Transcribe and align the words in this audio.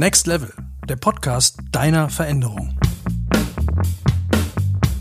Next 0.00 0.26
Level, 0.26 0.50
der 0.88 0.96
Podcast 0.96 1.58
deiner 1.72 2.08
Veränderung. 2.08 2.74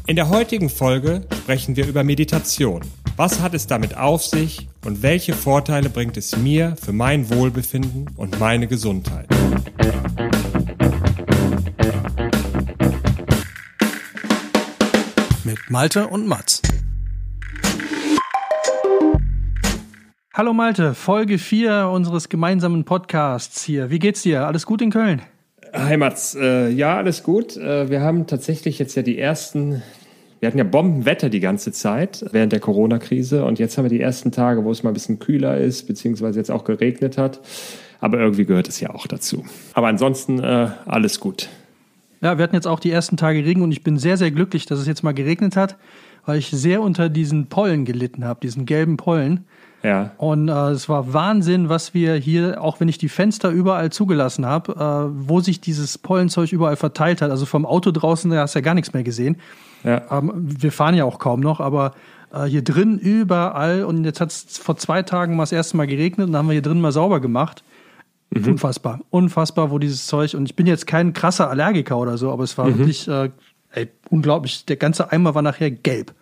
In 0.07 0.17
der 0.17 0.27
heutigen 0.27 0.69
Folge 0.69 1.25
sprechen 1.33 1.77
wir 1.77 1.87
über 1.87 2.03
Meditation. 2.03 2.81
Was 3.15 3.39
hat 3.39 3.53
es 3.53 3.65
damit 3.65 3.95
auf 3.95 4.25
sich 4.25 4.67
und 4.83 5.01
welche 5.01 5.35
Vorteile 5.35 5.89
bringt 5.89 6.17
es 6.17 6.35
mir 6.35 6.75
für 6.75 6.91
mein 6.91 7.29
Wohlbefinden 7.29 8.09
und 8.17 8.41
meine 8.41 8.67
Gesundheit? 8.67 9.29
Mit 15.45 15.59
Malte 15.69 16.07
und 16.07 16.27
Mats. 16.27 16.61
Hallo 20.39 20.53
Malte, 20.53 20.93
Folge 20.93 21.37
4 21.37 21.89
unseres 21.91 22.29
gemeinsamen 22.29 22.85
Podcasts 22.85 23.61
hier. 23.61 23.89
Wie 23.89 23.99
geht's 23.99 24.21
dir? 24.21 24.47
Alles 24.47 24.65
gut 24.65 24.81
in 24.81 24.89
Köln? 24.89 25.21
Hi 25.73 25.97
Mats, 25.97 26.33
äh, 26.33 26.69
ja, 26.69 26.95
alles 26.95 27.23
gut. 27.23 27.57
Äh, 27.57 27.89
wir 27.89 27.99
haben 27.99 28.25
tatsächlich 28.25 28.79
jetzt 28.79 28.95
ja 28.95 29.01
die 29.01 29.19
ersten, 29.19 29.83
wir 30.39 30.47
hatten 30.47 30.57
ja 30.57 30.63
Bombenwetter 30.63 31.27
die 31.27 31.41
ganze 31.41 31.73
Zeit 31.73 32.23
während 32.31 32.53
der 32.53 32.61
Corona-Krise 32.61 33.43
und 33.43 33.59
jetzt 33.59 33.77
haben 33.77 33.83
wir 33.83 33.89
die 33.89 33.99
ersten 33.99 34.31
Tage, 34.31 34.63
wo 34.63 34.71
es 34.71 34.81
mal 34.81 34.91
ein 34.91 34.93
bisschen 34.93 35.19
kühler 35.19 35.57
ist, 35.57 35.87
beziehungsweise 35.87 36.39
jetzt 36.39 36.51
auch 36.51 36.63
geregnet 36.63 37.17
hat. 37.17 37.41
Aber 37.99 38.17
irgendwie 38.17 38.45
gehört 38.45 38.69
es 38.69 38.79
ja 38.79 38.91
auch 38.91 39.07
dazu. 39.07 39.43
Aber 39.73 39.87
ansonsten 39.87 40.39
äh, 40.39 40.69
alles 40.85 41.19
gut. 41.19 41.49
Ja, 42.21 42.37
wir 42.37 42.43
hatten 42.43 42.55
jetzt 42.55 42.67
auch 42.67 42.79
die 42.79 42.91
ersten 42.91 43.17
Tage 43.17 43.43
Regen 43.43 43.61
und 43.61 43.73
ich 43.73 43.83
bin 43.83 43.97
sehr, 43.97 44.15
sehr 44.15 44.31
glücklich, 44.31 44.65
dass 44.65 44.79
es 44.79 44.87
jetzt 44.87 45.03
mal 45.03 45.13
geregnet 45.13 45.57
hat, 45.57 45.75
weil 46.25 46.39
ich 46.39 46.49
sehr 46.49 46.81
unter 46.81 47.09
diesen 47.09 47.47
Pollen 47.47 47.83
gelitten 47.83 48.23
habe, 48.23 48.39
diesen 48.39 48.65
gelben 48.65 48.95
Pollen. 48.95 49.43
Ja. 49.83 50.11
Und 50.17 50.49
äh, 50.49 50.69
es 50.71 50.89
war 50.89 51.13
Wahnsinn, 51.13 51.69
was 51.69 51.93
wir 51.93 52.15
hier, 52.15 52.61
auch 52.61 52.79
wenn 52.79 52.87
ich 52.87 52.97
die 52.97 53.09
Fenster 53.09 53.49
überall 53.49 53.91
zugelassen 53.91 54.45
habe, 54.45 54.73
äh, 54.73 55.27
wo 55.27 55.39
sich 55.39 55.61
dieses 55.61 55.97
Pollenzeug 55.97 56.51
überall 56.51 56.75
verteilt 56.75 57.21
hat. 57.21 57.31
Also 57.31 57.45
vom 57.45 57.65
Auto 57.65 57.91
draußen, 57.91 58.29
da 58.29 58.41
hast 58.41 58.55
du 58.55 58.59
ja 58.59 58.63
gar 58.63 58.73
nichts 58.73 58.93
mehr 58.93 59.03
gesehen. 59.03 59.37
Ja. 59.83 60.01
Ähm, 60.11 60.31
wir 60.35 60.71
fahren 60.71 60.95
ja 60.95 61.05
auch 61.05 61.19
kaum 61.19 61.39
noch, 61.39 61.61
aber 61.61 61.93
äh, 62.33 62.45
hier 62.45 62.63
drin 62.63 62.99
überall. 62.99 63.83
Und 63.83 64.03
jetzt 64.03 64.19
hat 64.19 64.31
es 64.31 64.57
vor 64.57 64.77
zwei 64.77 65.03
Tagen 65.03 65.35
mal 65.35 65.43
das 65.43 65.51
erste 65.51 65.77
Mal 65.77 65.87
geregnet 65.87 66.27
und 66.27 66.33
dann 66.33 66.39
haben 66.39 66.47
wir 66.47 66.53
hier 66.53 66.61
drin 66.61 66.81
mal 66.81 66.91
sauber 66.91 67.19
gemacht. 67.19 67.63
Mhm. 68.31 68.47
Unfassbar, 68.47 68.99
unfassbar, 69.09 69.71
wo 69.71 69.79
dieses 69.79 70.07
Zeug. 70.07 70.33
Und 70.35 70.45
ich 70.45 70.55
bin 70.55 70.67
jetzt 70.67 70.87
kein 70.87 71.13
krasser 71.13 71.49
Allergiker 71.49 71.97
oder 71.97 72.17
so, 72.17 72.31
aber 72.31 72.43
es 72.43 72.57
war 72.57 72.67
mhm. 72.67 72.79
wirklich 72.79 73.07
äh, 73.07 73.29
ey, 73.71 73.89
unglaublich. 74.09 74.65
Der 74.65 74.75
ganze 74.75 75.11
Eimer 75.11 75.35
war 75.35 75.41
nachher 75.41 75.71
gelb. 75.71 76.13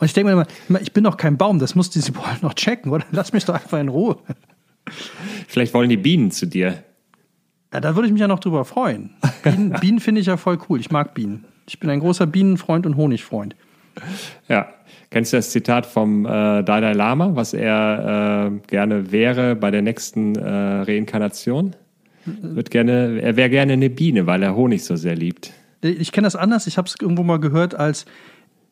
Und 0.00 0.06
ich 0.06 0.14
denke 0.14 0.34
mir 0.34 0.46
immer, 0.68 0.80
ich 0.80 0.92
bin 0.92 1.04
doch 1.04 1.18
kein 1.18 1.36
Baum, 1.36 1.58
das 1.58 1.74
muss 1.74 1.90
diese 1.90 2.12
Pollen 2.12 2.38
noch 2.40 2.54
checken, 2.54 2.90
oder? 2.90 3.04
Lass 3.12 3.34
mich 3.34 3.44
doch 3.44 3.54
einfach 3.54 3.78
in 3.78 3.88
Ruhe. 3.88 4.16
Vielleicht 5.46 5.74
wollen 5.74 5.90
die 5.90 5.98
Bienen 5.98 6.30
zu 6.30 6.46
dir. 6.46 6.82
Ja, 7.72 7.80
da 7.80 7.94
würde 7.94 8.06
ich 8.06 8.12
mich 8.12 8.20
ja 8.20 8.26
noch 8.26 8.40
drüber 8.40 8.64
freuen. 8.64 9.10
Bienen, 9.42 9.70
Bienen 9.80 10.00
finde 10.00 10.22
ich 10.22 10.26
ja 10.26 10.38
voll 10.38 10.58
cool. 10.68 10.80
Ich 10.80 10.90
mag 10.90 11.14
Bienen. 11.14 11.44
Ich 11.68 11.78
bin 11.78 11.90
ein 11.90 12.00
großer 12.00 12.26
Bienenfreund 12.26 12.86
und 12.86 12.96
Honigfreund. 12.96 13.54
Ja. 14.48 14.68
Kennst 15.10 15.32
du 15.32 15.36
das 15.36 15.50
Zitat 15.50 15.86
vom 15.86 16.24
äh, 16.24 16.62
Dalai 16.62 16.92
Lama, 16.92 17.32
was 17.34 17.52
er 17.52 18.48
äh, 18.52 18.66
gerne 18.68 19.12
wäre 19.12 19.54
bei 19.54 19.70
der 19.70 19.82
nächsten 19.82 20.36
äh, 20.36 20.48
Reinkarnation? 20.48 21.76
Wird 22.24 22.70
gerne, 22.70 23.20
er 23.20 23.36
wäre 23.36 23.50
gerne 23.50 23.74
eine 23.74 23.90
Biene, 23.90 24.26
weil 24.26 24.42
er 24.42 24.54
Honig 24.54 24.84
so 24.84 24.96
sehr 24.96 25.16
liebt. 25.16 25.52
Ich 25.82 26.12
kenne 26.12 26.26
das 26.26 26.36
anders. 26.36 26.66
Ich 26.66 26.78
habe 26.78 26.86
es 26.86 26.94
irgendwo 27.00 27.22
mal 27.22 27.40
gehört 27.40 27.74
als 27.74 28.06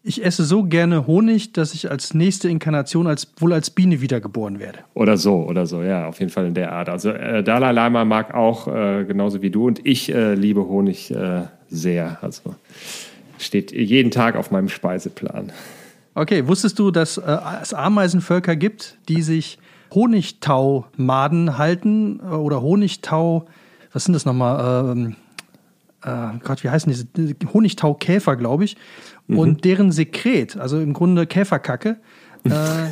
ich 0.02 0.24
esse 0.24 0.44
so 0.44 0.64
gerne 0.64 1.06
Honig, 1.06 1.52
dass 1.52 1.74
ich 1.74 1.90
als 1.90 2.14
nächste 2.14 2.48
Inkarnation 2.48 3.06
als, 3.06 3.28
wohl 3.38 3.52
als 3.52 3.70
Biene 3.70 4.00
wiedergeboren 4.00 4.58
werde. 4.58 4.80
Oder 4.94 5.16
so, 5.16 5.44
oder 5.44 5.66
so, 5.66 5.82
ja, 5.82 6.06
auf 6.08 6.20
jeden 6.20 6.30
Fall 6.30 6.46
in 6.46 6.54
der 6.54 6.72
Art. 6.72 6.88
Also 6.88 7.10
äh, 7.10 7.42
Dalai 7.42 7.72
Lama 7.72 8.04
mag 8.04 8.32
auch 8.34 8.68
äh, 8.68 9.04
genauso 9.04 9.42
wie 9.42 9.50
du 9.50 9.66
und 9.66 9.84
ich 9.84 10.12
äh, 10.14 10.34
liebe 10.34 10.66
Honig 10.66 11.10
äh, 11.10 11.42
sehr. 11.68 12.18
Also 12.22 12.54
steht 13.38 13.72
jeden 13.72 14.10
Tag 14.10 14.36
auf 14.36 14.50
meinem 14.50 14.68
Speiseplan. 14.68 15.52
Okay, 16.14 16.46
wusstest 16.46 16.78
du, 16.78 16.90
dass 16.90 17.18
äh, 17.18 17.36
es 17.60 17.74
Ameisenvölker 17.74 18.56
gibt, 18.56 18.96
die 19.08 19.22
sich 19.22 19.58
Honigtau-Maden 19.94 21.58
halten 21.58 22.20
äh, 22.20 22.34
oder 22.34 22.62
Honigtau, 22.62 23.46
was 23.92 24.04
sind 24.04 24.14
das 24.14 24.24
nochmal? 24.24 24.92
Ähm, 24.92 25.16
äh, 26.04 26.38
Gott, 26.44 26.62
wie 26.62 26.70
heißen 26.70 26.92
diese? 26.92 27.34
Honigtaukäfer, 27.52 28.36
glaube 28.36 28.64
ich 28.64 28.76
mhm. 29.28 29.38
und 29.38 29.64
deren 29.64 29.92
Sekret, 29.92 30.56
also 30.56 30.80
im 30.80 30.92
Grunde 30.92 31.26
Käferkacke, 31.26 31.98
äh, 32.44 32.50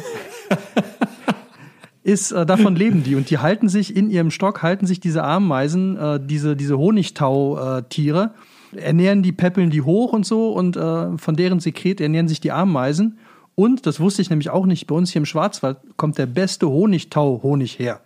ist, 2.03 2.31
äh, 2.31 2.47
davon 2.47 2.77
leben 2.77 3.03
die. 3.03 3.17
Und 3.17 3.31
die 3.31 3.39
halten 3.39 3.69
sich 3.69 3.97
in 3.97 4.11
ihrem 4.11 4.31
Stock, 4.31 4.63
halten 4.63 4.87
sich 4.87 5.01
diese 5.01 5.25
Ameisen, 5.25 5.97
äh, 5.97 6.21
diese, 6.25 6.55
diese 6.55 6.79
Honigtau-Tiere, 6.79 8.31
ernähren 8.75 9.23
die, 9.23 9.33
peppeln 9.33 9.71
die 9.71 9.83
hoch 9.83 10.13
und 10.13 10.25
so 10.25 10.53
und 10.53 10.77
äh, 10.77 11.19
von 11.19 11.37
deren 11.37 11.61
Sekret 11.61 12.01
ernähren 12.01 12.29
sich 12.29 12.41
die 12.41 12.53
Ameisen. 12.53 13.19
Und, 13.55 13.87
das 13.87 14.01
wusste 14.01 14.23
ich 14.23 14.31
nämlich 14.31 14.51
auch 14.51 14.67
nicht, 14.67 14.87
bei 14.87 14.95
uns 14.95 15.11
hier 15.11 15.21
im 15.21 15.27
Schwarzwald 15.27 15.79
kommt 15.97 16.19
der 16.19 16.27
beste 16.27 16.69
Honigtau-Honig 16.69 17.79
her. 17.79 18.01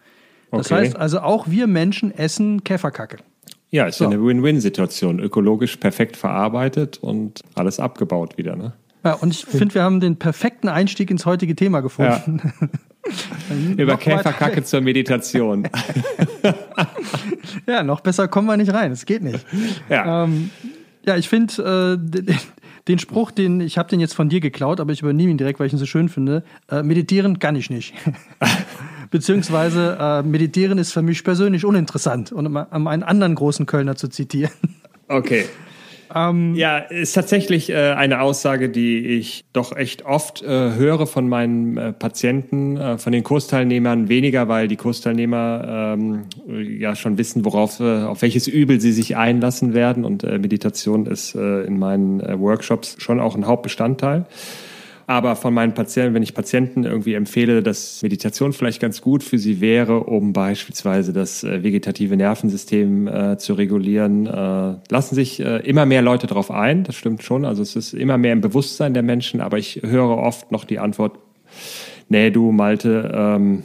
Das 0.53 0.67
okay. 0.67 0.83
heißt 0.83 0.97
also, 0.97 1.21
auch 1.21 1.49
wir 1.49 1.67
Menschen 1.67 2.13
essen 2.13 2.65
Käferkacke. 2.65 3.19
Ja, 3.71 3.87
ist 3.87 3.99
so. 3.99 4.05
ja 4.05 4.11
eine 4.11 4.23
Win-Win-Situation. 4.23 5.21
Ökologisch 5.21 5.77
perfekt 5.77 6.17
verarbeitet 6.17 6.99
und 6.99 7.41
alles 7.55 7.79
abgebaut 7.79 8.37
wieder, 8.37 8.57
ne? 8.57 8.73
Ja, 9.05 9.15
und 9.15 9.31
ich 9.33 9.47
finde, 9.47 9.75
wir 9.75 9.83
haben 9.83 10.01
den 10.01 10.17
perfekten 10.17 10.69
Einstieg 10.69 11.11
ins 11.11 11.25
heutige 11.25 11.57
Thema 11.57 11.81
gefunden. 11.81 12.43
Ja. 12.61 12.69
Über 13.79 13.97
Käferkacke 13.97 14.63
zur 14.63 14.83
Meditation. 14.83 15.67
ja, 17.67 17.83
noch 17.83 18.01
besser 18.01 18.29
kommen 18.29 18.47
wir 18.47 18.59
nicht 18.59 18.75
rein. 18.75 18.93
Es 18.93 19.07
geht 19.07 19.23
nicht. 19.23 19.47
Ja, 19.89 20.25
ähm, 20.25 20.51
ja 21.07 21.17
ich 21.17 21.31
finde 21.31 21.99
äh, 21.99 22.35
den 22.89 22.99
Spruch, 22.99 23.31
den 23.31 23.63
ich 23.63 23.79
habe 23.79 23.89
den 23.89 24.01
jetzt 24.01 24.13
von 24.13 24.29
dir 24.29 24.41
geklaut, 24.41 24.81
aber 24.81 24.93
ich 24.93 25.01
übernehme 25.01 25.31
ihn 25.31 25.39
direkt, 25.39 25.61
weil 25.61 25.67
ich 25.67 25.73
ihn 25.73 25.79
so 25.79 25.87
schön 25.87 26.11
finde. 26.11 26.45
Äh, 26.71 26.83
meditieren 26.83 27.39
kann 27.39 27.57
ich 27.57 27.71
nicht. 27.71 27.95
Beziehungsweise 29.10 29.98
äh, 30.00 30.22
meditieren 30.22 30.78
ist 30.78 30.93
für 30.93 31.03
mich 31.03 31.25
persönlich 31.25 31.65
uninteressant, 31.65 32.32
um, 32.32 32.47
um 32.47 32.87
einen 32.87 33.03
anderen 33.03 33.34
großen 33.34 33.66
Kölner 33.66 33.97
zu 33.97 34.09
zitieren. 34.09 34.53
Okay. 35.09 35.47
Ähm, 36.15 36.54
ja, 36.54 36.78
ist 36.78 37.12
tatsächlich 37.12 37.71
äh, 37.71 37.93
eine 37.93 38.21
Aussage, 38.21 38.69
die 38.69 38.98
ich 38.98 39.44
doch 39.53 39.76
echt 39.76 40.04
oft 40.04 40.43
äh, 40.43 40.75
höre 40.75 41.06
von 41.06 41.28
meinen 41.28 41.76
äh, 41.76 41.93
Patienten, 41.93 42.76
äh, 42.76 42.98
von 42.98 43.12
den 43.12 43.22
Kursteilnehmern 43.22 44.09
weniger, 44.09 44.48
weil 44.48 44.66
die 44.66 44.76
Kursteilnehmer 44.76 45.97
ähm, 45.97 46.22
ja 46.48 46.97
schon 46.97 47.16
wissen, 47.16 47.44
worauf, 47.44 47.78
äh, 47.81 48.03
auf 48.03 48.22
welches 48.22 48.48
Übel 48.48 48.81
sie 48.81 48.92
sich 48.92 49.16
einlassen 49.16 49.72
werden. 49.72 50.04
Und 50.04 50.25
äh, 50.25 50.38
Meditation 50.38 51.06
ist 51.06 51.34
in 51.34 51.78
meinen 51.78 52.21
Workshops 52.41 52.97
schon 52.98 53.21
auch 53.21 53.37
ein 53.37 53.47
Hauptbestandteil. 53.47 54.27
Aber 55.10 55.34
von 55.34 55.53
meinen 55.53 55.75
Patienten, 55.75 56.15
wenn 56.15 56.22
ich 56.22 56.34
Patienten 56.34 56.84
irgendwie 56.84 57.15
empfehle, 57.15 57.65
dass 57.65 58.00
Meditation 58.00 58.53
vielleicht 58.53 58.81
ganz 58.81 59.00
gut 59.00 59.25
für 59.25 59.38
sie 59.38 59.60
wäre, 59.60 60.04
um 60.04 60.32
beispielsweise 60.32 61.12
das 61.12 61.43
äh, 61.43 61.65
vegetative 61.65 62.16
Nervensystem 62.16 63.09
äh, 63.09 63.37
zu 63.37 63.54
regulieren, 63.54 64.28
äh, 64.28 64.76
lassen 64.88 65.16
sich 65.16 65.41
äh, 65.41 65.69
immer 65.69 65.84
mehr 65.84 66.00
Leute 66.00 66.28
darauf 66.28 66.53
ein. 66.53 66.84
Das 66.84 66.94
stimmt 66.94 67.25
schon. 67.25 67.44
Also 67.44 67.60
es 67.60 67.75
ist 67.75 67.93
immer 67.93 68.19
mehr 68.19 68.32
im 68.32 68.41
Bewusstsein 68.41 68.94
der 68.94 69.03
Menschen. 69.03 69.41
Aber 69.41 69.59
ich 69.59 69.81
höre 69.84 70.16
oft 70.16 70.53
noch 70.53 70.62
die 70.65 70.78
Antwort, 70.78 71.19
nee, 72.09 72.31
du 72.31 72.53
Malte, 72.53 73.10
ähm, 73.12 73.65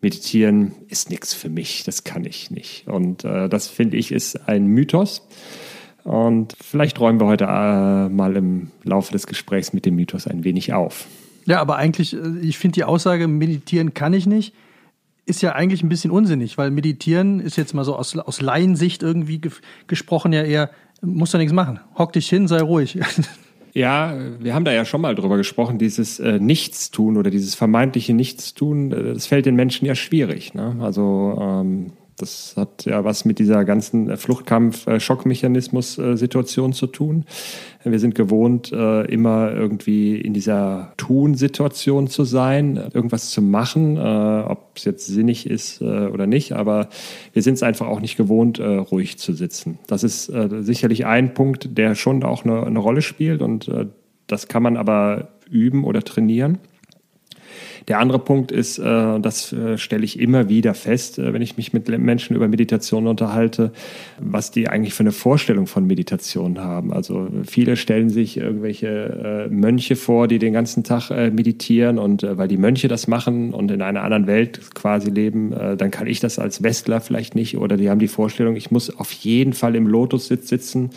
meditieren 0.00 0.76
ist 0.86 1.10
nichts 1.10 1.34
für 1.34 1.48
mich. 1.48 1.82
Das 1.82 2.04
kann 2.04 2.24
ich 2.24 2.52
nicht. 2.52 2.86
Und 2.86 3.24
äh, 3.24 3.48
das 3.48 3.66
finde 3.66 3.96
ich 3.96 4.12
ist 4.12 4.48
ein 4.48 4.68
Mythos. 4.68 5.26
Und 6.08 6.54
vielleicht 6.58 6.98
räumen 7.00 7.20
wir 7.20 7.26
heute 7.26 7.44
äh, 7.44 8.08
mal 8.08 8.34
im 8.34 8.70
Laufe 8.82 9.12
des 9.12 9.26
Gesprächs 9.26 9.74
mit 9.74 9.84
dem 9.84 9.96
Mythos 9.96 10.26
ein 10.26 10.42
wenig 10.42 10.72
auf. 10.72 11.06
Ja, 11.44 11.60
aber 11.60 11.76
eigentlich, 11.76 12.14
äh, 12.14 12.38
ich 12.40 12.56
finde 12.56 12.76
die 12.76 12.84
Aussage, 12.84 13.28
meditieren 13.28 13.92
kann 13.92 14.14
ich 14.14 14.26
nicht, 14.26 14.54
ist 15.26 15.42
ja 15.42 15.52
eigentlich 15.52 15.82
ein 15.82 15.90
bisschen 15.90 16.10
unsinnig, 16.10 16.56
weil 16.56 16.70
meditieren 16.70 17.40
ist 17.40 17.56
jetzt 17.56 17.74
mal 17.74 17.84
so 17.84 17.94
aus, 17.94 18.16
aus 18.16 18.40
Laiensicht 18.40 19.02
irgendwie 19.02 19.38
ge 19.38 19.52
gesprochen 19.86 20.32
ja 20.32 20.44
eher, 20.44 20.70
musst 21.02 21.34
du 21.34 21.38
nichts 21.38 21.52
machen. 21.52 21.78
Hock 21.98 22.14
dich 22.14 22.26
hin, 22.26 22.48
sei 22.48 22.62
ruhig. 22.62 22.98
Ja, 23.74 24.16
wir 24.40 24.54
haben 24.54 24.64
da 24.64 24.72
ja 24.72 24.84
schon 24.84 25.02
mal 25.02 25.14
drüber 25.14 25.36
gesprochen, 25.36 25.78
dieses 25.78 26.18
äh, 26.18 26.40
Nichtstun 26.40 27.16
oder 27.16 27.30
dieses 27.30 27.54
vermeintliche 27.54 28.12
Nichtstun, 28.12 28.90
äh, 28.90 29.14
das 29.14 29.26
fällt 29.26 29.46
den 29.46 29.54
Menschen 29.54 29.86
ja 29.86 29.94
schwierig. 29.94 30.54
Ne? 30.54 30.76
Also 30.80 31.38
ähm, 31.40 31.92
das 32.18 32.54
hat 32.56 32.84
ja 32.84 33.04
was 33.04 33.24
mit 33.24 33.38
dieser 33.38 33.64
ganzen 33.64 34.16
Fluchtkampf-Schockmechanismus-Situation 34.16 36.72
zu 36.72 36.88
tun. 36.88 37.24
Wir 37.84 37.98
sind 37.98 38.14
gewohnt, 38.14 38.70
äh, 38.72 39.06
immer 39.06 39.50
irgendwie 39.52 40.20
in 40.20 40.34
dieser 40.34 40.92
Tun-Situation 40.96 42.06
zu 42.08 42.24
sein, 42.24 42.76
irgendwas 42.92 43.30
zu 43.30 43.40
machen, 43.40 43.96
äh, 43.96 44.44
ob 44.46 44.76
es 44.76 44.84
jetzt 44.84 45.06
sinnig 45.06 45.48
ist 45.48 45.80
äh, 45.80 46.08
oder 46.08 46.26
nicht, 46.26 46.52
aber 46.52 46.88
wir 47.32 47.42
sind 47.42 47.54
es 47.54 47.62
einfach 47.62 47.86
auch 47.86 48.00
nicht 48.00 48.16
gewohnt, 48.16 48.60
ruhig 48.60 49.18
zu 49.18 49.32
sitzen. 49.32 49.78
Das 49.86 50.02
ist 50.02 50.32
sicherlich 50.60 51.06
ein 51.06 51.32
Punkt, 51.34 51.78
der 51.78 51.94
schon 51.94 52.24
auch 52.24 52.44
eine, 52.44 52.66
eine 52.66 52.78
Rolle 52.78 53.02
spielt 53.02 53.42
und 53.42 53.70
das 54.26 54.48
kann 54.48 54.62
man 54.62 54.76
aber 54.76 55.28
üben 55.50 55.84
oder 55.84 56.02
trainieren. 56.02 56.58
Der 57.86 58.00
andere 58.00 58.18
Punkt 58.18 58.50
ist, 58.50 58.78
äh, 58.78 59.20
das 59.20 59.52
äh, 59.52 59.78
stelle 59.78 60.04
ich 60.04 60.18
immer 60.18 60.48
wieder 60.48 60.74
fest, 60.74 61.18
äh, 61.18 61.32
wenn 61.32 61.42
ich 61.42 61.56
mich 61.56 61.72
mit 61.72 61.88
Menschen 61.88 62.34
über 62.34 62.48
Meditation 62.48 63.06
unterhalte, 63.06 63.72
was 64.18 64.50
die 64.50 64.68
eigentlich 64.68 64.94
für 64.94 65.04
eine 65.04 65.12
Vorstellung 65.12 65.66
von 65.66 65.86
Meditation 65.86 66.58
haben. 66.58 66.92
Also 66.92 67.28
viele 67.46 67.76
stellen 67.76 68.10
sich 68.10 68.36
irgendwelche 68.36 69.48
Mönche 69.50 69.96
vor, 69.96 70.28
die 70.28 70.38
den 70.38 70.52
ganzen 70.52 70.84
Tag 70.84 71.10
meditieren 71.10 71.98
und 71.98 72.22
weil 72.22 72.48
die 72.48 72.56
Mönche 72.56 72.88
das 72.88 73.06
machen 73.06 73.52
und 73.52 73.70
in 73.70 73.82
einer 73.82 74.02
anderen 74.02 74.26
Welt 74.26 74.74
quasi 74.74 75.10
leben, 75.10 75.50
dann 75.76 75.90
kann 75.90 76.06
ich 76.06 76.20
das 76.20 76.38
als 76.38 76.62
Westler 76.62 77.00
vielleicht 77.00 77.34
nicht 77.34 77.56
oder 77.56 77.76
die 77.76 77.90
haben 77.90 77.98
die 77.98 78.08
Vorstellung, 78.08 78.56
ich 78.56 78.70
muss 78.70 78.96
auf 78.96 79.12
jeden 79.12 79.52
Fall 79.52 79.74
im 79.76 79.86
Lotussitz 79.86 80.48
sitzen 80.48 80.90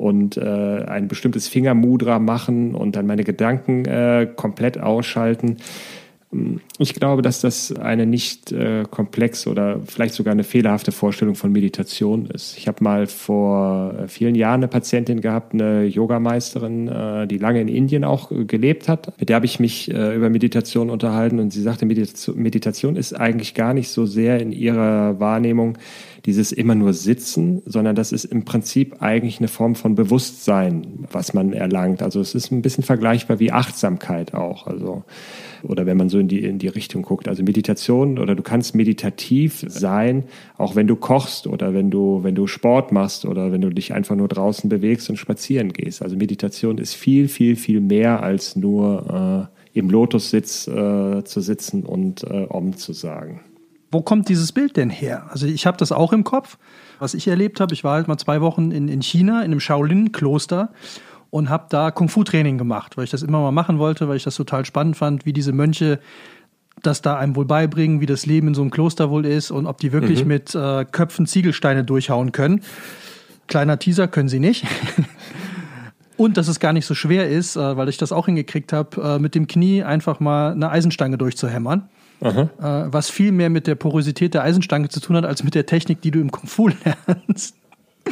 und 0.00 0.38
äh, 0.38 0.84
ein 0.86 1.08
bestimmtes 1.08 1.46
Fingermudra 1.46 2.18
machen 2.18 2.74
und 2.74 2.96
dann 2.96 3.06
meine 3.06 3.22
Gedanken 3.22 3.84
äh, 3.84 4.26
komplett 4.34 4.80
ausschalten. 4.80 5.58
Mm. 6.34 6.60
Ich 6.82 6.94
glaube, 6.94 7.20
dass 7.20 7.42
das 7.42 7.76
eine 7.76 8.06
nicht 8.06 8.52
äh, 8.52 8.84
komplex 8.90 9.46
oder 9.46 9.80
vielleicht 9.84 10.14
sogar 10.14 10.32
eine 10.32 10.44
fehlerhafte 10.44 10.92
Vorstellung 10.92 11.34
von 11.34 11.52
Meditation 11.52 12.24
ist. 12.24 12.56
Ich 12.56 12.68
habe 12.68 12.82
mal 12.82 13.06
vor 13.06 13.92
äh, 13.98 14.08
vielen 14.08 14.34
Jahren 14.34 14.60
eine 14.60 14.68
Patientin 14.68 15.20
gehabt, 15.20 15.52
eine 15.52 15.84
Yogameisterin, 15.84 16.88
äh, 16.88 17.26
die 17.26 17.36
lange 17.36 17.60
in 17.60 17.68
Indien 17.68 18.02
auch 18.02 18.30
gelebt 18.46 18.88
hat. 18.88 19.12
Mit 19.20 19.28
der 19.28 19.36
habe 19.36 19.44
ich 19.44 19.60
mich 19.60 19.90
äh, 19.92 20.16
über 20.16 20.30
Meditation 20.30 20.88
unterhalten 20.88 21.38
und 21.38 21.52
sie 21.52 21.60
sagte, 21.60 21.84
Meditation, 21.84 22.42
Meditation 22.42 22.96
ist 22.96 23.12
eigentlich 23.12 23.52
gar 23.52 23.74
nicht 23.74 23.90
so 23.90 24.06
sehr 24.06 24.40
in 24.40 24.50
ihrer 24.50 25.20
Wahrnehmung 25.20 25.76
dieses 26.24 26.50
immer 26.50 26.74
nur 26.74 26.94
Sitzen, 26.94 27.62
sondern 27.66 27.94
das 27.94 28.10
ist 28.12 28.24
im 28.24 28.44
Prinzip 28.44 29.02
eigentlich 29.02 29.38
eine 29.38 29.48
Form 29.48 29.74
von 29.74 29.94
Bewusstsein, 29.94 31.06
was 31.12 31.34
man 31.34 31.52
erlangt. 31.52 32.02
Also 32.02 32.20
es 32.20 32.34
ist 32.34 32.50
ein 32.50 32.62
bisschen 32.62 32.84
vergleichbar 32.84 33.38
wie 33.38 33.52
Achtsamkeit 33.52 34.34
auch. 34.34 34.66
Also 34.66 35.04
oder 35.62 35.86
wenn 35.86 35.96
man 35.96 36.08
so 36.08 36.18
in 36.18 36.28
die, 36.28 36.42
in 36.44 36.58
die 36.58 36.68
Richtung 36.74 37.02
guckt. 37.02 37.28
Also 37.28 37.42
Meditation 37.42 38.18
oder 38.18 38.34
du 38.34 38.42
kannst 38.42 38.74
meditativ 38.74 39.64
sein, 39.66 40.24
auch 40.56 40.76
wenn 40.76 40.86
du 40.86 40.96
kochst 40.96 41.46
oder 41.46 41.74
wenn 41.74 41.90
du, 41.90 42.22
wenn 42.22 42.34
du 42.34 42.46
Sport 42.46 42.92
machst 42.92 43.24
oder 43.24 43.52
wenn 43.52 43.60
du 43.60 43.70
dich 43.70 43.92
einfach 43.92 44.16
nur 44.16 44.28
draußen 44.28 44.68
bewegst 44.68 45.10
und 45.10 45.16
spazieren 45.16 45.72
gehst. 45.72 46.02
Also 46.02 46.16
Meditation 46.16 46.78
ist 46.78 46.94
viel, 46.94 47.28
viel, 47.28 47.56
viel 47.56 47.80
mehr 47.80 48.22
als 48.22 48.56
nur 48.56 49.50
äh, 49.74 49.78
im 49.78 49.90
Lotussitz 49.90 50.66
äh, 50.66 51.24
zu 51.24 51.40
sitzen 51.40 51.84
und 51.84 52.24
äh, 52.24 52.46
Om 52.48 52.76
zu 52.76 52.92
sagen. 52.92 53.40
Wo 53.92 54.02
kommt 54.02 54.28
dieses 54.28 54.52
Bild 54.52 54.76
denn 54.76 54.90
her? 54.90 55.26
Also 55.30 55.46
ich 55.46 55.66
habe 55.66 55.76
das 55.76 55.90
auch 55.90 56.12
im 56.12 56.22
Kopf, 56.22 56.58
was 57.00 57.14
ich 57.14 57.26
erlebt 57.26 57.60
habe. 57.60 57.74
Ich 57.74 57.82
war 57.82 57.94
halt 57.94 58.08
mal 58.08 58.18
zwei 58.18 58.40
Wochen 58.40 58.70
in, 58.70 58.88
in 58.88 59.02
China, 59.02 59.40
in 59.40 59.50
einem 59.50 59.60
Shaolin-Kloster 59.60 60.70
und 61.30 61.48
habe 61.48 61.66
da 61.70 61.90
Kung-Fu-Training 61.90 62.58
gemacht, 62.58 62.96
weil 62.96 63.04
ich 63.04 63.10
das 63.10 63.22
immer 63.22 63.40
mal 63.40 63.52
machen 63.52 63.78
wollte, 63.78 64.08
weil 64.08 64.16
ich 64.16 64.24
das 64.24 64.36
total 64.36 64.64
spannend 64.64 64.96
fand, 64.96 65.26
wie 65.26 65.32
diese 65.32 65.52
Mönche 65.52 66.00
das 66.82 67.02
da 67.02 67.16
einem 67.16 67.36
wohl 67.36 67.44
beibringen, 67.44 68.00
wie 68.00 68.06
das 68.06 68.26
Leben 68.26 68.48
in 68.48 68.54
so 68.54 68.62
einem 68.62 68.70
Kloster 68.70 69.10
wohl 69.10 69.26
ist 69.26 69.50
und 69.50 69.66
ob 69.66 69.78
die 69.78 69.92
wirklich 69.92 70.22
mhm. 70.22 70.28
mit 70.28 70.54
äh, 70.54 70.84
Köpfen 70.84 71.26
Ziegelsteine 71.26 71.84
durchhauen 71.84 72.32
können. 72.32 72.62
Kleiner 73.46 73.78
Teaser 73.78 74.08
können 74.08 74.28
sie 74.28 74.40
nicht. 74.40 74.66
und 76.16 76.36
dass 76.36 76.48
es 76.48 76.60
gar 76.60 76.72
nicht 76.72 76.86
so 76.86 76.94
schwer 76.94 77.28
ist, 77.28 77.56
äh, 77.56 77.76
weil 77.76 77.88
ich 77.88 77.98
das 77.98 78.12
auch 78.12 78.26
hingekriegt 78.26 78.72
habe, 78.72 79.02
äh, 79.02 79.18
mit 79.18 79.34
dem 79.34 79.46
Knie 79.46 79.82
einfach 79.82 80.20
mal 80.20 80.52
eine 80.52 80.70
Eisenstange 80.70 81.18
durchzuhämmern. 81.18 81.88
Äh, 82.22 82.92
was 82.92 83.08
viel 83.08 83.32
mehr 83.32 83.48
mit 83.48 83.66
der 83.66 83.76
Porosität 83.76 84.34
der 84.34 84.42
Eisenstange 84.42 84.90
zu 84.90 85.00
tun 85.00 85.16
hat, 85.16 85.24
als 85.24 85.42
mit 85.42 85.54
der 85.54 85.64
Technik, 85.64 86.02
die 86.02 86.10
du 86.10 86.20
im 86.20 86.30
Kung 86.30 86.46
Fu 86.46 86.68
lernst. 87.06 87.56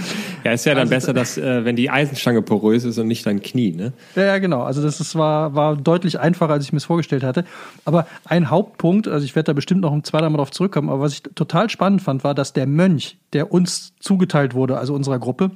Ja, 0.45 0.53
ist 0.53 0.65
ja 0.65 0.73
dann 0.73 0.83
also, 0.83 0.91
besser, 0.91 1.13
dass, 1.13 1.37
äh, 1.37 1.65
wenn 1.65 1.75
die 1.75 1.91
Eisenstange 1.91 2.43
porös 2.43 2.85
ist 2.85 2.97
und 2.97 3.09
nicht 3.09 3.27
dein 3.27 3.43
Knie, 3.43 3.73
ne? 3.73 3.93
Ja, 4.15 4.25
ja 4.25 4.39
genau. 4.39 4.63
Also 4.63 4.81
das 4.81 5.01
ist, 5.01 5.17
war, 5.17 5.55
war 5.55 5.77
deutlich 5.77 6.21
einfacher, 6.21 6.53
als 6.53 6.65
ich 6.65 6.73
mir 6.73 6.79
es 6.79 6.85
vorgestellt 6.85 7.25
hatte. 7.25 7.45
Aber 7.85 8.07
ein 8.25 8.49
Hauptpunkt, 8.49 9.09
also 9.09 9.25
ich 9.25 9.35
werde 9.35 9.49
da 9.49 9.53
bestimmt 9.53 9.81
noch 9.81 9.93
ein 9.93 10.05
zweimal 10.05 10.31
darauf 10.31 10.53
zurückkommen, 10.53 10.91
aber 10.91 11.01
was 11.01 11.15
ich 11.15 11.23
total 11.23 11.69
spannend 11.71 12.03
fand, 12.03 12.25
war, 12.25 12.35
dass 12.35 12.53
der 12.53 12.67
Mönch, 12.67 13.19
der 13.33 13.53
uns 13.53 13.93
zugeteilt 13.99 14.55
wurde, 14.55 14.79
also 14.79 14.95
unserer 14.95 15.19
Gruppe, 15.19 15.51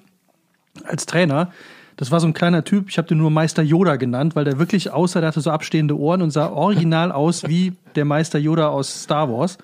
als 0.85 1.07
Trainer, 1.07 1.53
das 1.97 2.11
war 2.11 2.21
so 2.21 2.27
ein 2.27 2.33
kleiner 2.33 2.65
Typ, 2.65 2.89
ich 2.89 2.99
habe 2.99 3.09
den 3.09 3.19
nur 3.19 3.31
Meister 3.31 3.63
Yoda 3.63 3.97
genannt, 3.97 4.35
weil 4.35 4.45
der 4.45 4.59
wirklich 4.59 4.91
aussah, 4.91 5.21
der 5.21 5.29
hatte 5.29 5.41
so 5.41 5.51
abstehende 5.51 5.99
Ohren 5.99 6.23
und 6.23 6.31
sah 6.31 6.51
original 6.51 7.13
aus 7.13 7.47
wie 7.47 7.75
der 7.95 8.05
Meister 8.05 8.39
Yoda 8.39 8.69
aus 8.69 9.03
Star 9.03 9.31
Wars. 9.31 9.59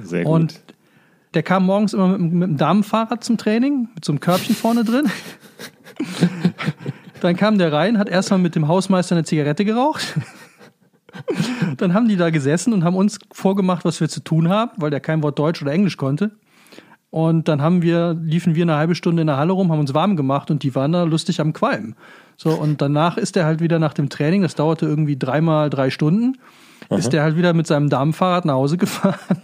Sehr 0.00 0.24
gut. 0.24 0.32
Und 0.32 0.60
der 1.34 1.42
kam 1.42 1.66
morgens 1.66 1.92
immer 1.92 2.18
mit, 2.18 2.32
mit 2.32 2.48
einem 2.48 2.56
Damenfahrrad 2.56 3.24
zum 3.24 3.36
Training, 3.36 3.88
mit 3.94 4.04
so 4.04 4.12
einem 4.12 4.20
Körbchen 4.20 4.54
vorne 4.54 4.84
drin. 4.84 5.10
Dann 7.20 7.36
kam 7.36 7.58
der 7.58 7.72
rein, 7.72 7.98
hat 7.98 8.08
erstmal 8.08 8.38
mit 8.38 8.54
dem 8.54 8.68
Hausmeister 8.68 9.14
eine 9.14 9.24
Zigarette 9.24 9.64
geraucht. 9.64 10.14
Dann 11.76 11.94
haben 11.94 12.08
die 12.08 12.16
da 12.16 12.30
gesessen 12.30 12.72
und 12.72 12.84
haben 12.84 12.96
uns 12.96 13.18
vorgemacht, 13.32 13.84
was 13.84 14.00
wir 14.00 14.08
zu 14.08 14.20
tun 14.20 14.48
haben, 14.48 14.72
weil 14.76 14.90
der 14.90 15.00
kein 15.00 15.22
Wort 15.22 15.38
Deutsch 15.38 15.62
oder 15.62 15.72
Englisch 15.72 15.96
konnte. 15.96 16.32
Und 17.10 17.46
dann 17.46 17.62
haben 17.62 17.82
wir, 17.82 18.16
liefen 18.20 18.56
wir 18.56 18.64
eine 18.64 18.74
halbe 18.74 18.96
Stunde 18.96 19.22
in 19.22 19.28
der 19.28 19.36
Halle 19.36 19.52
rum, 19.52 19.70
haben 19.70 19.78
uns 19.78 19.94
warm 19.94 20.16
gemacht 20.16 20.50
und 20.50 20.64
die 20.64 20.74
waren 20.74 20.90
da 20.90 21.04
lustig 21.04 21.40
am 21.40 21.52
Qualmen. 21.52 21.94
So, 22.36 22.50
und 22.50 22.82
danach 22.82 23.16
ist 23.16 23.36
er 23.36 23.44
halt 23.44 23.60
wieder 23.60 23.78
nach 23.78 23.94
dem 23.94 24.08
Training, 24.08 24.42
das 24.42 24.56
dauerte 24.56 24.86
irgendwie 24.86 25.16
dreimal 25.16 25.70
drei 25.70 25.90
Stunden, 25.90 26.38
Aha. 26.88 26.98
ist 26.98 27.14
er 27.14 27.22
halt 27.22 27.36
wieder 27.36 27.52
mit 27.52 27.68
seinem 27.68 27.88
Damenfahrrad 27.88 28.46
nach 28.46 28.54
Hause 28.54 28.78
gefahren 28.78 29.38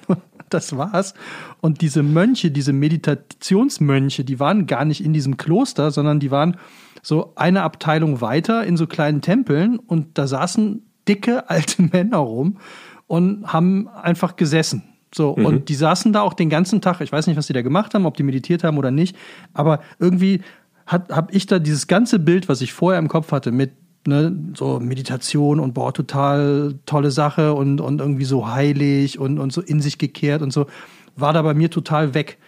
das 0.51 0.77
war's. 0.77 1.15
Und 1.61 1.81
diese 1.81 2.03
Mönche, 2.03 2.51
diese 2.51 2.73
Meditationsmönche, 2.73 4.25
die 4.25 4.41
waren 4.41 4.67
gar 4.67 4.85
nicht 4.85 5.05
in 5.05 5.13
diesem 5.13 5.37
Kloster, 5.37 5.91
sondern 5.91 6.21
die 6.21 6.31
waren 6.31 6.57
so 7.03 7.33
eine 7.37 7.63
Abteilung 7.63 8.21
weiter 8.21 8.65
in 8.65 8.77
so 8.77 8.87
kleinen 8.87 9.23
Tempeln 9.23 9.79
und 9.79 10.19
da 10.19 10.27
saßen 10.27 10.83
dicke 11.09 11.49
alte 11.49 11.83
Männer 11.93 12.19
rum 12.19 12.59
und 13.07 13.53
haben 13.53 13.89
einfach 13.89 14.37
gesessen. 14.37 14.83
So, 15.13 15.35
mhm. 15.37 15.45
und 15.45 15.69
die 15.69 15.75
saßen 15.75 16.13
da 16.13 16.23
auch 16.23 16.35
den 16.35 16.51
ganzen 16.51 16.81
Tag. 16.81 17.01
Ich 17.01 17.11
weiß 17.11 17.27
nicht, 17.27 17.37
was 17.37 17.49
die 17.49 17.53
da 17.53 17.63
gemacht 17.63 17.95
haben, 17.95 18.07
ob 18.07 18.17
die 18.17 18.23
meditiert 18.23 18.63
haben 18.63 18.79
oder 18.79 18.91
nicht, 18.91 19.17
aber 19.53 19.81
irgendwie 19.99 20.43
habe 20.87 21.33
ich 21.33 21.47
da 21.47 21.61
dieses 21.61 21.87
ganze 21.87 22.19
Bild, 22.19 22.49
was 22.49 22.61
ich 22.61 22.73
vorher 22.73 22.99
im 22.99 23.07
Kopf 23.07 23.31
hatte, 23.31 23.53
mit 23.53 23.71
ne, 24.07 24.37
so 24.57 24.81
Meditation 24.81 25.61
und 25.61 25.75
boah, 25.75 25.93
total 25.93 26.75
tolle 26.87 27.11
Sache 27.11 27.55
und, 27.55 27.81
und 27.81 28.01
irgendwie 28.01 28.25
so 28.25 28.49
heilig 28.49 29.19
und, 29.19 29.39
und 29.39 29.53
so 29.53 29.61
in 29.61 29.81
sich 29.81 29.99
gekehrt 29.99 30.43
und 30.43 30.53
so, 30.53 30.67
war 31.17 31.33
da 31.33 31.43
bei 31.43 31.55
mir 31.55 31.71
total 31.71 32.15
weg. 32.15 32.39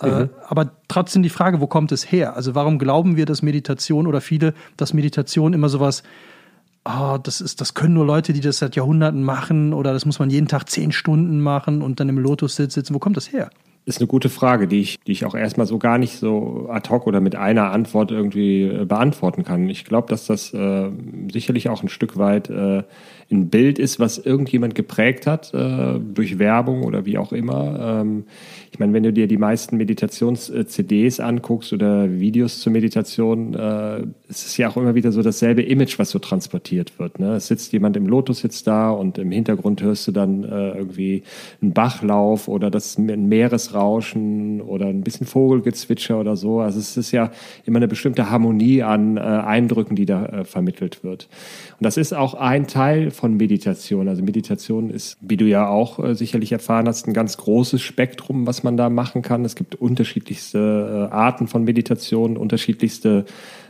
Äh, 0.00 0.06
mhm. 0.06 0.12
Äh, 0.22 0.28
aber 0.48 0.70
trotzdem 0.88 1.22
die 1.22 1.28
Frage, 1.28 1.60
wo 1.60 1.66
kommt 1.66 1.92
es 1.92 2.10
her? 2.10 2.36
Also 2.36 2.54
warum 2.54 2.78
glauben 2.78 3.16
wir, 3.16 3.26
dass 3.26 3.42
Meditation 3.42 4.06
oder 4.06 4.20
viele, 4.20 4.54
dass 4.76 4.94
Meditation 4.94 5.52
immer 5.52 5.68
sowas, 5.68 6.02
oh, 6.84 7.18
das 7.22 7.40
ist, 7.40 7.60
das 7.60 7.74
können 7.74 7.94
nur 7.94 8.06
Leute, 8.06 8.32
die 8.32 8.40
das 8.40 8.58
seit 8.58 8.76
Jahrhunderten 8.76 9.22
machen 9.22 9.72
oder 9.72 9.92
das 9.92 10.06
muss 10.06 10.18
man 10.18 10.30
jeden 10.30 10.48
Tag 10.48 10.68
zehn 10.68 10.92
Stunden 10.92 11.40
machen 11.40 11.82
und 11.82 12.00
dann 12.00 12.08
im 12.08 12.18
Lotus 12.18 12.56
sitzen. 12.56 12.94
Wo 12.94 12.98
kommt 12.98 13.16
das 13.16 13.32
her? 13.32 13.50
Ist 13.84 13.98
eine 13.98 14.06
gute 14.06 14.28
Frage, 14.28 14.68
die 14.68 14.80
ich, 14.80 15.00
die 15.00 15.12
ich 15.12 15.24
auch 15.24 15.34
erstmal 15.34 15.66
so 15.66 15.78
gar 15.78 15.98
nicht 15.98 16.16
so 16.16 16.68
ad 16.70 16.88
hoc 16.88 17.06
oder 17.06 17.20
mit 17.20 17.34
einer 17.34 17.72
Antwort 17.72 18.12
irgendwie 18.12 18.62
äh, 18.62 18.84
beantworten 18.84 19.42
kann. 19.42 19.68
Ich 19.68 19.84
glaube, 19.84 20.08
dass 20.08 20.26
das 20.26 20.54
äh, 20.54 20.90
sicherlich 21.32 21.68
auch 21.68 21.82
ein 21.82 21.88
Stück 21.88 22.16
weit 22.16 22.48
äh, 22.48 22.84
ein 23.32 23.48
Bild 23.48 23.78
ist, 23.78 23.98
was 23.98 24.18
irgendjemand 24.18 24.74
geprägt 24.74 25.26
hat, 25.26 25.52
äh, 25.54 25.98
durch 25.98 26.38
Werbung 26.38 26.84
oder 26.84 27.06
wie 27.06 27.18
auch 27.18 27.32
immer. 27.32 28.00
Ähm, 28.02 28.24
ich 28.70 28.78
meine, 28.78 28.92
wenn 28.92 29.02
du 29.02 29.12
dir 29.12 29.26
die 29.26 29.36
meisten 29.36 29.76
Meditations-CDs 29.76 31.18
anguckst 31.18 31.72
oder 31.72 32.20
Videos 32.20 32.60
zur 32.60 32.72
Meditation, 32.72 33.54
äh, 33.54 34.02
es 34.28 34.46
ist 34.46 34.56
ja 34.58 34.68
auch 34.68 34.76
immer 34.76 34.94
wieder 34.94 35.10
so 35.10 35.22
dasselbe 35.22 35.62
Image, 35.62 35.98
was 35.98 36.10
so 36.10 36.18
transportiert 36.20 36.98
wird. 36.98 37.18
Ne? 37.18 37.34
Es 37.34 37.48
sitzt 37.48 37.72
jemand 37.72 37.96
im 37.96 38.06
Lotus 38.06 38.40
sitzt 38.40 38.66
da 38.66 38.90
und 38.90 39.18
im 39.18 39.32
Hintergrund 39.32 39.82
hörst 39.82 40.06
du 40.06 40.12
dann 40.12 40.44
irgendwie 40.44 41.22
einen 41.60 41.72
Bachlauf 41.72 42.48
oder 42.48 42.70
das 42.70 42.98
ein 42.98 43.28
Meeresrauschen 43.72 44.60
oder 44.60 44.86
ein 44.86 45.02
bisschen 45.02 45.26
Vogelgezwitscher 45.26 46.18
oder 46.18 46.36
so. 46.36 46.60
Also 46.60 46.78
es 46.78 46.96
ist 46.96 47.12
ja 47.12 47.30
immer 47.64 47.78
eine 47.78 47.88
bestimmte 47.88 48.30
Harmonie 48.30 48.82
an 48.82 49.16
äh, 49.16 49.20
Eindrücken, 49.20 49.96
die 49.96 50.06
da 50.06 50.26
äh, 50.26 50.44
vermittelt 50.44 51.02
wird. 51.02 51.28
Und 51.78 51.84
das 51.84 51.96
ist 51.96 52.12
auch 52.12 52.34
ein 52.34 52.66
Teil 52.66 53.10
von 53.10 53.36
Meditation. 53.36 54.08
Also 54.08 54.22
Meditation 54.22 54.90
ist, 54.90 55.16
wie 55.20 55.36
du 55.36 55.46
ja 55.46 55.68
auch 55.68 55.98
äh, 55.98 56.14
sicherlich 56.14 56.52
erfahren 56.52 56.86
hast, 56.86 57.06
ein 57.06 57.14
ganz 57.14 57.36
großes 57.36 57.80
Spektrum, 57.80 58.46
was 58.46 58.62
man 58.62 58.76
da 58.76 58.90
machen 58.90 59.22
kann. 59.22 59.44
Es 59.44 59.56
gibt 59.56 59.74
unterschiedlichste 59.74 61.08
äh, 61.10 61.14
Arten 61.14 61.48
von 61.48 61.64
Meditation, 61.64 62.36
unterschiedlichste 62.36 63.24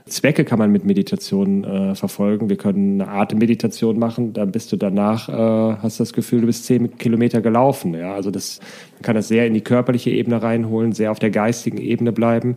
Zwecke 0.07 0.45
kann 0.45 0.59
man 0.59 0.73
mit 0.73 0.85
Meditation 0.85 1.65
äh, 1.65 1.95
verfolgen. 1.95 2.49
Wir 2.49 2.57
können 2.57 3.01
eine 3.01 3.11
Atemmeditation 3.11 3.99
machen, 3.99 4.33
dann 4.33 4.51
bist 4.51 4.73
du 4.73 4.77
danach, 4.77 5.29
äh, 5.29 5.77
hast 5.81 6.01
das 6.01 6.13
Gefühl, 6.13 6.41
du 6.41 6.47
bist 6.47 6.65
zehn 6.65 6.97
Kilometer 6.99 7.41
gelaufen. 7.41 7.95
Ja, 7.95 8.15
also 8.15 8.31
das, 8.31 8.61
man 8.95 9.03
kann 9.03 9.15
das 9.15 9.29
sehr 9.29 9.47
in 9.47 9.55
die 9.55 9.61
körperliche 9.61 10.11
Ebene 10.11 10.43
reinholen, 10.43 10.93
sehr 10.93 11.13
auf 11.13 11.19
der 11.19 11.31
geistigen 11.31 11.79
Ebene 11.79 12.13
bleiben. 12.13 12.57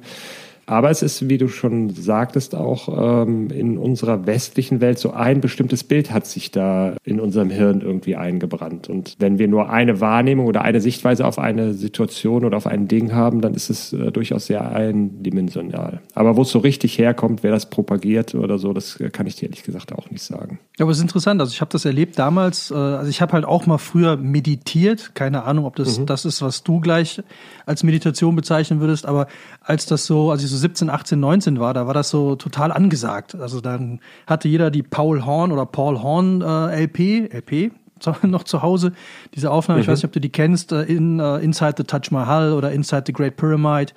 Aber 0.65 0.89
es 0.89 1.01
ist, 1.01 1.29
wie 1.29 1.38
du 1.38 1.48
schon 1.48 1.91
sagtest, 1.91 2.55
auch 2.55 3.24
ähm, 3.24 3.50
in 3.50 3.77
unserer 3.77 4.25
westlichen 4.25 4.81
Welt 4.81 5.00
so 5.00 5.12
ein 5.12 5.41
bestimmtes 5.41 5.84
Bild 5.84 6.12
hat 6.12 6.25
sich 6.25 6.51
da 6.51 6.95
in 7.03 7.19
unserem 7.19 7.50
Hirn 7.50 7.81
irgendwie 7.81 8.15
eingebrannt. 8.15 8.89
Und 8.89 9.15
wenn 9.19 9.38
wir 9.38 9.48
nur 9.48 9.69
eine 9.69 10.01
Wahrnehmung 10.01 10.48
oder 10.48 10.63
eine 10.63 10.81
Sichtweise 10.81 11.25
auf 11.25 11.38
eine 11.38 11.74
Situation 11.74 12.45
oder 12.45 12.57
auf 12.57 12.67
ein 12.67 12.88
Ding 12.88 13.13
haben, 13.13 13.41
dann 13.41 13.53
ist 13.53 13.69
es 13.69 13.93
äh, 13.93 14.12
durchaus 14.12 14.48
sehr 14.48 14.72
eindimensional. 14.72 16.01
Aber 16.13 16.36
wo 16.36 16.41
es 16.41 16.50
so 16.50 16.60
richtig 16.60 16.98
herkommt, 16.98 17.43
wer 17.43 17.51
das 17.51 17.69
propagiert 17.69 18.34
oder 18.34 18.57
so, 18.57 18.74
das 18.74 18.98
kann 19.12 19.27
ich 19.27 19.36
dir 19.36 19.45
ehrlich 19.45 19.63
gesagt 19.63 19.93
auch 19.93 20.10
nicht 20.10 20.24
sagen. 20.24 20.60
Ja, 20.77 20.86
aber 20.86 20.91
es 20.91 20.98
ist 20.98 21.03
interessant. 21.03 21.39
Also 21.41 21.53
ich 21.53 21.62
habe 21.62 21.72
das 21.72 21.86
erlebt 21.86 22.17
damals. 22.17 22.72
Äh, 22.72 22.75
also 22.75 23.10
ich 23.10 23.22
habe 23.22 23.34
halt 23.34 23.45
auch 23.45 23.67
mal 23.67 23.77
früher 23.77 24.17
meditiert. 24.17 25.12
Keine 25.13 25.43
Ahnung, 25.43 25.65
ob 25.65 25.75
das 25.75 26.00
mhm. 26.00 26.07
das 26.07 26.25
ist, 26.25 26.41
was 26.41 26.63
du 26.63 26.79
gleich 26.79 27.22
als 27.65 27.84
Meditation 27.84 28.36
bezeichnen 28.36 28.79
würdest. 28.79 29.05
Aber 29.05 29.27
als 29.62 29.86
das 29.86 30.05
so, 30.05 30.31
als 30.31 30.43
ich 30.43 30.50
so 30.50 30.54
17, 30.57 30.89
18, 30.89 31.19
19 31.19 31.59
war, 31.59 31.74
da 31.74 31.88
war 31.88 31.93
das 31.93 32.09
so 32.09 32.35
total 32.35 32.71
angesagt. 32.71 33.35
Also 33.35 33.62
dann 33.62 34.00
hatte 34.27 34.47
jeder 34.47 34.71
die 34.71 34.83
Paul 34.83 35.25
Horn 35.25 35.51
oder 35.51 35.65
Paul 35.65 36.01
Horn 36.01 36.41
äh, 36.41 36.83
LP, 36.83 37.29
LP 37.33 37.71
noch 38.24 38.43
zu 38.43 38.62
Hause. 38.62 38.93
Diese 39.33 39.51
Aufnahme, 39.51 39.79
mhm. 39.79 39.81
ich 39.83 39.88
weiß 39.88 40.00
nicht, 40.00 40.05
ob 40.05 40.13
du 40.13 40.19
die 40.19 40.31
kennst, 40.31 40.71
äh, 40.71 40.83
in 40.83 41.19
uh, 41.19 41.35
Inside 41.35 41.75
the 41.77 41.83
Taj 41.83 42.12
Mahal 42.12 42.53
oder 42.53 42.71
Inside 42.71 43.03
the 43.07 43.13
Great 43.13 43.38
Pyramid, 43.38 43.93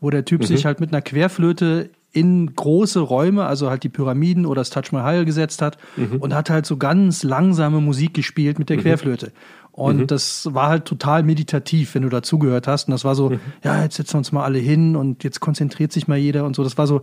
wo 0.00 0.10
der 0.10 0.24
Typ 0.24 0.40
mhm. 0.40 0.46
sich 0.46 0.64
halt 0.64 0.80
mit 0.80 0.92
einer 0.92 1.02
Querflöte 1.02 1.90
in 2.12 2.54
große 2.54 2.98
Räume, 3.00 3.46
also 3.46 3.70
halt 3.70 3.84
die 3.84 3.88
Pyramiden 3.88 4.44
oder 4.44 4.60
das 4.62 4.70
Taj 4.70 4.90
Mahal 4.90 5.24
gesetzt 5.24 5.62
hat 5.62 5.78
mhm. 5.96 6.16
und 6.16 6.34
hat 6.34 6.50
halt 6.50 6.66
so 6.66 6.76
ganz 6.76 7.22
langsame 7.22 7.80
Musik 7.80 8.14
gespielt 8.14 8.58
mit 8.58 8.68
der 8.68 8.78
mhm. 8.78 8.82
Querflöte. 8.82 9.32
Und 9.72 9.96
mhm. 9.98 10.06
das 10.06 10.48
war 10.52 10.68
halt 10.68 10.84
total 10.84 11.22
meditativ, 11.22 11.94
wenn 11.94 12.02
du 12.02 12.08
dazugehört 12.08 12.66
hast. 12.66 12.88
Und 12.88 12.92
das 12.92 13.04
war 13.04 13.14
so, 13.14 13.30
mhm. 13.30 13.40
ja, 13.62 13.82
jetzt 13.82 13.96
setzen 13.96 14.14
wir 14.14 14.18
uns 14.18 14.32
mal 14.32 14.44
alle 14.44 14.58
hin 14.58 14.96
und 14.96 15.24
jetzt 15.24 15.40
konzentriert 15.40 15.92
sich 15.92 16.08
mal 16.08 16.18
jeder 16.18 16.44
und 16.44 16.56
so. 16.56 16.62
Das 16.64 16.76
war 16.76 16.86
so, 16.86 17.02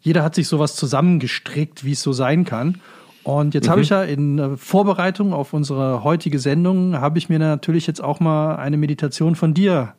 jeder 0.00 0.22
hat 0.22 0.34
sich 0.34 0.48
sowas 0.48 0.74
zusammengestrickt, 0.76 1.84
wie 1.84 1.92
es 1.92 2.02
so 2.02 2.12
sein 2.12 2.44
kann. 2.44 2.80
Und 3.24 3.54
jetzt 3.54 3.66
mhm. 3.66 3.70
habe 3.70 3.80
ich 3.82 3.90
ja 3.90 4.02
in 4.02 4.38
äh, 4.38 4.56
Vorbereitung 4.56 5.32
auf 5.34 5.52
unsere 5.52 6.02
heutige 6.02 6.38
Sendung, 6.38 6.96
habe 6.98 7.18
ich 7.18 7.28
mir 7.28 7.38
natürlich 7.38 7.86
jetzt 7.86 8.02
auch 8.02 8.20
mal 8.20 8.56
eine 8.56 8.78
Meditation 8.78 9.34
von 9.34 9.54
dir 9.54 9.94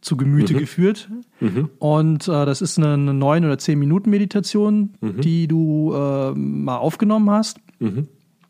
zu 0.00 0.16
Gemüte 0.16 0.54
mhm. 0.54 0.58
geführt. 0.58 1.10
Mhm. 1.40 1.70
Und 1.78 2.28
äh, 2.28 2.46
das 2.46 2.62
ist 2.62 2.78
eine, 2.78 2.96
9 2.96 3.44
oder 3.44 3.58
10 3.58 3.78
Minuten 3.78 4.10
Meditation, 4.10 4.94
mhm. 5.00 5.20
die 5.20 5.48
du 5.48 5.92
äh, 5.94 6.32
mal 6.32 6.78
aufgenommen 6.78 7.30
hast. 7.30 7.58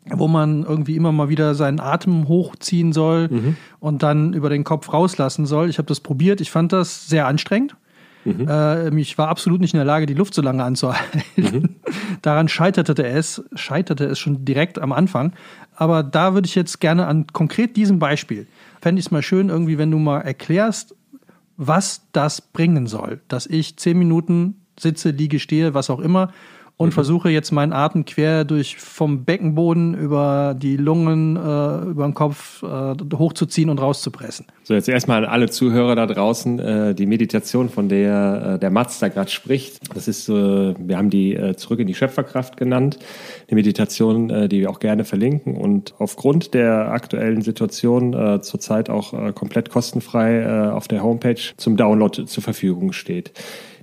Wo 0.05 0.27
man 0.27 0.65
irgendwie 0.65 0.97
immer 0.97 1.13
mal 1.13 1.29
wieder 1.29 1.55
seinen 1.55 1.79
Atem 1.79 2.27
hochziehen 2.27 2.93
soll 2.93 3.29
mhm. 3.29 3.57
und 3.79 4.03
dann 4.03 4.33
über 4.33 4.51
den 4.51 4.65
Kopf 4.65 4.93
rauslassen 4.93 5.47
soll. 5.47 5.71
Ich 5.71 5.79
habe 5.79 5.87
das 5.87 6.01
probiert. 6.01 6.41
Ich 6.41 6.51
fand 6.51 6.73
das 6.73 7.07
sehr 7.07 7.27
anstrengend. 7.27 7.77
Mhm. 8.25 8.49
Äh, 8.49 9.01
ich 9.01 9.19
war 9.19 9.29
absolut 9.29 9.61
nicht 9.61 9.75
in 9.75 9.79
der 9.79 9.85
Lage, 9.85 10.07
die 10.07 10.15
Luft 10.15 10.35
so 10.35 10.43
lange 10.43 10.65
anzuhalten. 10.65 11.23
Mhm. 11.37 11.69
Daran 12.23 12.49
scheiterte 12.49 13.05
es, 13.05 13.43
scheiterte 13.55 14.05
es 14.05 14.19
schon 14.19 14.45
direkt 14.45 14.79
am 14.79 14.93
Anfang. 14.93 15.33
Aber 15.75 16.03
da 16.03 16.35
würde 16.35 16.47
ich 16.47 16.55
jetzt 16.55 16.81
gerne 16.81 17.07
an 17.07 17.27
konkret 17.33 17.77
diesem 17.77 17.99
Beispiel, 17.99 18.47
fände 18.81 19.01
ich 19.01 19.07
es 19.07 19.11
mal 19.11 19.23
schön, 19.23 19.49
irgendwie, 19.49 19.79
wenn 19.79 19.91
du 19.91 19.99
mal 19.99 20.21
erklärst, 20.21 20.95
was 21.57 22.03
das 22.13 22.41
bringen 22.41 22.87
soll. 22.87 23.21
Dass 23.29 23.47
ich 23.47 23.77
zehn 23.77 23.99
Minuten 23.99 24.57
sitze, 24.79 25.11
liege, 25.11 25.39
stehe, 25.39 25.75
was 25.75 25.91
auch 25.91 26.01
immer 26.01 26.33
und 26.77 26.89
mhm. 26.89 26.93
versuche 26.93 27.31
jetzt 27.31 27.53
meinen 27.53 27.73
Atem 27.73 28.05
quer 28.05 28.45
durch 28.45 28.77
vom 28.77 29.25
Beckenboden 29.25 29.95
über 29.95 30.57
die 30.57 30.77
Lungen, 30.77 31.37
äh, 31.37 31.91
über 31.91 32.05
den 32.05 32.15
Kopf 32.15 32.63
äh, 32.63 32.95
hochzuziehen 33.15 33.71
und 33.71 33.81
rauszupressen. 33.81 34.47
So, 34.65 34.75
jetzt 34.75 34.89
erstmal 34.89 35.25
an 35.25 35.31
alle 35.31 35.51
Zuhörer 35.51 35.95
da 35.95 36.07
draußen. 36.07 36.59
Äh, 36.59 36.95
die 36.95 37.07
Meditation, 37.07 37.69
von 37.69 37.89
der 37.89 38.55
äh, 38.55 38.59
der 38.59 38.71
Mats 38.71 38.99
da 38.99 39.09
gerade 39.09 39.31
spricht, 39.31 39.95
das 39.95 40.09
ist, 40.09 40.29
äh, 40.29 40.33
wir 40.33 40.97
haben 40.97 41.11
die 41.11 41.35
äh, 41.35 41.57
zurück 41.57 41.81
in 41.81 41.87
die 41.87 41.95
Schöpferkraft 41.95 42.57
genannt. 42.57 42.99
Die 43.51 43.55
Meditation, 43.55 44.49
die 44.49 44.61
wir 44.61 44.71
auch 44.71 44.81
gerne 44.81 45.05
verlinken 45.05 45.57
und 45.57 45.95
aufgrund 45.99 46.55
der 46.55 46.93
aktuellen 46.93 47.43
Situation 47.43 48.41
zurzeit 48.43 48.89
auch 48.89 49.35
komplett 49.35 49.69
kostenfrei 49.69 50.71
auf 50.71 50.89
der 50.89 51.03
Homepage 51.03 51.41
zum 51.57 51.77
Download 51.77 52.25
zur 52.25 52.43
Verfügung 52.43 52.93
steht. 52.93 53.33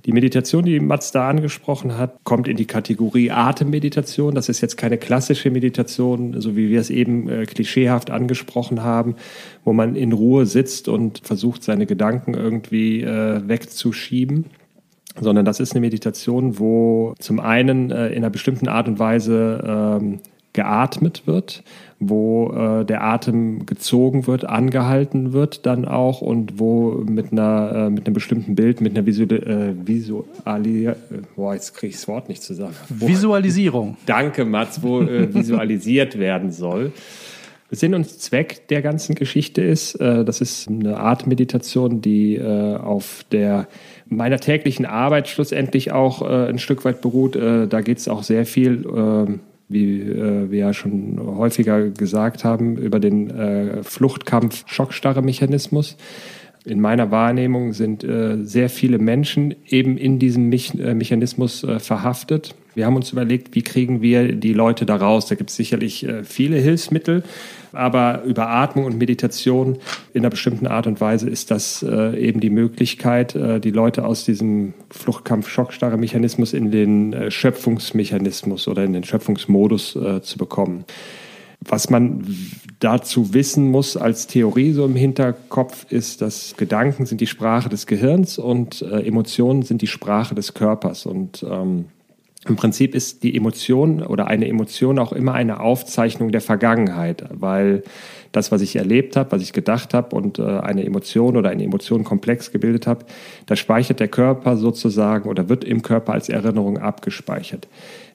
Die 0.04 0.12
Meditation, 0.12 0.64
die 0.64 0.80
Mats 0.80 1.12
da 1.12 1.28
angesprochen 1.28 1.98
hat, 1.98 2.24
kommt 2.24 2.48
in 2.48 2.56
die 2.56 2.66
Kategorie 2.66 3.30
Atemmeditation. 3.30 4.34
Das 4.34 4.48
ist 4.48 4.60
jetzt 4.60 4.76
keine 4.76 4.98
klassische 4.98 5.50
Meditation, 5.50 6.40
so 6.40 6.56
wie 6.56 6.70
wir 6.70 6.80
es 6.80 6.90
eben 6.90 7.28
äh, 7.28 7.44
klischeehaft 7.44 8.10
angesprochen 8.10 8.82
haben, 8.82 9.16
wo 9.64 9.72
man 9.72 9.96
in 9.96 10.12
Ruhe 10.12 10.46
sitzt 10.46 10.88
und 10.88 11.20
versucht, 11.22 11.62
seine 11.62 11.86
Gedanken 11.86 12.34
irgendwie 12.34 13.02
äh, 13.02 13.46
wegzuschieben 13.46 14.46
sondern 15.18 15.44
das 15.44 15.58
ist 15.58 15.72
eine 15.72 15.80
Meditation, 15.80 16.58
wo 16.58 17.14
zum 17.18 17.40
einen 17.40 17.90
äh, 17.90 18.08
in 18.08 18.18
einer 18.18 18.30
bestimmten 18.30 18.68
Art 18.68 18.86
und 18.86 18.98
Weise 18.98 19.98
ähm, 20.00 20.20
geatmet 20.52 21.26
wird, 21.26 21.62
wo 22.00 22.50
äh, 22.50 22.84
der 22.86 23.04
Atem 23.04 23.66
gezogen 23.66 24.26
wird, 24.26 24.46
angehalten 24.46 25.34
wird 25.34 25.66
dann 25.66 25.84
auch 25.84 26.22
und 26.22 26.58
wo 26.58 26.92
mit 27.06 27.30
einer 27.30 27.72
äh, 27.74 27.90
mit 27.90 28.06
einem 28.06 28.14
bestimmten 28.14 28.54
Bild, 28.54 28.80
mit 28.80 28.96
einer 28.96 29.04
Visual, 29.04 29.30
äh, 29.30 29.86
Visuali 29.86 30.86
äh, 30.86 30.94
boah, 31.36 31.52
jetzt 31.52 31.74
kriege 31.74 31.90
ich 31.90 31.96
das 31.96 32.08
Wort 32.08 32.30
nicht 32.30 32.42
zusammen. 32.42 32.74
Wo, 32.88 33.06
Visualisierung. 33.06 33.98
Danke, 34.06 34.46
Mats, 34.46 34.82
wo 34.82 35.02
äh, 35.02 35.32
visualisiert 35.34 36.18
werden 36.18 36.52
soll. 36.52 36.92
Sinn 37.70 37.94
und 37.94 38.08
Zweck 38.08 38.66
der 38.68 38.82
ganzen 38.82 39.14
Geschichte 39.14 39.62
ist, 39.62 39.94
äh, 39.96 40.24
das 40.24 40.40
ist 40.40 40.68
eine 40.68 40.98
Art 40.98 41.26
Meditation, 41.26 42.00
die 42.00 42.36
äh, 42.36 42.76
auf 42.76 43.24
der 43.30 43.68
meiner 44.08 44.40
täglichen 44.40 44.86
Arbeit 44.86 45.28
schlussendlich 45.28 45.92
auch 45.92 46.22
äh, 46.22 46.48
ein 46.48 46.58
Stück 46.58 46.84
weit 46.84 47.02
beruht. 47.02 47.36
Äh, 47.36 47.68
da 47.68 47.82
geht 47.82 47.98
es 47.98 48.08
auch 48.08 48.22
sehr 48.22 48.46
viel 48.46 48.86
äh, 48.86 49.38
wie 49.70 50.00
äh, 50.00 50.50
wir 50.50 50.58
ja 50.58 50.74
schon 50.74 51.18
häufiger 51.18 51.88
gesagt 51.90 52.44
haben, 52.44 52.76
über 52.76 53.00
den 53.00 53.30
äh, 53.30 53.82
Fluchtkampf-Schockstarre-Mechanismus. 53.82 55.96
In 56.64 56.80
meiner 56.80 57.10
Wahrnehmung 57.10 57.72
sind 57.72 58.04
äh, 58.04 58.36
sehr 58.42 58.68
viele 58.68 58.98
Menschen 58.98 59.54
eben 59.66 59.96
in 59.96 60.18
diesem 60.18 60.50
Me 60.50 60.58
äh, 60.78 60.94
Mechanismus 60.94 61.64
äh, 61.64 61.78
verhaftet. 61.78 62.54
Wir 62.74 62.86
haben 62.86 62.96
uns 62.96 63.12
überlegt, 63.12 63.54
wie 63.54 63.62
kriegen 63.62 64.00
wir 64.00 64.32
die 64.32 64.52
Leute 64.52 64.86
da 64.86 64.96
raus. 64.96 65.26
Da 65.26 65.34
gibt 65.34 65.50
es 65.50 65.56
sicherlich 65.56 66.06
äh, 66.06 66.24
viele 66.24 66.58
Hilfsmittel, 66.58 67.24
aber 67.72 68.22
über 68.22 68.48
Atmung 68.48 68.84
und 68.84 68.98
Meditation 68.98 69.78
in 70.12 70.20
einer 70.20 70.30
bestimmten 70.30 70.66
Art 70.66 70.86
und 70.86 71.00
Weise 71.00 71.28
ist 71.28 71.50
das 71.50 71.82
äh, 71.82 72.18
eben 72.18 72.40
die 72.40 72.50
Möglichkeit, 72.50 73.34
äh, 73.34 73.60
die 73.60 73.70
Leute 73.70 74.04
aus 74.04 74.24
diesem 74.24 74.74
Fluchtkampf-Schockstarre-Mechanismus 74.90 76.52
in 76.52 76.70
den 76.70 77.12
äh, 77.12 77.30
Schöpfungsmechanismus 77.30 78.68
oder 78.68 78.84
in 78.84 78.92
den 78.92 79.04
Schöpfungsmodus 79.04 79.96
äh, 79.96 80.22
zu 80.22 80.38
bekommen. 80.38 80.84
Was 81.62 81.90
man 81.90 82.24
dazu 82.78 83.34
wissen 83.34 83.70
muss 83.70 83.96
als 83.96 84.26
Theorie 84.26 84.72
so 84.72 84.86
im 84.86 84.96
Hinterkopf 84.96 85.84
ist, 85.90 86.22
dass 86.22 86.56
Gedanken 86.56 87.04
sind 87.04 87.20
die 87.20 87.26
Sprache 87.26 87.68
des 87.68 87.86
Gehirns 87.86 88.38
und 88.38 88.80
äh, 88.80 89.06
Emotionen 89.06 89.62
sind 89.62 89.82
die 89.82 89.86
Sprache 89.86 90.34
des 90.34 90.54
Körpers. 90.54 91.04
Und 91.04 91.44
ähm, 91.48 91.86
im 92.48 92.56
Prinzip 92.56 92.94
ist 92.94 93.22
die 93.22 93.36
Emotion 93.36 94.02
oder 94.02 94.26
eine 94.26 94.48
Emotion 94.48 94.98
auch 94.98 95.12
immer 95.12 95.34
eine 95.34 95.60
Aufzeichnung 95.60 96.32
der 96.32 96.40
Vergangenheit, 96.40 97.24
weil 97.30 97.82
das, 98.32 98.50
was 98.50 98.62
ich 98.62 98.76
erlebt 98.76 99.16
habe, 99.16 99.32
was 99.32 99.42
ich 99.42 99.52
gedacht 99.52 99.92
habe 99.92 100.16
und 100.16 100.38
äh, 100.38 100.42
eine 100.42 100.84
Emotion 100.86 101.36
oder 101.36 101.50
eine 101.50 101.64
Emotion 101.64 102.02
komplex 102.02 102.50
gebildet 102.50 102.86
habe, 102.86 103.04
das 103.46 103.58
speichert 103.58 104.00
der 104.00 104.08
Körper 104.08 104.56
sozusagen 104.56 105.28
oder 105.28 105.48
wird 105.48 105.64
im 105.64 105.82
Körper 105.82 106.14
als 106.14 106.28
Erinnerung 106.28 106.78
abgespeichert. 106.78 107.68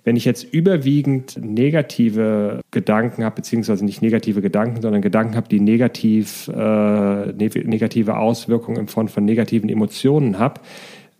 Wenn 0.06 0.16
ich 0.16 0.26
jetzt 0.26 0.44
überwiegend 0.44 1.38
negative 1.44 2.62
Gedanken 2.72 3.24
habe, 3.24 3.36
beziehungsweise 3.36 3.84
nicht 3.84 4.02
negative 4.02 4.42
Gedanken, 4.42 4.82
sondern 4.82 5.02
Gedanken 5.02 5.36
habe, 5.36 5.50
die 5.50 5.60
negativ, 5.60 6.48
äh, 6.48 7.32
negative 7.32 8.18
Auswirkungen 8.18 8.82
in 8.82 8.88
Form 8.88 9.08
von 9.08 9.26
negativen 9.26 9.68
Emotionen 9.68 10.38
habe, 10.40 10.62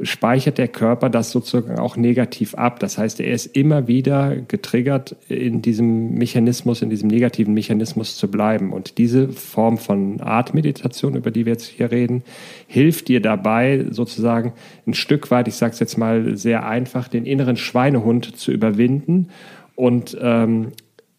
speichert 0.02 0.58
der 0.58 0.68
Körper 0.68 1.10
das 1.10 1.32
sozusagen 1.32 1.80
auch 1.80 1.96
negativ 1.96 2.54
ab. 2.56 2.80
Das 2.80 2.98
heißt, 2.98 3.22
er 3.22 3.34
ist 3.34 3.46
immer 3.56 3.88
wieder 3.88 4.36
getriggert, 4.36 5.16
in 5.30 5.62
diesem 5.62 6.16
Mechanismus, 6.16 6.82
in 6.82 6.90
diesem 6.90 7.08
negativen 7.08 7.54
Mechanismus 7.54 8.18
zu 8.18 8.30
bleiben. 8.30 8.74
Und 8.74 8.98
diese 8.98 9.30
Form 9.30 9.78
von 9.78 10.20
Artmeditation, 10.20 11.16
über 11.16 11.32
die 11.32 11.46
wir 11.46 11.54
jetzt 11.54 11.68
hier 11.68 11.92
reden, 11.92 12.24
hilft 12.68 13.08
dir 13.08 13.22
dabei, 13.22 13.86
sozusagen 13.90 14.54
ein 14.86 14.94
Stück 14.94 15.32
weit, 15.32 15.48
ich 15.48 15.56
sage 15.56 15.74
es 15.74 15.80
jetzt 15.80 15.98
mal 15.98 16.36
sehr 16.36 16.68
einfach, 16.68 17.08
den 17.08 17.26
inneren 17.26 17.56
Schweinehund 17.56 18.36
zu 18.36 18.52
überwinden 18.52 19.30
und 19.76 20.18
ähm, 20.22 20.72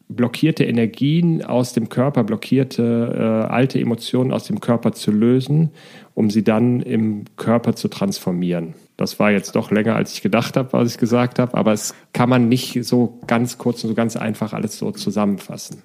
blockierte 0.08 0.64
Energien 0.64 1.44
aus 1.44 1.72
dem 1.72 1.88
Körper, 1.88 2.24
blockierte 2.24 3.46
äh, 3.48 3.52
alte 3.52 3.80
Emotionen 3.80 4.32
aus 4.32 4.44
dem 4.44 4.60
Körper 4.60 4.92
zu 4.92 5.10
lösen, 5.10 5.70
um 6.14 6.30
sie 6.30 6.44
dann 6.44 6.80
im 6.80 7.24
Körper 7.36 7.74
zu 7.74 7.88
transformieren. 7.88 8.74
Das 8.96 9.18
war 9.18 9.30
jetzt 9.30 9.56
doch 9.56 9.70
länger, 9.70 9.96
als 9.96 10.14
ich 10.14 10.22
gedacht 10.22 10.56
habe, 10.56 10.72
was 10.72 10.92
ich 10.92 10.98
gesagt 10.98 11.38
habe, 11.38 11.54
aber 11.54 11.72
es 11.72 11.94
kann 12.12 12.28
man 12.28 12.48
nicht 12.48 12.84
so 12.84 13.18
ganz 13.26 13.58
kurz 13.58 13.84
und 13.84 13.88
so 13.88 13.94
ganz 13.94 14.16
einfach 14.16 14.52
alles 14.52 14.78
so 14.78 14.90
zusammenfassen. 14.92 15.82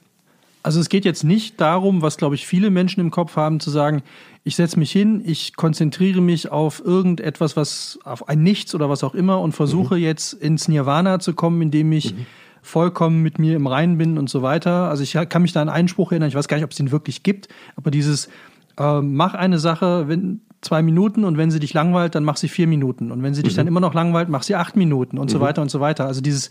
Also 0.63 0.79
es 0.79 0.89
geht 0.89 1.05
jetzt 1.05 1.23
nicht 1.23 1.59
darum, 1.59 2.03
was, 2.03 2.17
glaube 2.17 2.35
ich, 2.35 2.45
viele 2.45 2.69
Menschen 2.69 2.99
im 2.99 3.09
Kopf 3.09 3.35
haben, 3.35 3.59
zu 3.59 3.71
sagen, 3.71 4.03
ich 4.43 4.55
setze 4.55 4.77
mich 4.77 4.91
hin, 4.91 5.21
ich 5.25 5.55
konzentriere 5.55 6.21
mich 6.21 6.51
auf 6.51 6.83
irgendetwas, 6.85 7.57
was 7.57 7.99
auf 8.03 8.29
ein 8.29 8.43
Nichts 8.43 8.75
oder 8.75 8.87
was 8.87 9.03
auch 9.03 9.15
immer 9.15 9.41
und 9.41 9.53
versuche 9.53 9.95
mhm. 9.95 10.01
jetzt 10.01 10.33
ins 10.33 10.67
Nirvana 10.67 11.19
zu 11.19 11.33
kommen, 11.33 11.61
indem 11.61 11.91
ich 11.91 12.13
mhm. 12.13 12.25
Vollkommen 12.61 13.21
mit 13.21 13.39
mir 13.39 13.55
im 13.55 13.67
Reinen 13.67 13.97
bin 13.97 14.17
und 14.17 14.29
so 14.29 14.41
weiter. 14.41 14.89
Also 14.89 15.03
ich 15.03 15.17
kann 15.29 15.41
mich 15.41 15.53
da 15.53 15.61
an 15.61 15.69
einen 15.69 15.87
Spruch 15.87 16.11
erinnern, 16.11 16.29
ich 16.29 16.35
weiß 16.35 16.47
gar 16.47 16.57
nicht, 16.57 16.63
ob 16.63 16.71
es 16.71 16.77
den 16.77 16.91
wirklich 16.91 17.23
gibt, 17.23 17.47
aber 17.75 17.91
dieses 17.91 18.29
äh, 18.77 19.01
mach 19.01 19.33
eine 19.33 19.59
Sache, 19.59 20.07
wenn 20.07 20.41
zwei 20.61 20.81
Minuten 20.81 21.23
und 21.23 21.37
wenn 21.37 21.51
sie 21.51 21.59
dich 21.59 21.73
langweilt, 21.73 22.15
dann 22.15 22.23
mach 22.23 22.37
sie 22.37 22.47
vier 22.47 22.67
Minuten 22.67 23.11
und 23.11 23.23
wenn 23.23 23.33
sie 23.33 23.43
dich 23.43 23.53
mhm. 23.53 23.57
dann 23.57 23.67
immer 23.67 23.79
noch 23.79 23.93
langweilt, 23.93 24.29
mach 24.29 24.43
sie 24.43 24.55
acht 24.55 24.75
Minuten 24.75 25.17
und 25.17 25.29
so 25.29 25.39
mhm. 25.39 25.43
weiter 25.43 25.61
und 25.61 25.71
so 25.71 25.79
weiter. 25.79 26.05
Also 26.05 26.21
dieses 26.21 26.49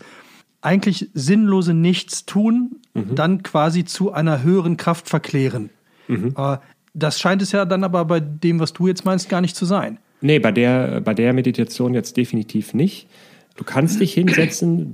eigentlich 0.61 1.09
sinnlose 1.13 1.73
Nichtstun 1.73 2.77
mhm. 2.93 3.15
dann 3.15 3.43
quasi 3.43 3.85
zu 3.85 4.11
einer 4.11 4.43
höheren 4.43 4.77
Kraft 4.77 5.09
verklären. 5.09 5.69
Mhm. 6.07 6.35
Äh, 6.37 6.57
das 6.93 7.19
scheint 7.19 7.41
es 7.41 7.53
ja 7.53 7.65
dann 7.65 7.83
aber 7.83 8.03
bei 8.05 8.19
dem, 8.19 8.59
was 8.59 8.73
du 8.73 8.87
jetzt 8.87 9.05
meinst, 9.05 9.29
gar 9.29 9.41
nicht 9.41 9.55
zu 9.55 9.65
sein. 9.65 9.97
Nee, 10.19 10.39
bei 10.39 10.51
der, 10.51 11.01
bei 11.01 11.13
der 11.13 11.33
Meditation 11.33 11.93
jetzt 11.93 12.17
definitiv 12.17 12.73
nicht. 12.73 13.07
Du 13.55 13.65
kannst 13.65 13.99
dich 13.99 14.13
hinsetzen, 14.13 14.93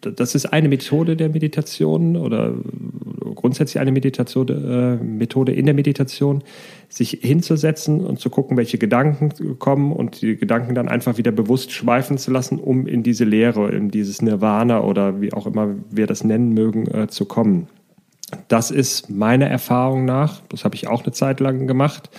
das 0.00 0.34
ist 0.34 0.46
eine 0.46 0.68
Methode 0.68 1.16
der 1.16 1.28
Meditation 1.28 2.16
oder 2.16 2.54
grundsätzlich 3.34 3.80
eine 3.80 3.92
Meditation, 3.92 4.48
äh, 4.48 4.96
Methode 4.96 5.52
in 5.52 5.66
der 5.66 5.74
Meditation, 5.74 6.42
sich 6.88 7.18
hinzusetzen 7.20 8.00
und 8.00 8.18
zu 8.18 8.30
gucken, 8.30 8.56
welche 8.56 8.78
Gedanken 8.78 9.58
kommen 9.58 9.92
und 9.92 10.22
die 10.22 10.36
Gedanken 10.36 10.74
dann 10.74 10.88
einfach 10.88 11.18
wieder 11.18 11.30
bewusst 11.30 11.72
schweifen 11.72 12.18
zu 12.18 12.30
lassen, 12.30 12.58
um 12.58 12.86
in 12.86 13.02
diese 13.02 13.24
Lehre, 13.24 13.70
in 13.70 13.90
dieses 13.90 14.22
Nirvana 14.22 14.82
oder 14.82 15.20
wie 15.20 15.32
auch 15.32 15.46
immer 15.46 15.74
wir 15.90 16.06
das 16.06 16.24
nennen 16.24 16.52
mögen, 16.52 16.86
äh, 16.88 17.08
zu 17.08 17.26
kommen. 17.26 17.68
Das 18.48 18.70
ist 18.70 19.10
meiner 19.10 19.46
Erfahrung 19.46 20.04
nach, 20.04 20.40
das 20.48 20.64
habe 20.64 20.74
ich 20.74 20.88
auch 20.88 21.02
eine 21.02 21.12
Zeit 21.12 21.40
lang 21.40 21.66
gemacht, 21.66 22.10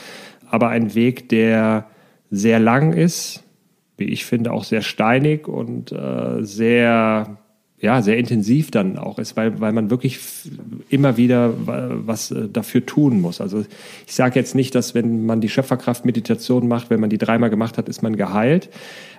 aber 0.50 0.69
ein 0.69 0.93
Weg, 0.93 1.29
der 1.29 1.88
sehr 2.29 2.59
lang 2.59 2.93
ist, 2.93 3.43
wie 4.01 4.12
ich 4.12 4.25
finde, 4.25 4.51
auch 4.51 4.63
sehr 4.63 4.81
steinig 4.81 5.48
und 5.48 5.91
äh, 5.91 6.43
sehr 6.43 7.38
ja, 7.81 8.03
sehr 8.03 8.17
intensiv 8.17 8.69
dann 8.69 8.97
auch 8.97 9.17
ist, 9.17 9.35
weil, 9.35 9.59
weil 9.59 9.73
man 9.73 9.89
wirklich 9.89 10.19
immer 10.89 11.17
wieder 11.17 11.53
was 11.65 12.29
äh, 12.29 12.47
dafür 12.47 12.85
tun 12.85 13.19
muss. 13.19 13.41
Also 13.41 13.65
ich 14.05 14.13
sage 14.13 14.39
jetzt 14.39 14.53
nicht, 14.53 14.75
dass 14.75 14.93
wenn 14.93 15.25
man 15.25 15.41
die 15.41 15.50
Schöpferkraft-Meditation 15.50 16.67
macht, 16.67 16.91
wenn 16.91 17.00
man 17.00 17.09
die 17.09 17.17
dreimal 17.17 17.50
gemacht 17.50 17.79
hat, 17.79 17.89
ist 17.89 18.03
man 18.03 18.15
geheilt. 18.15 18.69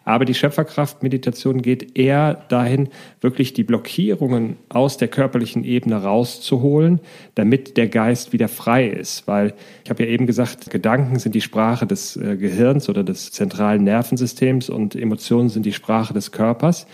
Aber 0.05 0.25
die 0.25 0.35
Schöpferkraft-Meditation 0.35 1.63
geht 1.63 1.97
eher 1.97 2.45
dahin, 2.49 2.89
wirklich 3.21 3.53
die 3.53 3.63
Blockierungen 3.63 4.57
aus 4.69 4.97
der 4.97 5.09
körperlichen 5.09 5.65
Ebene 5.65 6.03
rauszuholen, 6.03 7.01
damit 7.35 7.77
der 7.77 7.89
Geist 7.89 8.33
wieder 8.33 8.49
frei 8.49 8.89
ist. 8.89 9.27
Weil 9.27 9.55
ich 9.85 9.91
habe 9.91 10.05
ja 10.05 10.09
eben 10.09 10.27
gesagt, 10.27 10.71
Gedanken 10.71 11.19
sind 11.19 11.35
die 11.35 11.41
Sprache 11.41 11.87
des 11.87 12.17
äh, 12.17 12.37
Gehirns 12.37 12.89
oder 12.89 13.03
des 13.03 13.33
zentralen 13.33 13.85
Nervensystems 13.85 14.71
und 14.71 14.95
Emotionen 14.95 15.49
sind 15.49 15.67
die 15.67 15.73
Sprache 15.73 16.15
des 16.15 16.31
Körpers. 16.31 16.87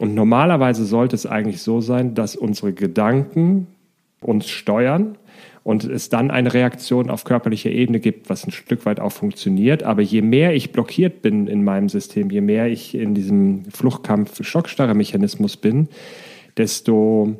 Und 0.00 0.14
normalerweise 0.14 0.86
sollte 0.86 1.14
es 1.14 1.26
eigentlich 1.26 1.60
so 1.60 1.82
sein, 1.82 2.14
dass 2.14 2.34
unsere 2.34 2.72
Gedanken 2.72 3.66
uns 4.22 4.48
steuern 4.48 5.18
und 5.62 5.84
es 5.84 6.08
dann 6.08 6.30
eine 6.30 6.54
Reaktion 6.54 7.10
auf 7.10 7.24
körperlicher 7.24 7.68
Ebene 7.68 8.00
gibt, 8.00 8.30
was 8.30 8.46
ein 8.46 8.50
Stück 8.50 8.86
weit 8.86 8.98
auch 8.98 9.12
funktioniert. 9.12 9.82
Aber 9.82 10.00
je 10.00 10.22
mehr 10.22 10.54
ich 10.54 10.72
blockiert 10.72 11.20
bin 11.20 11.48
in 11.48 11.64
meinem 11.64 11.90
System, 11.90 12.30
je 12.30 12.40
mehr 12.40 12.68
ich 12.68 12.94
in 12.94 13.14
diesem 13.14 13.66
Fluchtkampf-Schockstarre-Mechanismus 13.66 15.58
bin, 15.58 15.88
desto 16.56 17.36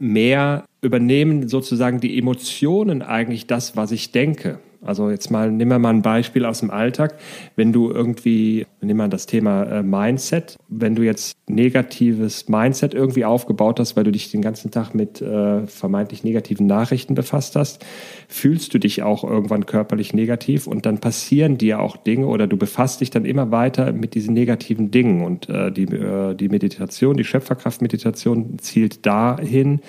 mehr 0.00 0.64
übernehmen 0.82 1.46
sozusagen 1.46 2.00
die 2.00 2.18
Emotionen 2.18 3.00
eigentlich 3.00 3.46
das, 3.46 3.76
was 3.76 3.92
ich 3.92 4.10
denke. 4.10 4.58
Also 4.82 5.10
jetzt 5.10 5.30
mal, 5.30 5.56
wir 5.58 5.78
mal 5.78 5.90
ein 5.90 6.02
Beispiel 6.02 6.44
aus 6.44 6.60
dem 6.60 6.70
Alltag. 6.70 7.14
Wenn 7.56 7.72
du 7.72 7.90
irgendwie, 7.90 8.66
nehmen 8.80 8.98
wir 8.98 9.08
das 9.08 9.26
Thema 9.26 9.64
äh, 9.64 9.82
Mindset, 9.82 10.56
wenn 10.68 10.94
du 10.94 11.02
jetzt 11.02 11.36
negatives 11.48 12.48
Mindset 12.48 12.94
irgendwie 12.94 13.24
aufgebaut 13.24 13.80
hast, 13.80 13.96
weil 13.96 14.04
du 14.04 14.12
dich 14.12 14.30
den 14.30 14.42
ganzen 14.42 14.70
Tag 14.70 14.94
mit 14.94 15.20
äh, 15.20 15.66
vermeintlich 15.66 16.24
negativen 16.24 16.66
Nachrichten 16.66 17.14
befasst 17.14 17.56
hast, 17.56 17.84
fühlst 18.28 18.74
du 18.74 18.78
dich 18.78 19.02
auch 19.02 19.24
irgendwann 19.24 19.66
körperlich 19.66 20.12
negativ 20.12 20.66
und 20.66 20.86
dann 20.86 20.98
passieren 20.98 21.58
dir 21.58 21.80
auch 21.80 21.96
Dinge 21.96 22.26
oder 22.26 22.46
du 22.46 22.56
befasst 22.56 23.00
dich 23.00 23.10
dann 23.10 23.24
immer 23.24 23.50
weiter 23.50 23.92
mit 23.92 24.14
diesen 24.14 24.34
negativen 24.34 24.90
Dingen 24.90 25.24
und 25.24 25.48
äh, 25.48 25.70
die, 25.70 25.84
äh, 25.84 26.34
die 26.34 26.48
Meditation, 26.48 27.16
die 27.16 27.24
Schöpferkraft-Meditation 27.24 28.58
zielt 28.58 29.06
dahin, 29.06 29.80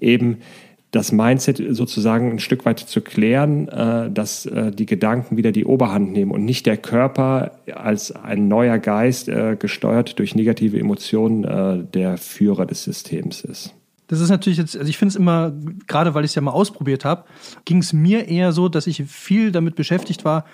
eben 0.00 0.38
das 0.94 1.10
Mindset 1.10 1.60
sozusagen 1.70 2.30
ein 2.30 2.38
Stück 2.38 2.64
weit 2.64 2.78
zu 2.78 3.00
klären, 3.00 3.68
äh, 3.68 4.10
dass 4.10 4.46
äh, 4.46 4.70
die 4.70 4.86
Gedanken 4.86 5.36
wieder 5.36 5.50
die 5.50 5.64
Oberhand 5.64 6.12
nehmen 6.12 6.30
und 6.30 6.44
nicht 6.44 6.66
der 6.66 6.76
Körper 6.76 7.52
als 7.74 8.12
ein 8.12 8.46
neuer 8.48 8.78
Geist 8.78 9.28
äh, 9.28 9.56
gesteuert 9.58 10.18
durch 10.18 10.34
negative 10.34 10.78
Emotionen 10.78 11.44
äh, 11.44 11.84
der 11.84 12.16
Führer 12.16 12.66
des 12.66 12.84
Systems 12.84 13.42
ist. 13.42 13.74
Das 14.06 14.20
ist 14.20 14.28
natürlich 14.28 14.58
jetzt, 14.58 14.76
also 14.76 14.88
ich 14.88 14.98
finde 14.98 15.10
es 15.10 15.16
immer, 15.16 15.52
gerade 15.86 16.14
weil 16.14 16.24
ich 16.24 16.32
es 16.32 16.34
ja 16.34 16.42
mal 16.42 16.52
ausprobiert 16.52 17.04
habe, 17.04 17.24
ging 17.64 17.78
es 17.78 17.92
mir 17.92 18.28
eher 18.28 18.52
so, 18.52 18.68
dass 18.68 18.86
ich 18.86 19.02
viel 19.04 19.50
damit 19.50 19.74
beschäftigt 19.74 20.24
war, 20.24 20.44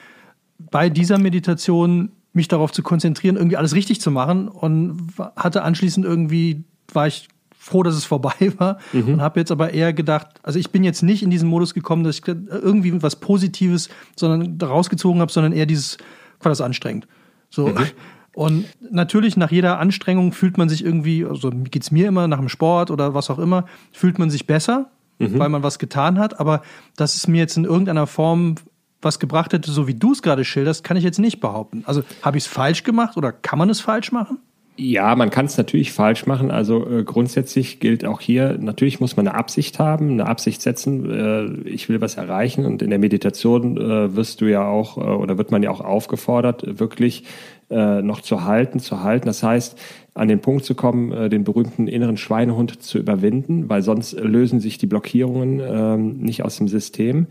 bei 0.58 0.88
dieser 0.88 1.18
Meditation 1.18 2.12
mich 2.32 2.48
darauf 2.48 2.72
zu 2.72 2.82
konzentrieren, 2.82 3.36
irgendwie 3.36 3.56
alles 3.56 3.74
richtig 3.74 4.00
zu 4.00 4.10
machen 4.10 4.48
und 4.48 5.12
hatte 5.36 5.62
anschließend 5.62 6.06
irgendwie, 6.06 6.62
war 6.92 7.08
ich 7.08 7.28
froh, 7.62 7.82
dass 7.82 7.94
es 7.94 8.06
vorbei 8.06 8.34
war 8.58 8.78
mhm. 8.92 9.14
und 9.14 9.20
habe 9.20 9.38
jetzt 9.38 9.52
aber 9.52 9.74
eher 9.74 9.92
gedacht, 9.92 10.28
also 10.42 10.58
ich 10.58 10.70
bin 10.70 10.82
jetzt 10.82 11.02
nicht 11.02 11.22
in 11.22 11.28
diesen 11.28 11.48
Modus 11.48 11.74
gekommen, 11.74 12.04
dass 12.04 12.18
ich 12.18 12.26
irgendwie 12.26 13.02
was 13.02 13.16
Positives 13.16 13.90
sondern 14.16 14.58
rausgezogen 14.60 15.20
habe, 15.20 15.30
sondern 15.30 15.52
eher 15.52 15.66
dieses, 15.66 15.98
war 16.40 16.48
das 16.48 16.62
anstrengend. 16.62 17.06
So. 17.50 17.68
Mhm. 17.68 17.76
Und 18.32 18.64
natürlich 18.90 19.36
nach 19.36 19.50
jeder 19.50 19.80
Anstrengung 19.80 20.32
fühlt 20.32 20.56
man 20.56 20.68
sich 20.68 20.84
irgendwie, 20.84 21.26
also 21.26 21.50
geht 21.50 21.82
es 21.82 21.90
mir 21.90 22.08
immer 22.08 22.28
nach 22.28 22.38
dem 22.38 22.48
Sport 22.48 22.90
oder 22.90 23.12
was 23.12 23.28
auch 23.28 23.40
immer, 23.40 23.66
fühlt 23.92 24.18
man 24.20 24.30
sich 24.30 24.46
besser, 24.46 24.88
mhm. 25.18 25.38
weil 25.38 25.48
man 25.48 25.64
was 25.64 25.80
getan 25.80 26.18
hat. 26.18 26.38
Aber 26.38 26.62
dass 26.96 27.16
es 27.16 27.26
mir 27.26 27.38
jetzt 27.38 27.56
in 27.56 27.64
irgendeiner 27.64 28.06
Form 28.06 28.54
was 29.02 29.18
gebracht 29.18 29.52
hätte, 29.52 29.70
so 29.72 29.88
wie 29.88 29.94
du 29.94 30.12
es 30.12 30.22
gerade 30.22 30.44
schilderst, 30.44 30.84
kann 30.84 30.96
ich 30.96 31.04
jetzt 31.04 31.18
nicht 31.18 31.40
behaupten. 31.40 31.82
Also 31.86 32.04
habe 32.22 32.38
ich 32.38 32.44
es 32.44 32.48
falsch 32.48 32.84
gemacht 32.84 33.16
oder 33.16 33.32
kann 33.32 33.58
man 33.58 33.68
es 33.68 33.80
falsch 33.80 34.12
machen? 34.12 34.38
Ja, 34.82 35.14
man 35.14 35.28
kann 35.28 35.44
es 35.44 35.58
natürlich 35.58 35.92
falsch 35.92 36.24
machen. 36.24 36.50
Also 36.50 36.88
äh, 36.88 37.04
grundsätzlich 37.04 37.80
gilt 37.80 38.06
auch 38.06 38.22
hier, 38.22 38.56
natürlich 38.58 38.98
muss 38.98 39.14
man 39.14 39.28
eine 39.28 39.36
Absicht 39.36 39.78
haben, 39.78 40.12
eine 40.12 40.24
Absicht 40.24 40.62
setzen, 40.62 41.10
äh, 41.10 41.68
ich 41.68 41.90
will 41.90 42.00
was 42.00 42.14
erreichen. 42.14 42.64
Und 42.64 42.80
in 42.80 42.88
der 42.88 42.98
Meditation 42.98 43.76
äh, 43.76 44.16
wirst 44.16 44.40
du 44.40 44.46
ja 44.46 44.66
auch 44.66 44.96
äh, 44.96 45.00
oder 45.00 45.36
wird 45.36 45.50
man 45.50 45.62
ja 45.62 45.70
auch 45.70 45.82
aufgefordert, 45.82 46.78
wirklich 46.80 47.24
äh, 47.68 48.00
noch 48.00 48.22
zu 48.22 48.44
halten, 48.44 48.80
zu 48.80 49.02
halten. 49.02 49.26
Das 49.26 49.42
heißt, 49.42 49.78
an 50.14 50.28
den 50.28 50.40
Punkt 50.40 50.64
zu 50.64 50.74
kommen, 50.74 51.12
äh, 51.12 51.28
den 51.28 51.44
berühmten 51.44 51.86
inneren 51.86 52.16
Schweinehund 52.16 52.82
zu 52.82 52.98
überwinden, 52.98 53.68
weil 53.68 53.82
sonst 53.82 54.18
lösen 54.18 54.60
sich 54.60 54.78
die 54.78 54.86
Blockierungen 54.86 55.60
ähm, 55.62 56.16
nicht 56.20 56.42
aus 56.42 56.56
dem 56.56 56.68
System. 56.68 57.26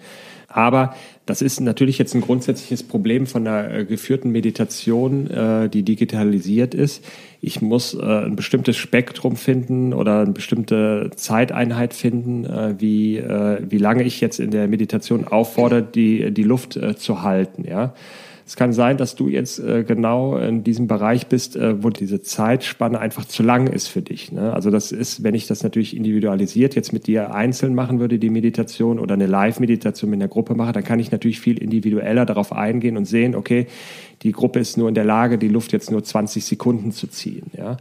Aber 0.48 0.96
das 1.26 1.42
ist 1.42 1.62
natürlich 1.62 2.00
jetzt 2.00 2.16
ein 2.16 2.22
grundsätzliches 2.22 2.84
Problem 2.84 3.28
von 3.28 3.44
der 3.44 3.72
äh, 3.72 3.86
geführten 3.86 4.32
Meditation, 4.32 5.30
äh, 5.30 5.70
die 5.70 5.84
digitalisiert 5.84 6.74
ist. 6.74 7.04
Ich 7.42 7.62
muss 7.62 7.94
äh, 7.94 8.00
ein 8.00 8.36
bestimmtes 8.36 8.78
Spektrum 8.78 9.36
finden 9.36 9.94
oder 9.94 10.22
eine 10.22 10.32
bestimmte 10.32 11.10
Zeiteinheit 11.16 11.94
finden, 11.94 12.46
wie, 12.80 13.22
wie 13.22 13.78
lange 13.78 14.04
ich 14.04 14.22
jetzt 14.22 14.40
in 14.40 14.52
der 14.52 14.68
Meditation 14.68 15.28
auffordere, 15.28 15.84
die, 15.84 16.32
die 16.32 16.44
Luft 16.44 16.80
zu 16.98 17.22
halten. 17.22 17.66
Ja. 17.66 17.94
Es 18.50 18.56
kann 18.56 18.74
sein, 18.74 18.98
dass 18.98 19.14
du 19.14 19.28
jetzt 19.28 19.60
äh, 19.60 19.84
genau 19.84 20.36
in 20.36 20.64
diesem 20.64 20.88
Bereich 20.88 21.28
bist, 21.28 21.56
äh, 21.56 21.84
wo 21.84 21.92
diese 21.92 22.24
Zeitspanne 22.24 23.00
einfach 23.00 23.26
zu 23.26 23.44
lang 23.44 23.68
ist 23.68 23.90
für 23.90 24.02
dich. 24.02 24.32
Ne? 24.32 24.52
Also 24.52 24.72
das 24.72 24.92
ist, 24.92 25.22
wenn 25.22 25.36
ich 25.36 25.46
das 25.46 25.62
natürlich 25.62 25.96
individualisiert 25.96 26.74
jetzt 26.74 26.92
mit 26.92 27.06
dir 27.06 27.36
einzeln 27.36 27.76
machen 27.76 28.00
würde, 28.00 28.18
die 28.18 28.32
Meditation 28.32 28.98
oder 28.98 29.14
eine 29.14 29.28
Live-Meditation 29.28 30.10
mit 30.10 30.20
einer 30.20 30.30
Gruppe 30.30 30.56
mache, 30.56 30.72
dann 30.72 30.84
kann 30.84 31.00
ich 31.00 31.12
natürlich 31.12 31.40
viel 31.40 31.60
individueller 31.62 32.26
darauf 32.26 32.52
eingehen 32.52 32.98
und 32.98 33.06
sehen, 33.06 33.36
okay, 33.36 33.68
die 34.24 34.32
Gruppe 34.32 34.58
ist 34.58 34.80
nur 34.80 34.90
in 34.90 34.96
der 34.96 35.06
Lage, 35.06 35.38
die 35.38 35.48
Luft 35.48 35.72
jetzt 35.72 35.92
nur 35.92 36.04
20 36.04 36.44
Sekunden 36.44 36.92
zu 36.92 37.06
ziehen. 37.06 37.52
Ja? 37.56 37.78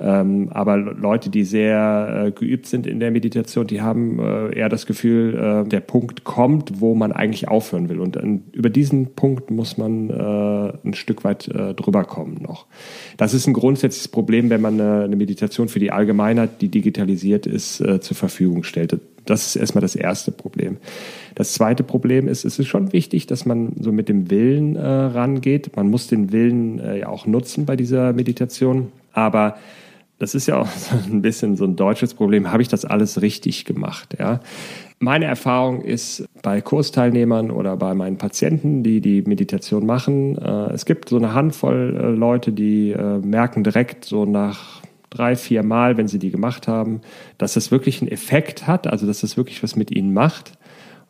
Ähm, 0.00 0.48
aber 0.50 0.76
Leute, 0.76 1.30
die 1.30 1.44
sehr 1.44 2.26
äh, 2.26 2.30
geübt 2.32 2.66
sind 2.66 2.86
in 2.86 2.98
der 2.98 3.10
Meditation, 3.12 3.66
die 3.66 3.80
haben 3.80 4.18
äh, 4.18 4.58
eher 4.58 4.68
das 4.68 4.86
Gefühl, 4.86 5.64
äh, 5.64 5.68
der 5.68 5.80
Punkt 5.80 6.24
kommt, 6.24 6.80
wo 6.80 6.94
man 6.94 7.12
eigentlich 7.12 7.48
aufhören 7.48 7.88
will. 7.88 8.00
Und 8.00 8.18
über 8.52 8.70
diesen 8.70 9.14
Punkt 9.14 9.50
muss 9.50 9.78
man 9.78 10.10
äh, 10.10 10.72
ein 10.84 10.94
Stück 10.94 11.22
weit 11.22 11.48
äh, 11.48 11.74
drüber 11.74 12.04
kommen 12.04 12.40
noch. 12.42 12.66
Das 13.16 13.34
ist 13.34 13.46
ein 13.46 13.52
grundsätzliches 13.52 14.08
Problem, 14.08 14.50
wenn 14.50 14.60
man 14.60 14.80
eine, 14.80 15.04
eine 15.04 15.16
Meditation 15.16 15.68
für 15.68 15.78
die 15.78 15.92
Allgemeinheit, 15.92 16.60
die 16.60 16.68
digitalisiert 16.68 17.46
ist, 17.46 17.80
äh, 17.80 18.00
zur 18.00 18.16
Verfügung 18.16 18.64
stellt. 18.64 18.98
Das 19.26 19.46
ist 19.46 19.56
erstmal 19.56 19.82
das 19.82 19.96
erste 19.96 20.32
Problem. 20.32 20.76
Das 21.34 21.54
zweite 21.54 21.82
Problem 21.82 22.28
ist, 22.28 22.44
es 22.44 22.58
ist 22.58 22.66
schon 22.66 22.92
wichtig, 22.92 23.26
dass 23.26 23.46
man 23.46 23.72
so 23.80 23.90
mit 23.92 24.08
dem 24.08 24.30
Willen 24.30 24.76
äh, 24.76 24.86
rangeht. 24.86 25.76
Man 25.76 25.88
muss 25.88 26.08
den 26.08 26.32
Willen 26.32 26.78
äh, 26.78 27.00
ja 27.00 27.08
auch 27.08 27.26
nutzen 27.26 27.64
bei 27.64 27.76
dieser 27.76 28.12
Meditation. 28.12 28.92
Aber 29.12 29.56
das 30.18 30.34
ist 30.34 30.46
ja 30.46 30.58
auch 30.58 30.68
so 30.68 30.96
ein 31.10 31.22
bisschen 31.22 31.56
so 31.56 31.64
ein 31.64 31.76
deutsches 31.76 32.14
Problem. 32.14 32.50
Habe 32.52 32.62
ich 32.62 32.68
das 32.68 32.84
alles 32.84 33.22
richtig 33.22 33.64
gemacht? 33.64 34.16
Ja, 34.18 34.40
Meine 34.98 35.24
Erfahrung 35.26 35.82
ist 35.82 36.26
bei 36.42 36.60
Kursteilnehmern 36.60 37.50
oder 37.50 37.76
bei 37.76 37.94
meinen 37.94 38.18
Patienten, 38.18 38.82
die 38.82 39.00
die 39.00 39.22
Meditation 39.22 39.86
machen, 39.86 40.38
äh, 40.38 40.72
es 40.72 40.84
gibt 40.84 41.08
so 41.08 41.16
eine 41.16 41.34
Handvoll 41.34 41.96
äh, 42.00 42.06
Leute, 42.10 42.52
die 42.52 42.92
äh, 42.92 43.18
merken 43.18 43.64
direkt 43.64 44.04
so 44.04 44.24
nach 44.24 44.82
drei, 45.10 45.36
vier 45.36 45.62
Mal, 45.62 45.96
wenn 45.96 46.08
sie 46.08 46.18
die 46.18 46.30
gemacht 46.30 46.68
haben, 46.68 47.00
dass 47.38 47.54
das 47.54 47.70
wirklich 47.70 48.02
einen 48.02 48.10
Effekt 48.10 48.66
hat, 48.66 48.86
also 48.86 49.06
dass 49.06 49.20
das 49.20 49.36
wirklich 49.36 49.62
was 49.62 49.76
mit 49.76 49.90
ihnen 49.90 50.12
macht. 50.12 50.52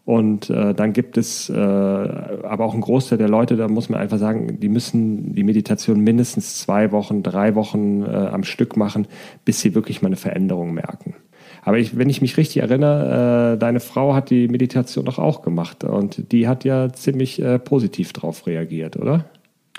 Und 0.05 0.51
äh, 0.51 0.75
dann 0.75 0.93
gibt 0.93 1.17
es 1.17 1.49
äh, 1.49 1.55
aber 1.55 2.65
auch 2.65 2.75
einen 2.75 2.83
Großteil 2.83 3.17
der 3.17 3.29
Leute, 3.29 3.57
da 3.57 3.69
muss 3.69 3.89
man 3.89 4.01
einfach 4.01 4.19
sagen, 4.19 4.61
die 4.61 4.69
müssen 4.69 5.35
die 5.35 5.45
Meditation 5.45 6.01
mindestens 6.01 6.59
zwei 6.59 6.93
Wochen, 6.93 7.23
drei 7.23 7.55
Wochen 7.55 8.03
äh, 8.03 8.09
am 8.09 8.45
Stück 8.45 8.77
machen, 8.77 9.07
bis 9.47 9.61
sie 9.61 9.75
wirklich 9.75 10.03
mal 10.03 10.09
eine 10.09 10.17
Veränderung 10.17 10.75
merken. 10.75 11.15
Aber 11.63 11.79
ich, 11.79 11.97
wenn 11.97 12.11
ich 12.11 12.21
mich 12.21 12.37
richtig 12.37 12.59
erinnere, 12.59 13.55
äh, 13.55 13.59
deine 13.59 13.81
Frau 13.81 14.15
hat 14.15 14.29
die 14.29 14.49
Meditation 14.49 15.07
doch 15.07 15.19
auch 15.19 15.41
gemacht 15.41 15.85
und 15.85 16.31
die 16.33 16.47
hat 16.47 16.65
ja 16.65 16.93
ziemlich 16.93 17.41
äh, 17.41 17.59
positiv 17.59 18.13
darauf 18.13 18.47
reagiert, 18.47 18.99
oder? 18.99 19.25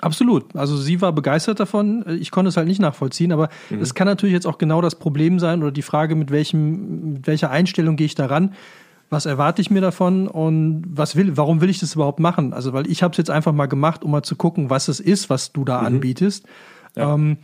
Absolut. 0.00 0.56
Also 0.56 0.76
sie 0.76 1.00
war 1.00 1.12
begeistert 1.12 1.60
davon. 1.60 2.04
Ich 2.20 2.32
konnte 2.32 2.48
es 2.48 2.56
halt 2.56 2.66
nicht 2.66 2.80
nachvollziehen, 2.80 3.30
aber 3.30 3.48
mhm. 3.70 3.80
es 3.80 3.94
kann 3.94 4.06
natürlich 4.06 4.34
jetzt 4.34 4.46
auch 4.46 4.58
genau 4.58 4.82
das 4.82 4.96
Problem 4.96 5.38
sein 5.38 5.62
oder 5.62 5.70
die 5.70 5.82
Frage, 5.82 6.16
mit 6.16 6.32
welchem, 6.32 7.12
mit 7.12 7.26
welcher 7.28 7.50
Einstellung 7.50 7.94
gehe 7.94 8.06
ich 8.06 8.16
daran 8.16 8.52
was 9.08 9.26
erwarte 9.26 9.62
ich 9.62 9.70
mir 9.70 9.80
davon 9.80 10.26
und 10.26 10.84
was 10.88 11.16
will, 11.16 11.36
warum 11.36 11.60
will 11.60 11.70
ich 11.70 11.78
das 11.78 11.94
überhaupt 11.94 12.18
machen? 12.18 12.52
Also, 12.52 12.72
weil 12.72 12.90
ich 12.90 13.02
habe 13.02 13.12
es 13.12 13.18
jetzt 13.18 13.30
einfach 13.30 13.52
mal 13.52 13.66
gemacht, 13.66 14.04
um 14.04 14.10
mal 14.10 14.22
zu 14.22 14.36
gucken, 14.36 14.70
was 14.70 14.88
es 14.88 15.00
ist, 15.00 15.30
was 15.30 15.52
du 15.52 15.64
da 15.64 15.80
mhm. 15.80 15.86
anbietest. 15.86 16.46
Ja. 16.96 17.14
Ähm, 17.14 17.38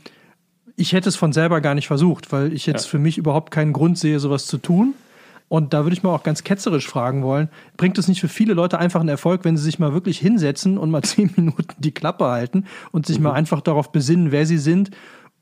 ich 0.76 0.92
hätte 0.92 1.08
es 1.08 1.16
von 1.16 1.32
selber 1.32 1.60
gar 1.60 1.74
nicht 1.74 1.86
versucht, 1.86 2.32
weil 2.32 2.52
ich 2.52 2.66
jetzt 2.66 2.84
ja. 2.86 2.90
für 2.90 2.98
mich 2.98 3.18
überhaupt 3.18 3.50
keinen 3.50 3.72
Grund 3.72 3.98
sehe, 3.98 4.18
sowas 4.18 4.46
zu 4.46 4.58
tun. 4.58 4.94
Und 5.48 5.74
da 5.74 5.84
würde 5.84 5.94
ich 5.94 6.02
mal 6.02 6.14
auch 6.14 6.22
ganz 6.22 6.44
ketzerisch 6.44 6.88
fragen 6.88 7.22
wollen, 7.22 7.50
bringt 7.76 7.98
es 7.98 8.08
nicht 8.08 8.22
für 8.22 8.28
viele 8.28 8.54
Leute 8.54 8.78
einfach 8.78 9.00
einen 9.00 9.10
Erfolg, 9.10 9.44
wenn 9.44 9.58
sie 9.58 9.64
sich 9.64 9.78
mal 9.78 9.92
wirklich 9.92 10.18
hinsetzen 10.18 10.78
und 10.78 10.90
mal 10.90 11.02
zehn 11.02 11.30
Minuten 11.36 11.74
die 11.78 11.92
Klappe 11.92 12.24
halten 12.24 12.64
und 12.90 13.06
sich 13.06 13.18
mhm. 13.18 13.24
mal 13.24 13.32
einfach 13.32 13.60
darauf 13.60 13.92
besinnen, 13.92 14.32
wer 14.32 14.46
sie 14.46 14.58
sind 14.58 14.90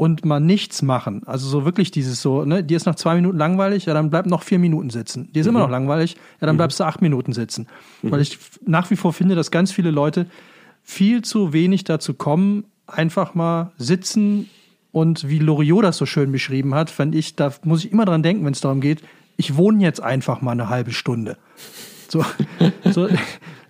und 0.01 0.25
mal 0.25 0.41
nichts 0.41 0.81
machen. 0.81 1.25
Also 1.27 1.47
so 1.47 1.67
wirklich 1.67 1.91
dieses 1.91 2.23
so, 2.23 2.47
ne, 2.47 2.65
dir 2.65 2.79
ist 2.79 2.87
nach 2.87 2.95
zwei 2.95 3.17
Minuten 3.17 3.37
langweilig, 3.37 3.85
ja, 3.85 3.93
dann 3.93 4.09
bleib 4.09 4.25
noch 4.25 4.43
vier 4.45 4.59
Minuten 4.59 4.89
sitzen. 4.89 5.31
Dir 5.35 5.41
ist 5.41 5.47
mhm. 5.47 5.51
immer 5.51 5.59
noch 5.59 5.69
langweilig, 5.69 6.15
ja, 6.41 6.47
dann 6.47 6.55
mhm. 6.55 6.57
bleibst 6.57 6.81
du 6.81 6.85
acht 6.85 7.03
Minuten 7.03 7.35
sitzen. 7.35 7.67
Mhm. 8.01 8.11
Weil 8.11 8.23
ich 8.23 8.39
nach 8.65 8.91
wie 8.91 8.97
vor 8.97 9.13
finde, 9.13 9.35
dass 9.35 9.51
ganz 9.51 9.73
viele 9.73 9.91
Leute 9.91 10.25
viel 10.83 11.21
zu 11.21 11.53
wenig 11.53 11.85
dazu 11.85 12.15
kommen, 12.15 12.65
einfach 12.87 13.35
mal 13.35 13.73
sitzen 13.77 14.49
und 14.91 15.29
wie 15.29 15.39
Loriot 15.39 15.85
das 15.85 15.99
so 15.99 16.07
schön 16.07 16.33
beschrieben 16.33 16.75
hat, 16.75 16.89
fand 16.89 17.15
ich, 17.15 17.37
da 17.37 17.53
muss 17.65 17.85
ich 17.85 17.93
immer 17.93 18.07
dran 18.07 18.23
denken, 18.23 18.47
wenn 18.47 18.55
es 18.55 18.63
darum 18.63 18.81
geht, 18.81 19.03
ich 19.37 19.59
wohne 19.59 19.83
jetzt 19.83 20.03
einfach 20.03 20.41
mal 20.41 20.53
eine 20.53 20.71
halbe 20.71 20.93
Stunde. 20.93 21.37
So, 22.11 22.25
so, 22.90 23.07
da 23.07 23.16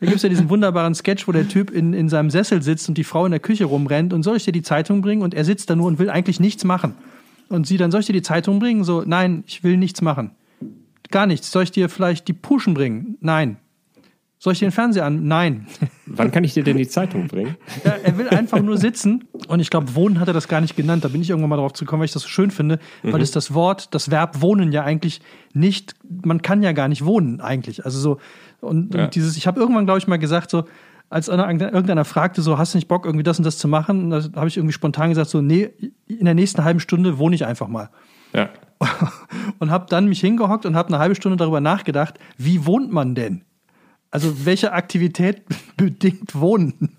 gibt 0.00 0.16
es 0.16 0.22
ja 0.22 0.28
diesen 0.28 0.48
wunderbaren 0.48 0.94
Sketch, 0.94 1.28
wo 1.28 1.32
der 1.32 1.46
Typ 1.46 1.70
in, 1.70 1.92
in 1.92 2.08
seinem 2.08 2.30
Sessel 2.30 2.62
sitzt 2.62 2.88
und 2.88 2.96
die 2.96 3.04
Frau 3.04 3.26
in 3.26 3.32
der 3.32 3.40
Küche 3.40 3.66
rumrennt 3.66 4.12
und 4.12 4.22
soll 4.22 4.36
ich 4.36 4.44
dir 4.44 4.52
die 4.52 4.62
Zeitung 4.62 5.02
bringen? 5.02 5.22
Und 5.22 5.34
er 5.34 5.44
sitzt 5.44 5.68
da 5.68 5.76
nur 5.76 5.86
und 5.86 5.98
will 5.98 6.08
eigentlich 6.08 6.40
nichts 6.40 6.64
machen. 6.64 6.94
Und 7.48 7.66
sie 7.66 7.76
dann, 7.76 7.90
soll 7.90 8.00
ich 8.00 8.06
dir 8.06 8.14
die 8.14 8.22
Zeitung 8.22 8.58
bringen? 8.58 8.84
So, 8.84 9.02
nein, 9.04 9.44
ich 9.46 9.62
will 9.62 9.76
nichts 9.76 10.00
machen. 10.00 10.30
Gar 11.10 11.26
nichts. 11.26 11.50
Soll 11.50 11.64
ich 11.64 11.72
dir 11.72 11.88
vielleicht 11.88 12.28
die 12.28 12.32
Puschen 12.32 12.74
bringen? 12.74 13.18
Nein. 13.20 13.56
Soll 14.42 14.54
ich 14.54 14.58
dir 14.58 14.68
den 14.68 14.72
Fernseher 14.72 15.04
an? 15.04 15.28
Nein. 15.28 15.66
Wann 16.06 16.32
kann 16.32 16.44
ich 16.44 16.54
dir 16.54 16.64
denn 16.64 16.78
die 16.78 16.88
Zeitung 16.88 17.28
bringen? 17.28 17.56
Ja, 17.84 17.92
er 18.02 18.16
will 18.16 18.26
einfach 18.30 18.60
nur 18.60 18.78
sitzen. 18.78 19.28
Und 19.48 19.60
ich 19.60 19.68
glaube, 19.68 19.94
wohnen 19.94 20.18
hat 20.18 20.28
er 20.28 20.34
das 20.34 20.48
gar 20.48 20.62
nicht 20.62 20.76
genannt. 20.76 21.04
Da 21.04 21.08
bin 21.08 21.20
ich 21.20 21.28
irgendwann 21.28 21.50
mal 21.50 21.56
drauf 21.56 21.74
gekommen, 21.74 22.00
weil 22.00 22.06
ich 22.06 22.12
das 22.12 22.22
so 22.22 22.28
schön 22.28 22.50
finde, 22.50 22.78
mhm. 23.02 23.12
weil 23.12 23.20
es 23.20 23.32
das 23.32 23.52
Wort, 23.52 23.94
das 23.94 24.10
Verb 24.10 24.40
wohnen 24.40 24.72
ja 24.72 24.82
eigentlich 24.82 25.20
nicht, 25.52 25.94
man 26.24 26.40
kann 26.40 26.62
ja 26.62 26.72
gar 26.72 26.88
nicht 26.88 27.04
wohnen 27.04 27.42
eigentlich. 27.42 27.84
Also 27.84 27.98
so, 27.98 28.18
und, 28.62 28.94
ja. 28.94 29.04
und 29.04 29.14
dieses, 29.14 29.36
ich 29.36 29.46
habe 29.46 29.60
irgendwann, 29.60 29.84
glaube 29.84 29.98
ich, 29.98 30.08
mal 30.08 30.18
gesagt, 30.18 30.50
so, 30.50 30.64
als 31.10 31.28
irgendeiner 31.28 32.06
fragte, 32.06 32.40
so, 32.40 32.56
hast 32.56 32.72
du 32.72 32.78
nicht 32.78 32.88
Bock, 32.88 33.04
irgendwie 33.04 33.24
das 33.24 33.36
und 33.36 33.44
das 33.44 33.58
zu 33.58 33.68
machen? 33.68 34.04
Und 34.04 34.10
da 34.10 34.38
habe 34.38 34.48
ich 34.48 34.56
irgendwie 34.56 34.72
spontan 34.72 35.10
gesagt, 35.10 35.28
so, 35.28 35.42
nee, 35.42 35.68
in 36.06 36.24
der 36.24 36.34
nächsten 36.34 36.64
halben 36.64 36.80
Stunde 36.80 37.18
wohne 37.18 37.34
ich 37.34 37.44
einfach 37.44 37.68
mal. 37.68 37.90
Ja. 38.32 38.48
Und 39.58 39.70
habe 39.70 39.84
dann 39.90 40.08
mich 40.08 40.20
hingehockt 40.20 40.64
und 40.64 40.74
habe 40.74 40.88
eine 40.88 40.98
halbe 40.98 41.14
Stunde 41.14 41.36
darüber 41.36 41.60
nachgedacht, 41.60 42.18
wie 42.38 42.64
wohnt 42.64 42.90
man 42.90 43.14
denn? 43.14 43.44
Also 44.10 44.44
welche 44.44 44.72
Aktivität 44.72 45.42
bedingt 45.76 46.34
Wohnen? 46.34 46.96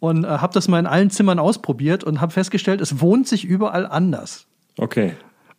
Und 0.00 0.24
äh, 0.24 0.28
habe 0.28 0.52
das 0.52 0.68
mal 0.68 0.78
in 0.78 0.86
allen 0.86 1.10
Zimmern 1.10 1.38
ausprobiert 1.38 2.04
und 2.04 2.20
habe 2.20 2.32
festgestellt, 2.32 2.80
es 2.80 3.00
wohnt 3.00 3.26
sich 3.26 3.44
überall 3.44 3.86
anders. 3.86 4.46
Okay. 4.78 5.12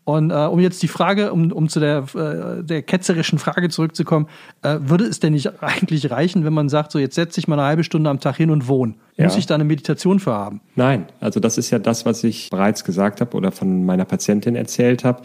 Und 0.06 0.30
äh, 0.30 0.36
um 0.36 0.60
jetzt 0.60 0.84
die 0.84 0.88
Frage, 0.88 1.34
um, 1.34 1.52
um 1.52 1.68
zu 1.68 1.80
der, 1.80 2.06
äh, 2.14 2.64
der 2.64 2.84
ketzerischen 2.84 3.40
Frage 3.40 3.70
zurückzukommen, 3.70 4.28
äh, 4.62 4.78
würde 4.80 5.06
es 5.06 5.20
denn 5.20 5.34
nicht 5.34 5.52
eigentlich 5.64 6.12
reichen, 6.12 6.46
wenn 6.46 6.54
man 6.54 6.70
sagt, 6.70 6.92
so 6.92 7.00
jetzt 7.00 7.16
setze 7.16 7.40
ich 7.40 7.48
mal 7.48 7.58
eine 7.58 7.68
halbe 7.68 7.84
Stunde 7.84 8.12
am 8.12 8.20
Tag 8.20 8.38
hin 8.38 8.52
und 8.52 8.68
wohne? 8.68 8.94
Ja. 9.18 9.26
Muss 9.26 9.36
ich 9.36 9.48
da 9.48 9.56
eine 9.56 9.64
Meditation 9.64 10.20
für 10.20 10.34
haben? 10.34 10.62
Nein, 10.76 11.08
also 11.20 11.40
das 11.40 11.58
ist 11.58 11.72
ja 11.72 11.80
das, 11.80 12.06
was 12.06 12.24
ich 12.24 12.52
bereits 12.52 12.84
gesagt 12.84 13.20
habe 13.20 13.36
oder 13.36 13.52
von 13.52 13.84
meiner 13.84 14.06
Patientin 14.06 14.56
erzählt 14.56 15.04
habe, 15.04 15.24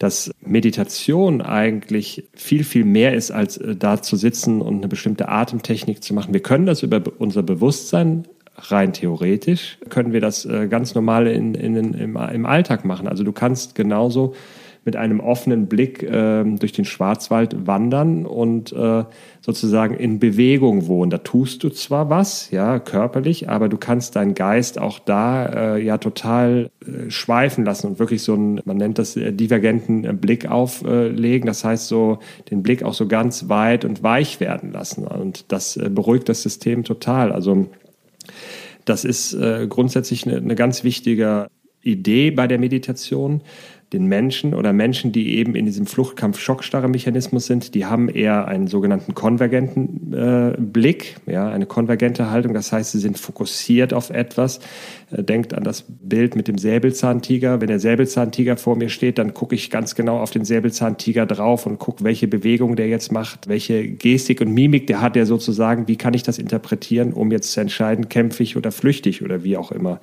dass 0.00 0.32
Meditation 0.40 1.42
eigentlich 1.42 2.24
viel, 2.32 2.64
viel 2.64 2.86
mehr 2.86 3.14
ist, 3.14 3.30
als 3.30 3.58
äh, 3.58 3.76
da 3.76 4.02
zu 4.02 4.16
sitzen 4.16 4.62
und 4.62 4.78
eine 4.78 4.88
bestimmte 4.88 5.28
Atemtechnik 5.28 6.02
zu 6.02 6.14
machen. 6.14 6.32
Wir 6.32 6.42
können 6.42 6.66
das 6.66 6.82
über 6.82 7.02
unser 7.18 7.44
Bewusstsein 7.44 8.24
rein 8.56 8.92
theoretisch 8.92 9.78
können 9.88 10.12
wir 10.12 10.20
das 10.20 10.44
äh, 10.44 10.68
ganz 10.68 10.94
normal 10.94 11.26
in, 11.26 11.54
in, 11.54 11.76
im, 11.76 12.16
im 12.16 12.46
Alltag 12.46 12.84
machen. 12.84 13.08
Also 13.08 13.24
du 13.24 13.32
kannst 13.32 13.74
genauso 13.74 14.34
mit 14.84 14.96
einem 14.96 15.20
offenen 15.20 15.66
Blick 15.66 16.02
äh, 16.02 16.44
durch 16.44 16.72
den 16.72 16.84
Schwarzwald 16.84 17.66
wandern 17.66 18.24
und 18.26 18.72
äh, 18.72 19.04
sozusagen 19.40 19.94
in 19.94 20.18
Bewegung 20.18 20.86
wohnen. 20.86 21.10
Da 21.10 21.18
tust 21.18 21.62
du 21.62 21.68
zwar 21.68 22.08
was, 22.08 22.50
ja, 22.50 22.78
körperlich, 22.78 23.48
aber 23.48 23.68
du 23.68 23.76
kannst 23.76 24.16
deinen 24.16 24.34
Geist 24.34 24.78
auch 24.78 24.98
da 24.98 25.76
äh, 25.76 25.84
ja 25.84 25.98
total 25.98 26.70
äh, 26.80 27.10
schweifen 27.10 27.64
lassen 27.64 27.88
und 27.88 27.98
wirklich 27.98 28.22
so 28.22 28.34
einen, 28.34 28.60
man 28.64 28.78
nennt 28.78 28.98
das 28.98 29.16
äh, 29.16 29.32
divergenten 29.32 30.18
Blick 30.18 30.50
auflegen. 30.50 31.46
Das 31.46 31.64
heißt 31.64 31.88
so 31.88 32.18
den 32.50 32.62
Blick 32.62 32.82
auch 32.82 32.94
so 32.94 33.06
ganz 33.06 33.48
weit 33.48 33.84
und 33.84 34.02
weich 34.02 34.40
werden 34.40 34.72
lassen. 34.72 35.06
Und 35.06 35.52
das 35.52 35.76
äh, 35.76 35.90
beruhigt 35.90 36.28
das 36.28 36.42
System 36.42 36.84
total. 36.84 37.32
Also 37.32 37.66
das 38.84 39.04
ist 39.04 39.34
äh, 39.34 39.66
grundsätzlich 39.68 40.26
eine, 40.26 40.38
eine 40.38 40.54
ganz 40.54 40.84
wichtige 40.84 41.48
Idee 41.82 42.30
bei 42.30 42.46
der 42.46 42.58
Meditation 42.58 43.42
den 43.92 44.06
Menschen 44.06 44.54
oder 44.54 44.72
Menschen, 44.72 45.10
die 45.10 45.36
eben 45.36 45.56
in 45.56 45.66
diesem 45.66 45.84
Fluchtkampf-Schockstarre-Mechanismus 45.84 47.46
sind, 47.46 47.74
die 47.74 47.86
haben 47.86 48.08
eher 48.08 48.46
einen 48.46 48.68
sogenannten 48.68 49.14
konvergenten 49.14 50.12
äh, 50.12 50.54
Blick, 50.58 51.16
ja, 51.26 51.48
eine 51.48 51.66
konvergente 51.66 52.30
Haltung. 52.30 52.54
Das 52.54 52.70
heißt, 52.70 52.92
sie 52.92 53.00
sind 53.00 53.18
fokussiert 53.18 53.92
auf 53.92 54.10
etwas. 54.10 54.60
Äh, 55.10 55.24
denkt 55.24 55.54
an 55.54 55.64
das 55.64 55.84
Bild 55.88 56.36
mit 56.36 56.46
dem 56.46 56.56
Säbelzahntiger. 56.56 57.60
Wenn 57.60 57.66
der 57.66 57.80
Säbelzahntiger 57.80 58.56
vor 58.56 58.76
mir 58.76 58.90
steht, 58.90 59.18
dann 59.18 59.34
gucke 59.34 59.56
ich 59.56 59.70
ganz 59.70 59.96
genau 59.96 60.20
auf 60.20 60.30
den 60.30 60.44
Säbelzahntiger 60.44 61.26
drauf 61.26 61.66
und 61.66 61.80
gucke, 61.80 62.04
welche 62.04 62.28
Bewegung 62.28 62.76
der 62.76 62.86
jetzt 62.86 63.10
macht, 63.10 63.48
welche 63.48 63.88
Gestik 63.88 64.40
und 64.40 64.54
Mimik 64.54 64.86
der 64.86 65.00
hat, 65.00 65.16
der 65.16 65.26
sozusagen, 65.26 65.88
wie 65.88 65.96
kann 65.96 66.14
ich 66.14 66.22
das 66.22 66.38
interpretieren, 66.38 67.12
um 67.12 67.32
jetzt 67.32 67.50
zu 67.50 67.60
entscheiden, 67.60 68.08
kämpfe 68.08 68.44
ich 68.44 68.56
oder 68.56 68.70
flüchtig 68.70 69.24
oder 69.24 69.42
wie 69.42 69.56
auch 69.56 69.72
immer. 69.72 70.00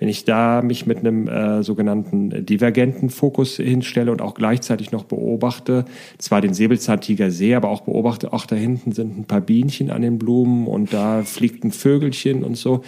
Wenn 0.00 0.08
ich 0.08 0.24
da 0.24 0.62
mich 0.62 0.86
mit 0.86 0.98
einem 0.98 1.28
äh, 1.28 1.62
sogenannten 1.62 2.46
divergenten 2.46 3.10
Fokus 3.10 3.56
hinstelle 3.56 4.10
und 4.10 4.22
auch 4.22 4.32
gleichzeitig 4.32 4.92
noch 4.92 5.04
beobachte, 5.04 5.84
zwar 6.16 6.40
den 6.40 6.54
Säbelzahntiger 6.54 7.30
sehe, 7.30 7.54
aber 7.54 7.68
auch 7.68 7.82
beobachte, 7.82 8.32
ach, 8.32 8.46
da 8.46 8.56
hinten 8.56 8.92
sind 8.92 9.18
ein 9.18 9.24
paar 9.26 9.42
Bienchen 9.42 9.90
an 9.90 10.00
den 10.00 10.18
Blumen 10.18 10.66
und 10.66 10.94
da 10.94 11.22
fliegt 11.22 11.64
ein 11.64 11.70
Vögelchen 11.70 12.44
und 12.44 12.56
so. 12.56 12.80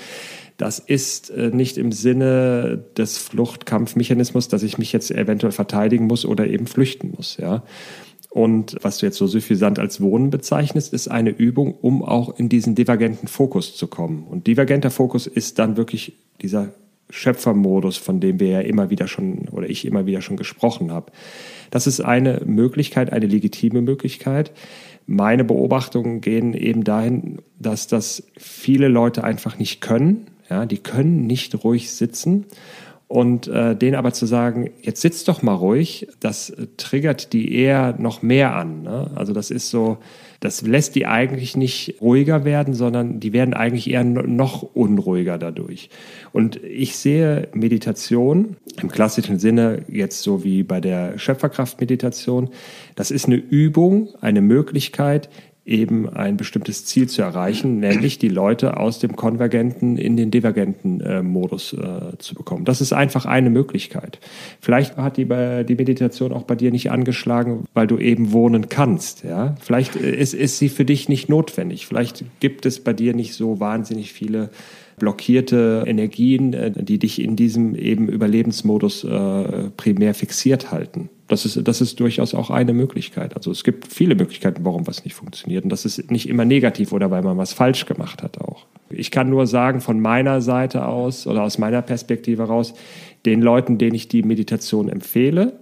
Das 0.56 0.78
ist 0.78 1.28
äh, 1.28 1.50
nicht 1.52 1.76
im 1.76 1.92
Sinne 1.92 2.82
des 2.96 3.18
Fluchtkampfmechanismus, 3.18 4.48
dass 4.48 4.62
ich 4.62 4.78
mich 4.78 4.92
jetzt 4.92 5.10
eventuell 5.10 5.52
verteidigen 5.52 6.06
muss 6.06 6.24
oder 6.24 6.46
eben 6.46 6.66
flüchten 6.66 7.12
muss, 7.14 7.36
ja. 7.36 7.62
Und 8.30 8.78
was 8.80 8.96
du 8.96 9.04
jetzt 9.04 9.18
so 9.18 9.26
suffisant 9.26 9.78
als 9.78 10.00
Wohnen 10.00 10.30
bezeichnest, 10.30 10.94
ist 10.94 11.08
eine 11.08 11.28
Übung, 11.28 11.74
um 11.74 12.02
auch 12.02 12.38
in 12.38 12.48
diesen 12.48 12.74
divergenten 12.74 13.28
Fokus 13.28 13.76
zu 13.76 13.86
kommen. 13.86 14.26
Und 14.26 14.46
divergenter 14.46 14.90
Fokus 14.90 15.26
ist 15.26 15.58
dann 15.58 15.76
wirklich 15.76 16.14
dieser 16.40 16.70
Schöpfermodus, 17.12 17.98
von 17.98 18.20
dem 18.20 18.40
wir 18.40 18.48
ja 18.48 18.60
immer 18.60 18.88
wieder 18.88 19.06
schon 19.06 19.48
oder 19.50 19.68
ich 19.68 19.84
immer 19.84 20.06
wieder 20.06 20.22
schon 20.22 20.38
gesprochen 20.38 20.90
habe. 20.90 21.12
Das 21.70 21.86
ist 21.86 22.00
eine 22.00 22.40
Möglichkeit, 22.46 23.12
eine 23.12 23.26
legitime 23.26 23.82
Möglichkeit. 23.82 24.50
Meine 25.06 25.44
Beobachtungen 25.44 26.22
gehen 26.22 26.54
eben 26.54 26.84
dahin, 26.84 27.42
dass 27.58 27.86
das 27.86 28.24
viele 28.38 28.88
Leute 28.88 29.24
einfach 29.24 29.58
nicht 29.58 29.82
können. 29.82 30.26
Ja, 30.48 30.64
die 30.64 30.78
können 30.78 31.26
nicht 31.26 31.64
ruhig 31.64 31.90
sitzen 31.90 32.46
Und 33.12 33.46
äh, 33.46 33.76
denen 33.76 33.94
aber 33.94 34.14
zu 34.14 34.24
sagen, 34.24 34.70
jetzt 34.80 35.02
sitzt 35.02 35.28
doch 35.28 35.42
mal 35.42 35.52
ruhig, 35.52 36.08
das 36.20 36.50
triggert 36.78 37.34
die 37.34 37.54
eher 37.54 37.94
noch 37.98 38.22
mehr 38.22 38.56
an. 38.56 38.84
Ne? 38.84 39.10
Also 39.14 39.34
das 39.34 39.50
ist 39.50 39.68
so, 39.68 39.98
das 40.40 40.62
lässt 40.62 40.94
die 40.94 41.04
eigentlich 41.04 41.54
nicht 41.54 41.96
ruhiger 42.00 42.46
werden, 42.46 42.72
sondern 42.72 43.20
die 43.20 43.34
werden 43.34 43.52
eigentlich 43.52 43.90
eher 43.90 44.02
noch 44.02 44.62
unruhiger 44.62 45.36
dadurch. 45.36 45.90
Und 46.32 46.56
ich 46.64 46.96
sehe 46.96 47.48
Meditation 47.52 48.56
im 48.80 48.88
klassischen 48.88 49.38
Sinne 49.38 49.84
jetzt 49.88 50.22
so 50.22 50.42
wie 50.42 50.62
bei 50.62 50.80
der 50.80 51.18
Schöpferkraftmeditation, 51.18 52.48
das 52.94 53.10
ist 53.10 53.26
eine 53.26 53.36
Übung, 53.36 54.08
eine 54.22 54.40
Möglichkeit, 54.40 55.28
eben 55.64 56.08
ein 56.08 56.36
bestimmtes 56.36 56.84
Ziel 56.84 57.08
zu 57.08 57.22
erreichen, 57.22 57.78
nämlich 57.78 58.18
die 58.18 58.28
Leute 58.28 58.78
aus 58.78 58.98
dem 58.98 59.14
konvergenten 59.14 59.96
in 59.96 60.16
den 60.16 60.32
divergenten 60.32 61.00
äh, 61.00 61.22
Modus 61.22 61.72
äh, 61.72 62.18
zu 62.18 62.34
bekommen. 62.34 62.64
Das 62.64 62.80
ist 62.80 62.92
einfach 62.92 63.26
eine 63.26 63.48
Möglichkeit. 63.48 64.18
Vielleicht 64.60 64.96
hat 64.96 65.16
die, 65.16 65.24
die 65.24 65.74
Meditation 65.76 66.32
auch 66.32 66.42
bei 66.42 66.56
dir 66.56 66.72
nicht 66.72 66.90
angeschlagen, 66.90 67.64
weil 67.74 67.86
du 67.86 67.98
eben 67.98 68.32
wohnen 68.32 68.68
kannst. 68.68 69.22
Ja? 69.22 69.54
Vielleicht 69.60 69.94
äh, 69.94 70.10
ist, 70.10 70.34
ist 70.34 70.58
sie 70.58 70.68
für 70.68 70.84
dich 70.84 71.08
nicht 71.08 71.28
notwendig. 71.28 71.86
Vielleicht 71.86 72.24
gibt 72.40 72.66
es 72.66 72.80
bei 72.80 72.92
dir 72.92 73.14
nicht 73.14 73.34
so 73.34 73.60
wahnsinnig 73.60 74.12
viele 74.12 74.50
blockierte 74.98 75.84
Energien, 75.86 76.52
äh, 76.52 76.70
die 76.70 76.98
dich 76.98 77.20
in 77.20 77.36
diesem 77.36 77.74
eben 77.74 78.08
Überlebensmodus 78.08 79.04
äh, 79.04 79.70
primär 79.76 80.14
fixiert 80.14 80.70
halten. 80.70 81.08
Das 81.28 81.46
ist, 81.46 81.66
das 81.66 81.80
ist 81.80 81.98
durchaus 81.98 82.34
auch 82.34 82.50
eine 82.50 82.74
Möglichkeit. 82.74 83.36
Also 83.36 83.50
es 83.50 83.64
gibt 83.64 83.92
viele 83.92 84.14
Möglichkeiten, 84.14 84.64
warum 84.64 84.86
was 84.86 85.04
nicht 85.04 85.14
funktioniert. 85.14 85.64
Und 85.64 85.70
das 85.70 85.84
ist 85.84 86.10
nicht 86.10 86.28
immer 86.28 86.44
negativ 86.44 86.92
oder 86.92 87.10
weil 87.10 87.22
man 87.22 87.38
was 87.38 87.52
falsch 87.52 87.86
gemacht 87.86 88.22
hat 88.22 88.38
auch. 88.38 88.66
Ich 88.90 89.10
kann 89.10 89.30
nur 89.30 89.46
sagen, 89.46 89.80
von 89.80 90.00
meiner 90.00 90.42
Seite 90.42 90.86
aus 90.86 91.26
oder 91.26 91.42
aus 91.42 91.56
meiner 91.56 91.80
Perspektive 91.80 92.42
heraus, 92.42 92.74
den 93.24 93.40
Leuten, 93.40 93.78
denen 93.78 93.94
ich 93.94 94.08
die 94.08 94.22
Meditation 94.22 94.88
empfehle, 94.88 95.54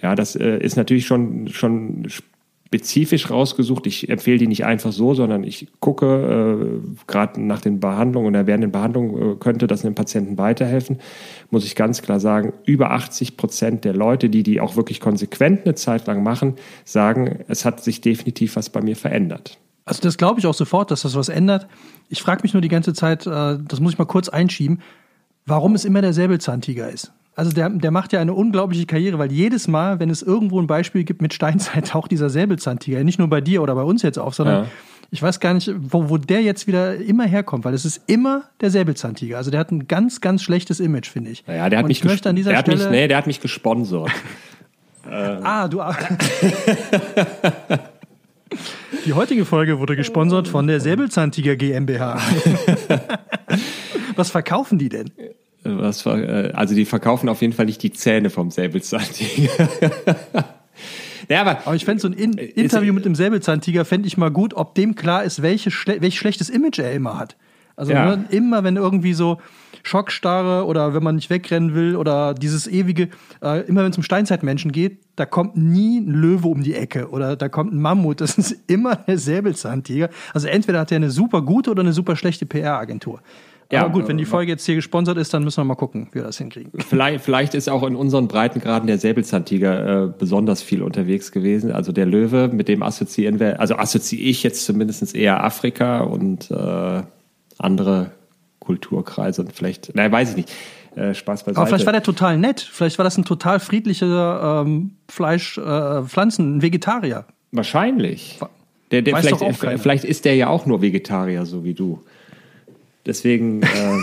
ja, 0.00 0.14
das 0.14 0.36
äh, 0.36 0.58
ist 0.58 0.76
natürlich 0.76 1.06
schon, 1.06 1.48
schon 1.48 2.06
spezifisch 2.74 3.30
rausgesucht. 3.30 3.86
Ich 3.86 4.08
empfehle 4.08 4.38
die 4.38 4.48
nicht 4.48 4.64
einfach 4.64 4.90
so, 4.90 5.14
sondern 5.14 5.44
ich 5.44 5.68
gucke 5.78 6.80
äh, 6.82 7.06
gerade 7.06 7.40
nach 7.40 7.60
den 7.60 7.78
Behandlungen 7.78 8.26
oder 8.26 8.48
während 8.48 8.64
den 8.64 8.72
Behandlungen 8.72 9.34
äh, 9.34 9.36
könnte 9.36 9.68
das 9.68 9.84
einem 9.84 9.94
Patienten 9.94 10.38
weiterhelfen. 10.38 10.98
Muss 11.50 11.64
ich 11.64 11.76
ganz 11.76 12.02
klar 12.02 12.18
sagen, 12.18 12.52
über 12.64 12.90
80 12.90 13.36
Prozent 13.36 13.84
der 13.84 13.94
Leute, 13.94 14.28
die 14.28 14.42
die 14.42 14.60
auch 14.60 14.74
wirklich 14.74 14.98
konsequent 14.98 15.64
eine 15.64 15.76
Zeit 15.76 16.08
lang 16.08 16.24
machen, 16.24 16.54
sagen, 16.84 17.44
es 17.46 17.64
hat 17.64 17.80
sich 17.80 18.00
definitiv 18.00 18.56
was 18.56 18.70
bei 18.70 18.80
mir 18.80 18.96
verändert. 18.96 19.58
Also 19.84 20.02
das 20.02 20.18
glaube 20.18 20.40
ich 20.40 20.46
auch 20.46 20.54
sofort, 20.54 20.90
dass 20.90 21.02
das 21.02 21.14
was 21.14 21.28
ändert. 21.28 21.68
Ich 22.08 22.22
frage 22.22 22.42
mich 22.42 22.54
nur 22.54 22.62
die 22.62 22.68
ganze 22.68 22.92
Zeit, 22.92 23.24
äh, 23.24 23.56
das 23.56 23.78
muss 23.78 23.92
ich 23.92 23.98
mal 23.98 24.04
kurz 24.06 24.28
einschieben, 24.28 24.80
warum 25.46 25.76
es 25.76 25.84
immer 25.84 26.02
der 26.02 26.12
Säbelzahntiger 26.12 26.90
ist. 26.90 27.12
Also 27.36 27.50
der, 27.52 27.68
der 27.68 27.90
macht 27.90 28.12
ja 28.12 28.20
eine 28.20 28.32
unglaubliche 28.32 28.86
Karriere, 28.86 29.18
weil 29.18 29.32
jedes 29.32 29.66
Mal, 29.66 29.98
wenn 29.98 30.08
es 30.08 30.22
irgendwo 30.22 30.60
ein 30.60 30.68
Beispiel 30.68 31.04
gibt 31.04 31.20
mit 31.20 31.34
Steinzeit, 31.34 31.88
taucht 31.88 32.10
dieser 32.10 32.30
Säbelzahntiger 32.30 33.02
nicht 33.02 33.18
nur 33.18 33.28
bei 33.28 33.40
dir 33.40 33.62
oder 33.62 33.74
bei 33.74 33.82
uns 33.82 34.02
jetzt 34.02 34.18
auf, 34.18 34.34
sondern 34.34 34.64
ja. 34.64 34.70
ich 35.10 35.20
weiß 35.20 35.40
gar 35.40 35.54
nicht, 35.54 35.72
wo, 35.76 36.08
wo 36.10 36.18
der 36.18 36.42
jetzt 36.42 36.66
wieder 36.66 36.96
immer 36.96 37.24
herkommt, 37.24 37.64
weil 37.64 37.74
es 37.74 37.84
ist 37.84 38.02
immer 38.06 38.44
der 38.60 38.70
Säbelzahntiger. 38.70 39.36
Also 39.36 39.50
der 39.50 39.60
hat 39.60 39.72
ein 39.72 39.88
ganz, 39.88 40.20
ganz 40.20 40.42
schlechtes 40.42 40.78
Image, 40.78 41.08
finde 41.08 41.30
ich. 41.30 41.44
Ja, 41.46 41.68
der 41.68 41.80
hat 41.80 41.84
Und 41.84 41.88
mich, 41.88 42.04
möchte 42.04 42.28
an 42.28 42.36
dieser 42.36 42.52
der 42.52 42.60
Stelle, 42.60 42.78
mich, 42.78 42.90
nee, 42.90 43.08
der 43.08 43.16
hat 43.16 43.26
mich 43.26 43.40
gesponsert. 43.40 44.10
Ah, 45.06 45.68
du. 45.68 45.82
Die 49.04 49.12
heutige 49.12 49.44
Folge 49.44 49.78
wurde 49.78 49.96
gesponsert 49.96 50.48
von 50.48 50.66
der 50.66 50.80
Säbelzahntiger 50.80 51.56
GmbH. 51.56 52.18
Was 54.16 54.30
verkaufen 54.30 54.78
die 54.78 54.88
denn? 54.88 55.10
Was, 55.64 56.04
äh, 56.06 56.52
also 56.54 56.74
die 56.74 56.84
verkaufen 56.84 57.28
auf 57.28 57.40
jeden 57.40 57.52
Fall 57.52 57.66
nicht 57.66 57.82
die 57.82 57.92
Zähne 57.92 58.30
vom 58.30 58.50
Säbelzahntiger. 58.50 59.50
Ja, 61.28 61.40
aber, 61.40 61.60
aber 61.64 61.74
ich 61.74 61.86
fände 61.86 62.02
so 62.02 62.08
ein 62.08 62.12
In 62.12 62.34
Interview 62.34 62.92
mit 62.92 63.06
dem 63.06 63.14
Säbelzahntiger 63.14 63.86
fände 63.86 64.06
ich 64.06 64.18
mal 64.18 64.30
gut, 64.30 64.52
ob 64.52 64.74
dem 64.74 64.94
klar 64.94 65.24
ist, 65.24 65.40
welche 65.40 65.70
schle 65.70 66.02
welch 66.02 66.18
schlechtes 66.18 66.50
Image 66.50 66.78
er 66.78 66.92
immer 66.92 67.18
hat. 67.18 67.36
Also 67.76 67.92
ja. 67.92 68.16
ne, 68.16 68.24
immer, 68.30 68.62
wenn 68.62 68.76
irgendwie 68.76 69.14
so 69.14 69.38
Schockstarre 69.82 70.64
oder 70.64 70.94
wenn 70.94 71.02
man 71.02 71.16
nicht 71.16 71.28
wegrennen 71.28 71.74
will 71.74 71.96
oder 71.96 72.34
dieses 72.34 72.66
ewige, 72.66 73.08
äh, 73.42 73.66
immer 73.66 73.82
wenn 73.82 73.90
es 73.90 73.96
um 73.96 74.02
Steinzeitmenschen 74.02 74.72
geht, 74.72 74.98
da 75.16 75.26
kommt 75.26 75.56
nie 75.56 76.00
ein 76.00 76.10
Löwe 76.10 76.48
um 76.48 76.62
die 76.62 76.74
Ecke 76.74 77.10
oder 77.10 77.36
da 77.36 77.48
kommt 77.48 77.72
ein 77.72 77.80
Mammut. 77.80 78.20
Das 78.20 78.38
ist 78.38 78.56
immer 78.66 78.96
der 78.96 79.18
Säbelzahntiger. 79.18 80.08
Also 80.32 80.46
entweder 80.46 80.80
hat 80.80 80.92
er 80.92 80.96
eine 80.96 81.10
super 81.10 81.42
gute 81.42 81.70
oder 81.70 81.82
eine 81.82 81.92
super 81.92 82.16
schlechte 82.16 82.46
PR-Agentur. 82.46 83.20
Ja, 83.74 83.84
Aber 83.84 83.92
gut, 83.92 84.08
wenn 84.08 84.18
die 84.18 84.24
Folge 84.24 84.52
jetzt 84.52 84.64
hier 84.64 84.74
gesponsert 84.74 85.18
ist, 85.18 85.34
dann 85.34 85.44
müssen 85.44 85.58
wir 85.58 85.64
mal 85.64 85.74
gucken, 85.74 86.08
wie 86.12 86.16
wir 86.16 86.22
das 86.22 86.38
hinkriegen. 86.38 86.72
Vielleicht, 86.88 87.24
vielleicht 87.24 87.54
ist 87.54 87.68
auch 87.68 87.82
in 87.82 87.96
unseren 87.96 88.28
Breitengraden 88.28 88.86
der 88.86 88.98
Säbelzahntiger 88.98 90.04
äh, 90.04 90.08
besonders 90.18 90.62
viel 90.62 90.82
unterwegs 90.82 91.32
gewesen. 91.32 91.72
Also 91.72 91.92
der 91.92 92.06
Löwe, 92.06 92.48
mit 92.48 92.68
dem 92.68 92.82
assoziieren 92.82 93.40
wir, 93.40 93.60
also 93.60 93.76
assoziiere 93.76 94.28
ich 94.28 94.42
jetzt 94.42 94.64
zumindest 94.64 95.14
eher 95.14 95.42
Afrika 95.44 96.00
und 96.00 96.50
äh, 96.50 97.02
andere 97.58 98.12
Kulturkreise 98.60 99.42
und 99.42 99.52
vielleicht, 99.52 99.94
nein, 99.94 100.10
weiß 100.10 100.30
ich 100.30 100.36
nicht. 100.36 100.52
Äh, 100.96 101.12
Spaß 101.12 101.42
beiseite. 101.42 101.58
Aber 101.58 101.66
vielleicht 101.66 101.86
war 101.86 101.92
der 101.92 102.02
total 102.02 102.38
nett. 102.38 102.60
Vielleicht 102.60 102.98
war 102.98 103.04
das 103.04 103.18
ein 103.18 103.24
total 103.24 103.58
friedlicher 103.58 104.62
ähm, 104.64 104.92
Fleisch, 105.08 105.58
äh, 105.58 106.02
Pflanzen, 106.02 106.58
ein 106.58 106.62
Vegetarier. 106.62 107.24
Wahrscheinlich. 107.50 108.38
Der, 108.92 109.02
der 109.02 109.16
vielleicht, 109.16 109.80
vielleicht 109.80 110.04
ist 110.04 110.24
der 110.24 110.36
ja 110.36 110.48
auch 110.48 110.66
nur 110.66 110.82
Vegetarier, 110.82 111.46
so 111.46 111.64
wie 111.64 111.74
du. 111.74 112.00
Deswegen. 113.06 113.62
Äh, 113.62 113.98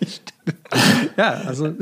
ja, 1.16 1.42
also. 1.46 1.74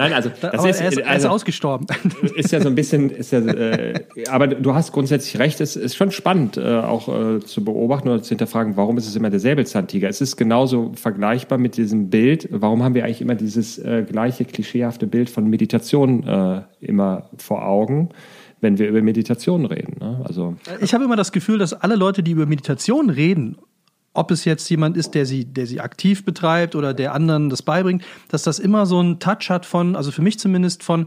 Nein, 0.00 0.14
also 0.14 0.30
das 0.40 0.64
ist, 0.64 0.80
er 0.80 0.88
ist, 0.88 0.96
er 0.96 1.02
ist 1.02 1.06
also, 1.06 1.28
ausgestorben. 1.28 1.86
Ist 2.34 2.52
ja 2.52 2.60
so 2.62 2.68
ein 2.68 2.74
bisschen, 2.74 3.10
ist 3.10 3.32
ja, 3.32 3.40
äh, 3.40 4.02
aber 4.30 4.46
du 4.46 4.74
hast 4.74 4.92
grundsätzlich 4.92 5.38
recht. 5.38 5.60
Es 5.60 5.76
ist 5.76 5.94
schon 5.94 6.10
spannend, 6.10 6.56
äh, 6.56 6.78
auch 6.78 7.08
äh, 7.08 7.40
zu 7.40 7.62
beobachten 7.62 8.08
oder 8.08 8.22
zu 8.22 8.30
hinterfragen, 8.30 8.78
warum 8.78 8.96
ist 8.96 9.06
es 9.06 9.14
immer 9.14 9.28
der 9.28 9.40
Säbelzahntiger? 9.40 10.08
Es 10.08 10.22
ist 10.22 10.38
genauso 10.38 10.92
vergleichbar 10.94 11.58
mit 11.58 11.76
diesem 11.76 12.08
Bild. 12.08 12.48
Warum 12.50 12.82
haben 12.82 12.94
wir 12.94 13.04
eigentlich 13.04 13.20
immer 13.20 13.34
dieses 13.34 13.78
äh, 13.78 14.06
gleiche 14.08 14.46
klischeehafte 14.46 15.06
Bild 15.06 15.28
von 15.28 15.50
Meditation 15.50 16.26
äh, 16.26 16.62
immer 16.80 17.28
vor 17.36 17.66
Augen? 17.66 18.08
wenn 18.62 18.76
wir 18.76 18.90
über 18.90 19.00
Meditation 19.00 19.64
reden. 19.64 19.96
Ne? 20.00 20.20
Also 20.24 20.54
ich 20.82 20.92
habe 20.92 21.04
immer 21.04 21.16
das 21.16 21.32
Gefühl, 21.32 21.56
dass 21.56 21.72
alle 21.72 21.96
Leute, 21.96 22.22
die 22.22 22.32
über 22.32 22.44
Meditation 22.44 23.08
reden 23.08 23.56
ob 24.12 24.30
es 24.30 24.44
jetzt 24.44 24.68
jemand 24.68 24.96
ist, 24.96 25.14
der 25.14 25.24
sie, 25.26 25.44
der 25.44 25.66
sie 25.66 25.80
aktiv 25.80 26.24
betreibt 26.24 26.74
oder 26.74 26.94
der 26.94 27.14
anderen 27.14 27.48
das 27.48 27.62
beibringt, 27.62 28.02
dass 28.28 28.42
das 28.42 28.58
immer 28.58 28.86
so 28.86 28.98
einen 28.98 29.20
Touch 29.20 29.50
hat 29.50 29.66
von, 29.66 29.94
also 29.94 30.10
für 30.10 30.22
mich 30.22 30.38
zumindest 30.38 30.82
von, 30.82 31.06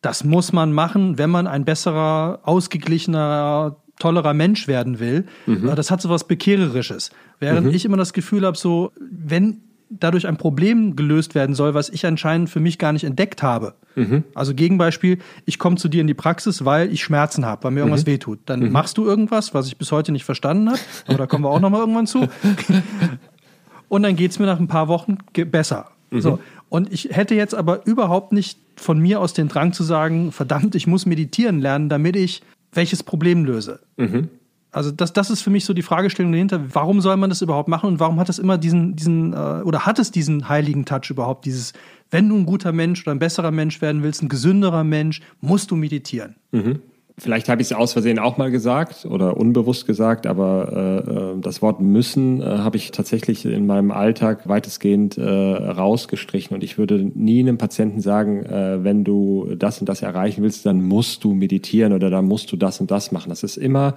das 0.00 0.24
muss 0.24 0.52
man 0.52 0.72
machen, 0.72 1.18
wenn 1.18 1.30
man 1.30 1.46
ein 1.46 1.64
besserer, 1.64 2.40
ausgeglichener, 2.44 3.76
tollerer 3.98 4.32
Mensch 4.32 4.68
werden 4.68 5.00
will. 5.00 5.26
Mhm. 5.46 5.74
Das 5.74 5.90
hat 5.90 6.00
so 6.00 6.08
was 6.08 6.26
Bekehrerisches. 6.26 7.10
Während 7.40 7.66
mhm. 7.66 7.74
ich 7.74 7.84
immer 7.84 7.96
das 7.96 8.12
Gefühl 8.12 8.46
habe, 8.46 8.56
so, 8.56 8.92
wenn 8.98 9.67
dadurch 9.90 10.26
ein 10.26 10.36
Problem 10.36 10.96
gelöst 10.96 11.34
werden 11.34 11.54
soll, 11.54 11.74
was 11.74 11.88
ich 11.88 12.04
anscheinend 12.06 12.50
für 12.50 12.60
mich 12.60 12.78
gar 12.78 12.92
nicht 12.92 13.04
entdeckt 13.04 13.42
habe. 13.42 13.74
Mhm. 13.94 14.24
Also 14.34 14.54
Gegenbeispiel, 14.54 15.18
ich 15.46 15.58
komme 15.58 15.76
zu 15.76 15.88
dir 15.88 16.00
in 16.00 16.06
die 16.06 16.14
Praxis, 16.14 16.64
weil 16.64 16.92
ich 16.92 17.02
Schmerzen 17.02 17.46
habe, 17.46 17.64
weil 17.64 17.70
mir 17.72 17.80
irgendwas 17.80 18.04
mhm. 18.04 18.10
wehtut. 18.10 18.40
Dann 18.46 18.60
mhm. 18.60 18.72
machst 18.72 18.98
du 18.98 19.04
irgendwas, 19.04 19.54
was 19.54 19.66
ich 19.66 19.78
bis 19.78 19.92
heute 19.92 20.12
nicht 20.12 20.24
verstanden 20.24 20.68
habe, 20.70 20.80
aber 21.06 21.18
da 21.18 21.26
kommen 21.26 21.44
wir 21.44 21.50
auch 21.50 21.60
noch 21.60 21.70
mal 21.70 21.80
irgendwann 21.80 22.06
zu. 22.06 22.28
Und 23.88 24.02
dann 24.02 24.16
geht 24.16 24.30
es 24.30 24.38
mir 24.38 24.46
nach 24.46 24.60
ein 24.60 24.68
paar 24.68 24.88
Wochen 24.88 25.18
besser. 25.32 25.90
Mhm. 26.10 26.20
So. 26.20 26.38
Und 26.68 26.92
ich 26.92 27.08
hätte 27.10 27.34
jetzt 27.34 27.54
aber 27.54 27.86
überhaupt 27.86 28.32
nicht 28.32 28.58
von 28.76 28.98
mir 28.98 29.20
aus 29.20 29.32
den 29.32 29.48
Drang 29.48 29.72
zu 29.72 29.82
sagen, 29.82 30.32
verdammt, 30.32 30.74
ich 30.74 30.86
muss 30.86 31.06
meditieren 31.06 31.60
lernen, 31.60 31.88
damit 31.88 32.16
ich 32.16 32.42
welches 32.72 33.02
Problem 33.02 33.44
löse. 33.44 33.80
Mhm. 33.96 34.28
Also 34.70 34.90
das, 34.90 35.12
das 35.12 35.30
ist 35.30 35.40
für 35.40 35.50
mich 35.50 35.64
so 35.64 35.72
die 35.72 35.82
Fragestellung 35.82 36.32
dahinter, 36.32 36.60
warum 36.74 37.00
soll 37.00 37.16
man 37.16 37.30
das 37.30 37.40
überhaupt 37.40 37.68
machen 37.68 37.86
und 37.88 38.00
warum 38.00 38.20
hat 38.20 38.28
es 38.28 38.38
immer 38.38 38.58
diesen, 38.58 38.96
diesen, 38.96 39.32
äh, 39.32 39.62
oder 39.64 39.86
hat 39.86 39.98
es 39.98 40.10
diesen 40.10 40.48
heiligen 40.48 40.84
Touch 40.84 41.10
überhaupt, 41.10 41.46
dieses, 41.46 41.72
wenn 42.10 42.28
du 42.28 42.36
ein 42.36 42.46
guter 42.46 42.72
Mensch 42.72 43.02
oder 43.02 43.12
ein 43.12 43.18
besserer 43.18 43.50
Mensch 43.50 43.80
werden 43.80 44.02
willst, 44.02 44.22
ein 44.22 44.28
gesünderer 44.28 44.84
Mensch, 44.84 45.22
musst 45.40 45.70
du 45.70 45.76
meditieren. 45.76 46.36
Mhm. 46.52 46.80
Vielleicht 47.20 47.48
habe 47.48 47.60
ich 47.60 47.68
es 47.68 47.76
aus 47.76 47.94
Versehen 47.94 48.20
auch 48.20 48.36
mal 48.36 48.52
gesagt 48.52 49.04
oder 49.04 49.36
unbewusst 49.36 49.86
gesagt, 49.86 50.24
aber 50.24 50.72
äh, 50.72 51.10
äh, 51.10 51.40
das 51.40 51.62
Wort 51.62 51.80
müssen 51.80 52.40
äh, 52.40 52.44
habe 52.44 52.76
ich 52.76 52.92
tatsächlich 52.92 53.44
in 53.44 53.66
meinem 53.66 53.90
Alltag 53.90 54.48
weitestgehend 54.48 55.18
äh, 55.18 55.24
rausgestrichen 55.24 56.54
und 56.54 56.62
ich 56.62 56.78
würde 56.78 57.10
nie 57.14 57.40
einem 57.40 57.58
Patienten 57.58 58.00
sagen, 58.00 58.44
äh, 58.44 58.84
wenn 58.84 59.02
du 59.02 59.52
das 59.56 59.80
und 59.80 59.88
das 59.88 60.02
erreichen 60.02 60.44
willst, 60.44 60.64
dann 60.64 60.80
musst 60.80 61.24
du 61.24 61.34
meditieren 61.34 61.92
oder 61.92 62.08
dann 62.08 62.24
musst 62.24 62.52
du 62.52 62.56
das 62.56 62.80
und 62.80 62.92
das 62.92 63.10
machen. 63.10 63.30
Das 63.30 63.42
ist 63.42 63.56
immer 63.56 63.94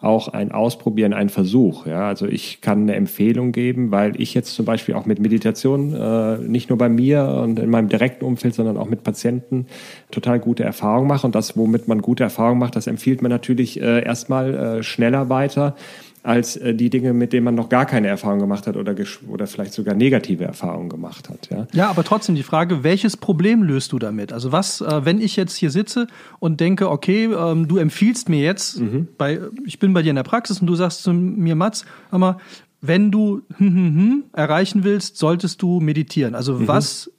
auch 0.00 0.28
ein 0.28 0.50
Ausprobieren, 0.50 1.12
ein 1.12 1.28
Versuch. 1.28 1.86
Ja, 1.86 2.08
also 2.08 2.26
ich 2.26 2.62
kann 2.62 2.82
eine 2.82 2.94
Empfehlung 2.94 3.52
geben, 3.52 3.90
weil 3.90 4.18
ich 4.20 4.32
jetzt 4.32 4.54
zum 4.54 4.64
Beispiel 4.64 4.94
auch 4.94 5.04
mit 5.04 5.20
Meditation 5.20 5.94
äh, 5.94 6.38
nicht 6.38 6.70
nur 6.70 6.78
bei 6.78 6.88
mir 6.88 7.42
und 7.42 7.58
in 7.58 7.68
meinem 7.68 7.88
direkten 7.90 8.24
Umfeld, 8.24 8.54
sondern 8.54 8.78
auch 8.78 8.88
mit 8.88 9.04
Patienten 9.04 9.66
total 10.10 10.40
gute 10.40 10.64
Erfahrungen 10.64 11.06
mache. 11.06 11.26
Und 11.26 11.34
das, 11.34 11.56
womit 11.56 11.86
man 11.86 12.00
gute 12.00 12.22
Erfahrungen 12.22 12.58
macht, 12.58 12.76
das 12.76 12.86
empfiehlt 12.86 13.20
man 13.20 13.30
natürlich 13.30 13.80
äh, 13.80 14.02
erstmal 14.02 14.54
äh, 14.54 14.82
schneller 14.82 15.28
weiter 15.28 15.76
als 16.22 16.56
äh, 16.56 16.74
die 16.74 16.90
Dinge, 16.90 17.12
mit 17.12 17.32
denen 17.32 17.44
man 17.44 17.54
noch 17.54 17.68
gar 17.68 17.86
keine 17.86 18.08
Erfahrung 18.08 18.40
gemacht 18.40 18.66
hat 18.66 18.76
oder, 18.76 18.94
oder 19.28 19.46
vielleicht 19.46 19.72
sogar 19.72 19.94
negative 19.94 20.44
Erfahrungen 20.44 20.88
gemacht 20.88 21.28
hat. 21.28 21.48
Ja? 21.50 21.66
ja, 21.72 21.90
aber 21.90 22.04
trotzdem 22.04 22.34
die 22.34 22.42
Frage, 22.42 22.84
welches 22.84 23.16
Problem 23.16 23.62
löst 23.62 23.92
du 23.92 23.98
damit? 23.98 24.32
Also 24.32 24.52
was, 24.52 24.80
äh, 24.80 25.04
wenn 25.04 25.20
ich 25.20 25.36
jetzt 25.36 25.56
hier 25.56 25.70
sitze 25.70 26.06
und 26.38 26.60
denke, 26.60 26.90
okay, 26.90 27.24
ähm, 27.24 27.68
du 27.68 27.78
empfiehlst 27.78 28.28
mir 28.28 28.40
jetzt, 28.40 28.80
mhm. 28.80 29.08
bei, 29.16 29.40
ich 29.64 29.78
bin 29.78 29.92
bei 29.92 30.02
dir 30.02 30.10
in 30.10 30.16
der 30.16 30.22
Praxis 30.22 30.60
und 30.60 30.66
du 30.66 30.74
sagst 30.74 31.02
zu 31.02 31.12
mir, 31.12 31.54
Mats, 31.54 31.84
mal, 32.10 32.36
wenn 32.80 33.10
du 33.10 33.42
hm, 33.56 33.74
hm, 33.74 33.96
hm, 33.96 34.24
erreichen 34.32 34.84
willst, 34.84 35.16
solltest 35.16 35.62
du 35.62 35.80
meditieren. 35.80 36.34
Also 36.34 36.54
mhm. 36.54 36.68
was 36.68 37.10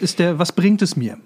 ist 0.00 0.18
der, 0.18 0.38
was 0.38 0.52
bringt 0.52 0.82
es 0.82 0.96
mir? 0.96 1.18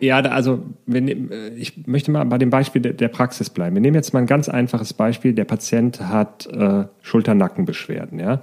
Ja, 0.00 0.20
also 0.20 0.62
wenn, 0.86 1.30
äh, 1.30 1.48
ich 1.56 1.86
möchte 1.86 2.10
mal 2.10 2.24
bei 2.24 2.38
dem 2.38 2.50
Beispiel 2.50 2.82
der 2.82 3.08
Praxis 3.08 3.50
bleiben. 3.50 3.74
Wir 3.74 3.80
nehmen 3.80 3.96
jetzt 3.96 4.12
mal 4.12 4.20
ein 4.20 4.26
ganz 4.26 4.48
einfaches 4.48 4.92
Beispiel. 4.92 5.32
Der 5.32 5.44
Patient 5.44 6.00
hat 6.00 6.46
äh, 6.46 6.84
Schulter-Nackenbeschwerden. 7.02 8.18
Ja? 8.18 8.40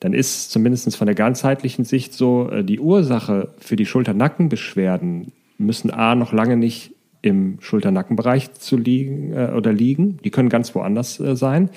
Dann 0.00 0.12
ist 0.12 0.50
zumindest 0.50 0.96
von 0.96 1.06
der 1.06 1.14
ganzheitlichen 1.14 1.84
Sicht 1.84 2.12
so, 2.12 2.50
äh, 2.50 2.64
die 2.64 2.80
Ursache 2.80 3.48
für 3.58 3.76
die 3.76 3.86
Schulter-Nackenbeschwerden 3.86 5.32
müssen 5.58 5.90
A 5.90 6.14
noch 6.14 6.32
lange 6.32 6.56
nicht 6.56 6.92
im 7.22 7.58
Schulter-Nackenbereich 7.60 8.54
zu 8.54 8.76
liegen 8.76 9.32
äh, 9.32 9.52
oder 9.54 9.72
liegen. 9.72 10.18
Die 10.24 10.30
können 10.30 10.48
ganz 10.48 10.74
woanders 10.74 11.20
äh, 11.20 11.36
sein. 11.36 11.70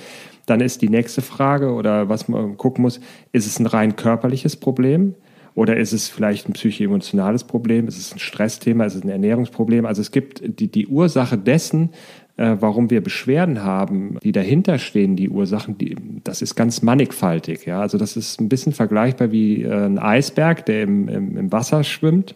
Dann 0.46 0.62
ist 0.62 0.82
die 0.82 0.90
nächste 0.90 1.22
Frage 1.22 1.72
oder 1.72 2.10
was 2.10 2.28
man 2.28 2.58
gucken 2.58 2.82
muss, 2.82 3.00
ist 3.32 3.48
es 3.48 3.60
ein 3.60 3.66
rein 3.66 3.96
körperliches 3.96 4.58
Problem? 4.58 5.16
Oder 5.56 5.78
ist 5.78 5.94
es 5.94 6.10
vielleicht 6.10 6.50
ein 6.50 6.54
psychoemotionales 6.54 7.44
Problem? 7.44 7.88
Ist 7.88 7.98
es 7.98 8.14
ein 8.14 8.20
Stressthema? 8.20 8.86
Ist 8.86 8.96
es 8.96 9.04
ein 9.04 9.10
Ernährungsproblem? 9.10 9.86
Also 9.86 10.02
es 10.02 10.12
gibt 10.12 10.42
die, 10.60 10.68
die 10.68 10.88
Ursache 10.88 11.38
dessen, 11.38 11.90
äh, 12.38 12.56
warum 12.60 12.90
wir 12.90 13.02
Beschwerden 13.02 13.64
haben, 13.64 14.18
die 14.24 14.32
dahinter 14.32 14.80
stehen, 14.80 15.16
die 15.16 15.30
Ursachen, 15.30 15.78
die, 15.78 15.96
das 16.24 16.42
ist 16.42 16.56
ganz 16.56 16.82
mannigfaltig. 16.82 17.66
Ja? 17.66 17.82
Also 17.82 18.00
das 18.00 18.18
ist 18.18 18.42
ein 18.42 18.50
bisschen 18.50 18.74
vergleichbar 18.74 19.32
wie 19.32 19.62
äh, 19.62 19.86
ein 19.86 20.00
Eisberg, 20.00 20.66
der 20.66 20.84
im, 20.84 21.08
im, 21.08 21.38
im 21.38 21.52
Wasser 21.52 21.84
schwimmt. 21.84 22.34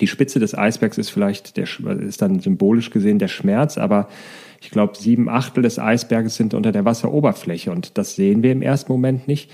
Die 0.00 0.06
Spitze 0.06 0.38
des 0.38 0.56
Eisbergs 0.56 0.98
ist 0.98 1.10
vielleicht, 1.10 1.56
der, 1.56 1.66
ist 2.00 2.20
dann 2.20 2.40
symbolisch 2.40 2.90
gesehen 2.90 3.18
der 3.18 3.28
Schmerz, 3.28 3.78
aber 3.78 4.08
ich 4.60 4.70
glaube, 4.70 4.96
sieben 4.96 5.28
Achtel 5.28 5.62
des 5.62 5.78
Eisberges 5.78 6.36
sind 6.36 6.52
unter 6.52 6.72
der 6.72 6.84
Wasseroberfläche 6.84 7.70
und 7.70 7.96
das 7.96 8.14
sehen 8.14 8.42
wir 8.42 8.52
im 8.52 8.60
ersten 8.62 8.92
Moment 8.92 9.26
nicht. 9.28 9.50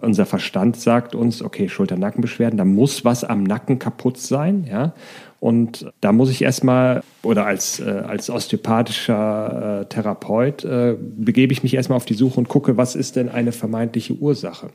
Unser 0.00 0.26
Verstand 0.26 0.76
sagt 0.76 1.14
uns, 1.14 1.42
okay, 1.42 1.68
Schulter-Nackenbeschwerden, 1.68 2.56
da 2.56 2.64
muss 2.64 3.04
was 3.04 3.24
am 3.24 3.42
Nacken 3.42 3.78
kaputt 3.78 4.18
sein, 4.18 4.66
ja. 4.70 4.94
Und 5.40 5.90
da 6.02 6.12
muss 6.12 6.30
ich 6.30 6.42
erstmal, 6.42 7.02
oder 7.22 7.46
als, 7.46 7.80
äh, 7.80 7.84
als 7.84 8.28
osteopathischer 8.28 9.80
äh, 9.80 9.84
Therapeut, 9.86 10.64
äh, 10.64 10.96
begebe 11.00 11.54
ich 11.54 11.62
mich 11.62 11.72
erstmal 11.72 11.96
auf 11.96 12.04
die 12.04 12.14
Suche 12.14 12.38
und 12.38 12.48
gucke, 12.48 12.76
was 12.76 12.94
ist 12.94 13.16
denn 13.16 13.30
eine 13.30 13.52
vermeintliche 13.52 14.12
Ursache. 14.12 14.68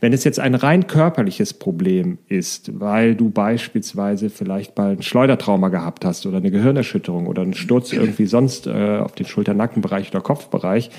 Wenn 0.00 0.12
es 0.12 0.24
jetzt 0.24 0.40
ein 0.40 0.56
rein 0.56 0.88
körperliches 0.88 1.54
Problem 1.54 2.18
ist, 2.26 2.80
weil 2.80 3.14
du 3.14 3.30
beispielsweise 3.30 4.28
vielleicht 4.28 4.76
mal 4.76 4.90
ein 4.90 5.02
Schleudertrauma 5.02 5.68
gehabt 5.68 6.04
hast 6.04 6.26
oder 6.26 6.38
eine 6.38 6.50
Gehirnerschütterung 6.50 7.28
oder 7.28 7.42
einen 7.42 7.54
Sturz 7.54 7.92
irgendwie 7.92 8.26
sonst 8.26 8.66
äh, 8.66 8.98
auf 8.98 9.12
den 9.12 9.26
Schulter-Nackenbereich 9.26 10.10
oder 10.10 10.20
Kopfbereich, 10.20 10.90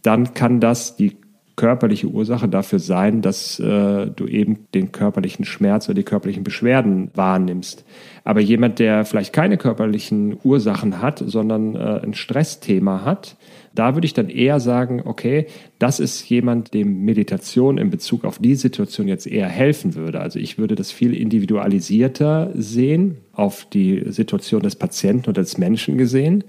dann 0.00 0.32
kann 0.32 0.60
das 0.60 0.96
die 0.96 1.16
körperliche 1.56 2.08
Ursache 2.08 2.48
dafür 2.48 2.78
sein, 2.80 3.22
dass 3.22 3.60
äh, 3.60 4.06
du 4.06 4.26
eben 4.26 4.66
den 4.74 4.90
körperlichen 4.92 5.44
Schmerz 5.44 5.88
oder 5.88 5.94
die 5.94 6.02
körperlichen 6.02 6.42
Beschwerden 6.42 7.10
wahrnimmst. 7.14 7.84
Aber 8.24 8.40
jemand, 8.40 8.78
der 8.78 9.04
vielleicht 9.04 9.32
keine 9.32 9.56
körperlichen 9.56 10.36
Ursachen 10.42 11.00
hat, 11.00 11.22
sondern 11.24 11.76
äh, 11.76 12.00
ein 12.02 12.14
Stressthema 12.14 13.04
hat, 13.04 13.36
da 13.74 13.94
würde 13.94 14.06
ich 14.06 14.14
dann 14.14 14.28
eher 14.28 14.60
sagen, 14.60 15.02
okay, 15.04 15.46
das 15.78 16.00
ist 16.00 16.28
jemand, 16.28 16.74
dem 16.74 17.04
Meditation 17.04 17.78
in 17.78 17.90
Bezug 17.90 18.24
auf 18.24 18.38
die 18.38 18.54
Situation 18.54 19.08
jetzt 19.08 19.26
eher 19.26 19.48
helfen 19.48 19.94
würde. 19.94 20.20
Also 20.20 20.38
ich 20.38 20.58
würde 20.58 20.74
das 20.74 20.92
viel 20.92 21.14
individualisierter 21.14 22.50
sehen, 22.54 23.18
auf 23.32 23.66
die 23.72 24.04
Situation 24.08 24.62
des 24.62 24.76
Patienten 24.76 25.28
oder 25.28 25.42
des 25.42 25.58
Menschen 25.58 25.98
gesehen, 25.98 26.44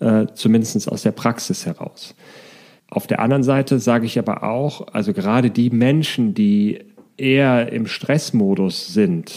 äh, 0.00 0.26
zumindest 0.34 0.90
aus 0.90 1.02
der 1.02 1.12
Praxis 1.12 1.66
heraus. 1.66 2.14
Auf 2.88 3.06
der 3.06 3.20
anderen 3.20 3.42
Seite 3.42 3.78
sage 3.78 4.06
ich 4.06 4.18
aber 4.18 4.42
auch, 4.42 4.88
also 4.92 5.12
gerade 5.12 5.50
die 5.50 5.70
Menschen, 5.70 6.34
die 6.34 6.78
eher 7.16 7.72
im 7.72 7.86
Stressmodus 7.86 8.88
sind, 8.92 9.32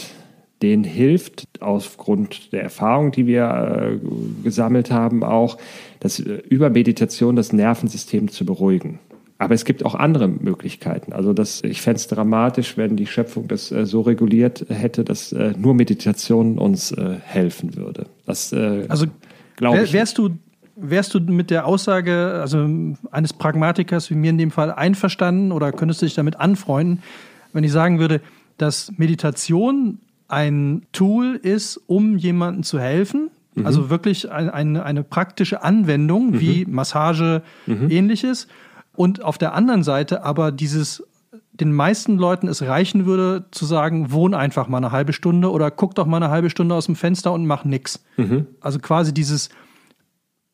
denen 0.62 0.84
hilft 0.84 1.44
aufgrund 1.60 2.52
der 2.52 2.62
Erfahrung, 2.62 3.12
die 3.12 3.26
wir 3.26 4.00
äh, 4.02 4.44
gesammelt 4.44 4.90
haben, 4.90 5.24
auch, 5.24 5.56
das 6.00 6.20
äh, 6.20 6.42
über 6.48 6.70
Meditation 6.70 7.34
das 7.34 7.52
Nervensystem 7.52 8.28
zu 8.28 8.44
beruhigen. 8.44 8.98
Aber 9.38 9.54
es 9.54 9.64
gibt 9.64 9.86
auch 9.86 9.94
andere 9.94 10.28
Möglichkeiten. 10.28 11.14
Also 11.14 11.32
das, 11.32 11.64
ich 11.64 11.80
fände 11.80 11.96
es 11.96 12.08
dramatisch, 12.08 12.76
wenn 12.76 12.96
die 12.96 13.06
Schöpfung 13.06 13.48
das 13.48 13.72
äh, 13.72 13.86
so 13.86 14.02
reguliert 14.02 14.66
hätte, 14.68 15.02
dass 15.02 15.32
äh, 15.32 15.54
nur 15.56 15.72
Meditation 15.72 16.58
uns 16.58 16.92
äh, 16.92 17.16
helfen 17.24 17.74
würde. 17.74 18.06
Das, 18.26 18.52
äh, 18.52 18.84
also 18.88 19.06
glaube 19.56 19.82
ich. 19.82 19.94
Wärst 19.94 20.18
du 20.18 20.30
Wärst 20.80 21.14
du 21.14 21.20
mit 21.20 21.50
der 21.50 21.66
Aussage 21.66 22.38
also 22.40 22.68
eines 23.10 23.32
Pragmatikers 23.32 24.10
wie 24.10 24.14
mir 24.14 24.30
in 24.30 24.38
dem 24.38 24.50
Fall 24.50 24.72
einverstanden 24.72 25.52
oder 25.52 25.72
könntest 25.72 26.02
du 26.02 26.06
dich 26.06 26.14
damit 26.14 26.36
anfreunden, 26.36 27.02
wenn 27.52 27.64
ich 27.64 27.72
sagen 27.72 27.98
würde, 27.98 28.20
dass 28.58 28.92
Meditation 28.96 29.98
ein 30.28 30.82
Tool 30.92 31.38
ist, 31.42 31.80
um 31.86 32.16
jemandem 32.16 32.62
zu 32.62 32.78
helfen? 32.78 33.30
Mhm. 33.54 33.66
Also 33.66 33.90
wirklich 33.90 34.30
ein, 34.30 34.48
eine, 34.48 34.84
eine 34.84 35.02
praktische 35.02 35.62
Anwendung 35.62 36.30
mhm. 36.30 36.40
wie 36.40 36.64
Massage, 36.66 37.42
mhm. 37.66 37.90
ähnliches. 37.90 38.48
Und 38.94 39.22
auf 39.22 39.38
der 39.38 39.54
anderen 39.54 39.82
Seite 39.82 40.24
aber 40.24 40.52
dieses 40.52 41.04
den 41.52 41.72
meisten 41.72 42.16
Leuten 42.16 42.48
es 42.48 42.62
reichen 42.62 43.06
würde, 43.06 43.44
zu 43.50 43.66
sagen, 43.66 44.10
wohn 44.12 44.34
einfach 44.34 44.68
mal 44.68 44.78
eine 44.78 44.92
halbe 44.92 45.12
Stunde 45.12 45.50
oder 45.50 45.70
guck 45.70 45.94
doch 45.94 46.06
mal 46.06 46.16
eine 46.16 46.30
halbe 46.30 46.48
Stunde 46.48 46.74
aus 46.74 46.86
dem 46.86 46.96
Fenster 46.96 47.32
und 47.32 47.46
mach 47.46 47.64
nix. 47.64 48.02
Mhm. 48.16 48.46
Also 48.60 48.78
quasi 48.78 49.12
dieses 49.12 49.50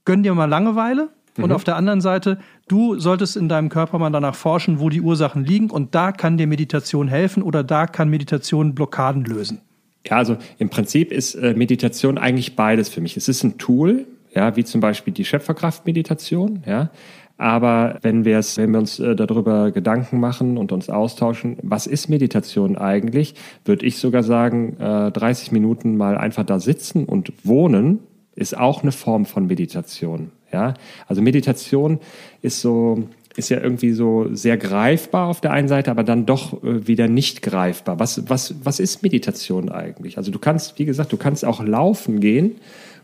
gönn 0.07 0.23
dir 0.23 0.35
mal 0.35 0.47
Langeweile. 0.47 1.11
Mhm. 1.37 1.45
Und 1.45 1.53
auf 1.53 1.65
der 1.65 1.77
anderen 1.77 2.01
Seite, 2.01 2.39
du 2.67 2.99
solltest 2.99 3.37
in 3.37 3.51
deinem 3.51 3.69
Körper 3.69 3.99
mal 3.99 4.11
danach 4.11 4.35
forschen, 4.35 4.81
wo 4.81 4.89
die 4.89 5.03
Ursachen 5.03 5.45
liegen. 5.45 5.69
Und 5.69 5.95
da 5.95 6.13
kann 6.13 6.39
dir 6.39 6.47
Meditation 6.47 7.09
helfen 7.09 7.43
oder 7.43 7.63
da 7.63 7.87
kann 7.87 8.09
Meditation 8.09 8.75
Blockaden 8.75 9.25
lösen. 9.25 9.61
Ja, 10.07 10.17
also 10.17 10.37
im 10.59 10.71
Prinzip 10.71 11.13
ist 11.13 11.35
äh, 11.35 11.55
Meditation 11.55 12.17
eigentlich 12.17 12.57
beides 12.57 12.89
für 12.89 13.01
mich. 13.01 13.17
Es 13.17 13.29
ist 13.29 13.43
ein 13.43 13.59
Tool, 13.59 14.07
ja, 14.35 14.57
wie 14.57 14.65
zum 14.65 14.81
Beispiel 14.81 15.13
die 15.13 15.25
Schöpferkraft-Meditation, 15.25 16.63
ja. 16.67 16.91
Aber 17.39 17.99
wenn 18.01 18.25
wir 18.25 18.39
es, 18.39 18.57
wenn 18.57 18.71
wir 18.71 18.79
uns 18.79 18.99
äh, 18.99 19.15
darüber 19.15 19.71
Gedanken 19.71 20.21
machen 20.21 20.57
und 20.57 20.73
uns 20.73 20.89
austauschen, 20.89 21.59
was 21.63 21.87
ist 21.87 22.09
Meditation 22.09 22.79
eigentlich, 22.79 23.35
würde 23.65 23.85
ich 23.85 23.99
sogar 23.99 24.23
sagen, 24.23 24.77
äh, 24.79 25.11
30 25.11 25.53
Minuten 25.53 25.99
mal 25.99 26.17
einfach 26.17 26.45
da 26.45 26.61
sitzen 26.61 27.05
und 27.05 27.33
wohnen, 27.45 27.99
ist 28.37 28.57
auch 28.57 28.83
eine 28.83 28.93
Form 28.93 29.27
von 29.27 29.47
Meditation. 29.47 30.31
Ja, 30.53 30.75
also 31.09 31.23
Meditation 31.23 31.99
ist 32.43 32.61
so, 32.61 33.09
ist 33.35 33.49
ja 33.49 33.61
irgendwie 33.61 33.93
so 33.93 34.33
sehr 34.33 34.57
greifbar 34.57 35.29
auf 35.29 35.41
der 35.41 35.51
einen 35.53 35.69
Seite, 35.69 35.91
aber 35.91 36.05
dann 36.05 36.25
doch 36.25 36.63
äh, 36.63 36.87
wieder 36.87 37.09
nicht 37.09 37.43
greifbar. 37.43 37.99
Was, 37.99 38.29
was, 38.31 38.55
was 38.63 38.79
ist 38.79 39.03
Meditation 39.03 39.71
eigentlich? 39.71 40.19
Also 40.19 40.31
du 40.31 40.39
kannst, 40.39 40.79
wie 40.79 40.85
gesagt, 40.85 41.13
du 41.13 41.17
kannst 41.17 41.45
auch 41.45 41.65
laufen 41.65 42.21
gehen 42.21 42.57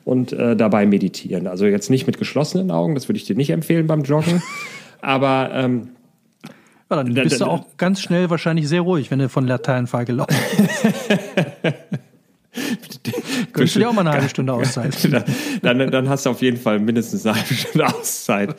und 0.05 0.33
äh, 0.33 0.55
dabei 0.55 0.87
meditieren. 0.87 1.47
Also 1.49 1.67
jetzt 1.67 1.91
nicht 1.91 2.07
mit 2.07 2.19
geschlossenen 2.19 2.71
Augen, 2.71 2.95
das 2.95 3.09
würde 3.09 3.17
ich 3.17 3.25
dir 3.25 3.37
nicht 3.37 3.51
empfehlen 3.51 3.87
beim 3.87 4.03
Joggen, 4.03 4.43
aber 5.01 5.51
ähm, 5.53 5.89
ja, 6.91 7.03
dann 7.03 7.15
bist 7.15 7.41
du 7.41 7.47
auch 7.47 7.65
ganz 7.79 8.03
schnell 8.03 8.29
wahrscheinlich 8.29 8.69
sehr 8.69 8.83
ruhig, 8.83 9.11
wenn 9.11 9.19
du 9.19 9.31
von 9.31 9.47
Laternenfall 9.47 10.05
gelaufen 10.05 10.37
bist. 10.59 11.75
Könntest 13.53 13.77
du 13.77 13.81
dir 13.81 13.89
auch 13.89 13.93
mal 13.93 14.01
eine 14.03 14.13
halbe 14.13 14.29
Stunde 14.29 14.53
Auszeit? 14.53 14.97
dann, 15.63 15.91
dann 15.91 16.09
hast 16.09 16.27
du 16.27 16.31
auf 16.31 16.43
jeden 16.43 16.57
Fall 16.57 16.79
mindestens 16.79 17.27
eine 17.27 17.37
halbe 17.37 17.55
Stunde 17.55 17.87
Auszeit. 17.87 18.55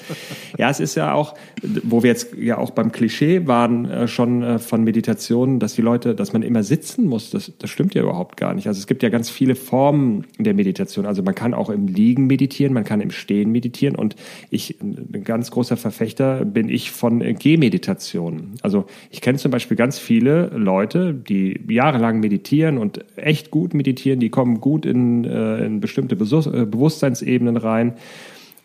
Ja, 0.57 0.69
es 0.69 0.79
ist 0.79 0.95
ja 0.95 1.13
auch, 1.13 1.35
wo 1.83 2.03
wir 2.03 2.09
jetzt 2.09 2.35
ja 2.37 2.57
auch 2.57 2.71
beim 2.71 2.91
Klischee 2.91 3.47
waren, 3.47 3.89
äh, 3.89 4.07
schon 4.07 4.43
äh, 4.43 4.59
von 4.59 4.83
Meditationen, 4.83 5.59
dass 5.59 5.73
die 5.73 5.81
Leute, 5.81 6.15
dass 6.15 6.33
man 6.33 6.43
immer 6.43 6.63
sitzen 6.63 7.07
muss, 7.07 7.31
das, 7.31 7.51
das 7.57 7.69
stimmt 7.69 7.95
ja 7.95 8.03
überhaupt 8.03 8.37
gar 8.37 8.53
nicht. 8.53 8.67
Also 8.67 8.79
es 8.79 8.87
gibt 8.87 9.03
ja 9.03 9.09
ganz 9.09 9.29
viele 9.29 9.55
Formen 9.55 10.25
der 10.37 10.53
Meditation. 10.53 11.05
Also 11.05 11.23
man 11.23 11.35
kann 11.35 11.53
auch 11.53 11.69
im 11.69 11.87
Liegen 11.87 12.27
meditieren, 12.27 12.73
man 12.73 12.83
kann 12.83 13.01
im 13.01 13.11
Stehen 13.11 13.51
meditieren 13.51 13.95
und 13.95 14.15
ich, 14.49 14.79
ein 14.81 15.23
ganz 15.23 15.51
großer 15.51 15.77
Verfechter 15.77 16.45
bin 16.45 16.69
ich 16.69 16.91
von 16.91 17.19
Gehmeditation. 17.19 18.51
Also 18.61 18.85
ich 19.09 19.21
kenne 19.21 19.37
zum 19.37 19.51
Beispiel 19.51 19.77
ganz 19.77 19.99
viele 19.99 20.47
Leute, 20.47 21.13
die 21.13 21.59
jahrelang 21.67 22.19
meditieren 22.19 22.77
und 22.77 23.03
echt 23.15 23.51
gut 23.51 23.73
meditieren, 23.73 24.19
die 24.19 24.29
kommen 24.29 24.61
gut 24.61 24.82
in, 24.85 25.25
äh, 25.25 25.65
in 25.65 25.79
bestimmte 25.79 26.15
äh, 26.15 26.65
Bewusstseinsebenen 26.65 27.57
rein. 27.57 27.95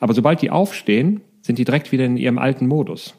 Aber 0.00 0.14
sobald 0.14 0.42
die 0.42 0.50
aufstehen, 0.50 1.20
sind 1.42 1.59
die 1.59 1.64
direkt 1.64 1.92
wieder 1.92 2.04
in 2.04 2.16
ihrem 2.16 2.38
alten 2.38 2.66
Modus. 2.66 3.14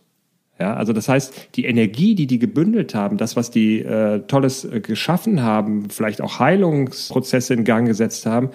Ja, 0.60 0.74
also 0.74 0.92
das 0.92 1.08
heißt, 1.08 1.50
die 1.56 1.66
Energie, 1.66 2.16
die 2.16 2.28
die 2.28 2.38
gebündelt 2.38 2.94
haben, 2.94 3.18
das, 3.18 3.38
was 3.38 3.50
die 3.50 3.80
äh, 3.80 4.20
Tolles 4.28 4.66
äh, 4.66 4.82
geschaffen 4.82 5.42
haben, 5.42 5.90
vielleicht 5.90 6.22
auch 6.22 6.40
Heilungsprozesse 6.40 7.54
in 7.54 7.64
Gang 7.64 7.88
gesetzt 7.88 8.26
haben, 8.26 8.50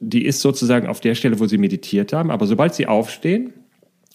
die 0.00 0.24
ist 0.24 0.40
sozusagen 0.40 0.86
auf 0.86 1.00
der 1.00 1.14
Stelle, 1.14 1.38
wo 1.38 1.46
sie 1.46 1.58
meditiert 1.58 2.14
haben. 2.14 2.30
Aber 2.30 2.46
sobald 2.46 2.74
sie 2.74 2.86
aufstehen 2.86 3.52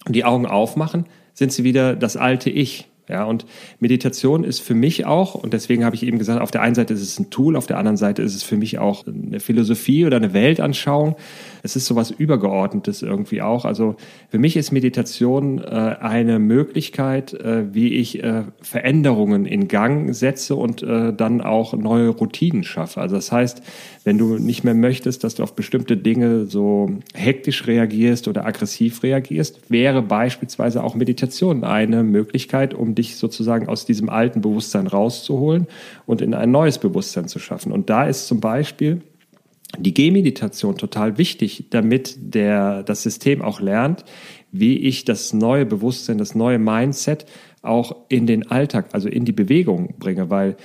und 0.04 0.16
die 0.16 0.24
Augen 0.24 0.46
aufmachen, 0.46 1.06
sind 1.32 1.52
sie 1.52 1.62
wieder 1.62 1.94
das 1.94 2.16
alte 2.16 2.50
Ich. 2.50 2.88
Ja, 3.08 3.24
und 3.24 3.46
Meditation 3.80 4.44
ist 4.44 4.60
für 4.60 4.74
mich 4.74 5.06
auch, 5.06 5.34
und 5.34 5.52
deswegen 5.52 5.84
habe 5.84 5.96
ich 5.96 6.04
eben 6.04 6.18
gesagt, 6.18 6.40
auf 6.40 6.52
der 6.52 6.62
einen 6.62 6.76
Seite 6.76 6.94
ist 6.94 7.02
es 7.02 7.18
ein 7.18 7.30
Tool, 7.30 7.56
auf 7.56 7.66
der 7.66 7.76
anderen 7.76 7.96
Seite 7.96 8.22
ist 8.22 8.34
es 8.34 8.44
für 8.44 8.56
mich 8.56 8.78
auch 8.78 9.04
eine 9.06 9.40
Philosophie 9.40 10.06
oder 10.06 10.18
eine 10.18 10.32
Weltanschauung. 10.32 11.16
Es 11.64 11.74
ist 11.74 11.86
sowas 11.86 12.12
Übergeordnetes 12.12 13.02
irgendwie 13.02 13.42
auch. 13.42 13.64
Also 13.64 13.96
für 14.28 14.38
mich 14.38 14.56
ist 14.56 14.70
Meditation 14.70 15.58
äh, 15.58 15.96
eine 16.00 16.38
Möglichkeit, 16.38 17.34
äh, 17.34 17.74
wie 17.74 17.94
ich 17.94 18.22
äh, 18.22 18.44
Veränderungen 18.60 19.46
in 19.46 19.66
Gang 19.66 20.14
setze 20.14 20.54
und 20.54 20.84
äh, 20.84 21.12
dann 21.12 21.40
auch 21.40 21.74
neue 21.74 22.10
Routinen 22.10 22.62
schaffe. 22.62 23.00
Also 23.00 23.16
das 23.16 23.32
heißt, 23.32 23.62
wenn 24.04 24.18
du 24.18 24.38
nicht 24.38 24.64
mehr 24.64 24.74
möchtest, 24.74 25.22
dass 25.24 25.34
du 25.36 25.42
auf 25.42 25.54
bestimmte 25.54 25.96
Dinge 25.96 26.46
so 26.46 26.90
hektisch 27.14 27.66
reagierst 27.66 28.26
oder 28.26 28.44
aggressiv 28.44 29.02
reagierst, 29.02 29.70
wäre 29.70 30.02
beispielsweise 30.02 30.82
auch 30.82 30.94
Meditation 30.94 31.64
eine 31.64 32.02
Möglichkeit, 32.02 32.74
um 32.74 32.91
dich 32.94 33.16
sozusagen 33.16 33.68
aus 33.68 33.86
diesem 33.86 34.08
alten 34.08 34.40
Bewusstsein 34.40 34.86
rauszuholen 34.86 35.66
und 36.06 36.20
in 36.20 36.34
ein 36.34 36.50
neues 36.50 36.78
Bewusstsein 36.78 37.28
zu 37.28 37.38
schaffen. 37.38 37.72
Und 37.72 37.90
da 37.90 38.04
ist 38.04 38.26
zum 38.26 38.40
Beispiel 38.40 39.02
die 39.78 39.94
Gehmeditation 39.94 40.76
total 40.76 41.18
wichtig, 41.18 41.66
damit 41.70 42.16
der, 42.18 42.82
das 42.82 43.02
System 43.02 43.42
auch 43.42 43.60
lernt, 43.60 44.04
wie 44.50 44.76
ich 44.76 45.04
das 45.04 45.32
neue 45.32 45.64
Bewusstsein, 45.64 46.18
das 46.18 46.34
neue 46.34 46.58
Mindset 46.58 47.24
auch 47.62 47.96
in 48.08 48.26
den 48.26 48.50
Alltag, 48.50 48.86
also 48.92 49.08
in 49.08 49.24
die 49.24 49.32
Bewegung 49.32 49.94
bringe, 49.98 50.28
weil 50.30 50.56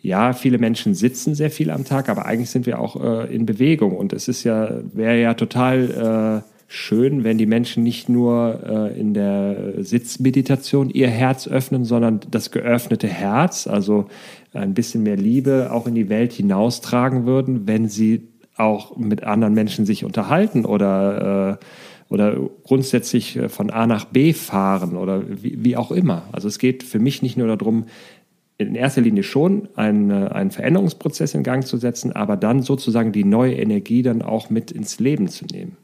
ja, 0.00 0.32
viele 0.32 0.58
Menschen 0.58 0.94
sitzen 0.94 1.34
sehr 1.34 1.50
viel 1.50 1.70
am 1.70 1.84
Tag, 1.84 2.08
aber 2.08 2.26
eigentlich 2.26 2.50
sind 2.50 2.66
wir 2.66 2.80
auch 2.80 3.02
äh, 3.02 3.34
in 3.34 3.46
Bewegung. 3.46 3.96
Und 3.96 4.12
es 4.12 4.26
ist 4.26 4.42
ja, 4.42 4.80
wäre 4.92 5.20
ja 5.20 5.34
total 5.34 6.42
äh, 6.44 6.51
schön, 6.72 7.22
wenn 7.22 7.36
die 7.36 7.46
Menschen 7.46 7.82
nicht 7.82 8.08
nur 8.08 8.60
äh, 8.64 8.98
in 8.98 9.12
der 9.12 9.84
Sitzmeditation 9.84 10.88
ihr 10.88 11.08
Herz 11.08 11.46
öffnen, 11.46 11.84
sondern 11.84 12.20
das 12.30 12.50
geöffnete 12.50 13.08
Herz, 13.08 13.66
also 13.66 14.06
ein 14.54 14.72
bisschen 14.72 15.02
mehr 15.02 15.16
Liebe 15.16 15.70
auch 15.70 15.86
in 15.86 15.94
die 15.94 16.08
Welt 16.08 16.32
hinaustragen 16.32 17.26
würden, 17.26 17.66
wenn 17.66 17.88
sie 17.88 18.28
auch 18.56 18.96
mit 18.96 19.22
anderen 19.22 19.54
Menschen 19.54 19.84
sich 19.84 20.04
unterhalten 20.04 20.64
oder 20.64 21.58
äh, 21.60 21.64
oder 22.08 22.36
grundsätzlich 22.62 23.36
äh, 23.36 23.48
von 23.48 23.70
A 23.70 23.86
nach 23.86 24.06
B 24.06 24.32
fahren 24.32 24.96
oder 24.96 25.22
wie, 25.28 25.64
wie 25.64 25.76
auch 25.76 25.90
immer. 25.90 26.24
Also 26.32 26.48
es 26.48 26.58
geht 26.58 26.82
für 26.82 26.98
mich 26.98 27.22
nicht 27.22 27.36
nur 27.36 27.48
darum, 27.48 27.86
in 28.58 28.74
erster 28.74 29.00
Linie 29.00 29.22
schon 29.22 29.68
einen, 29.76 30.10
einen 30.10 30.50
Veränderungsprozess 30.50 31.34
in 31.34 31.42
Gang 31.42 31.66
zu 31.66 31.76
setzen, 31.76 32.12
aber 32.12 32.36
dann 32.36 32.62
sozusagen 32.62 33.12
die 33.12 33.24
neue 33.24 33.54
Energie 33.56 34.02
dann 34.02 34.22
auch 34.22 34.50
mit 34.50 34.70
ins 34.70 35.00
Leben 35.00 35.28
zu 35.28 35.46
nehmen. 35.46 35.76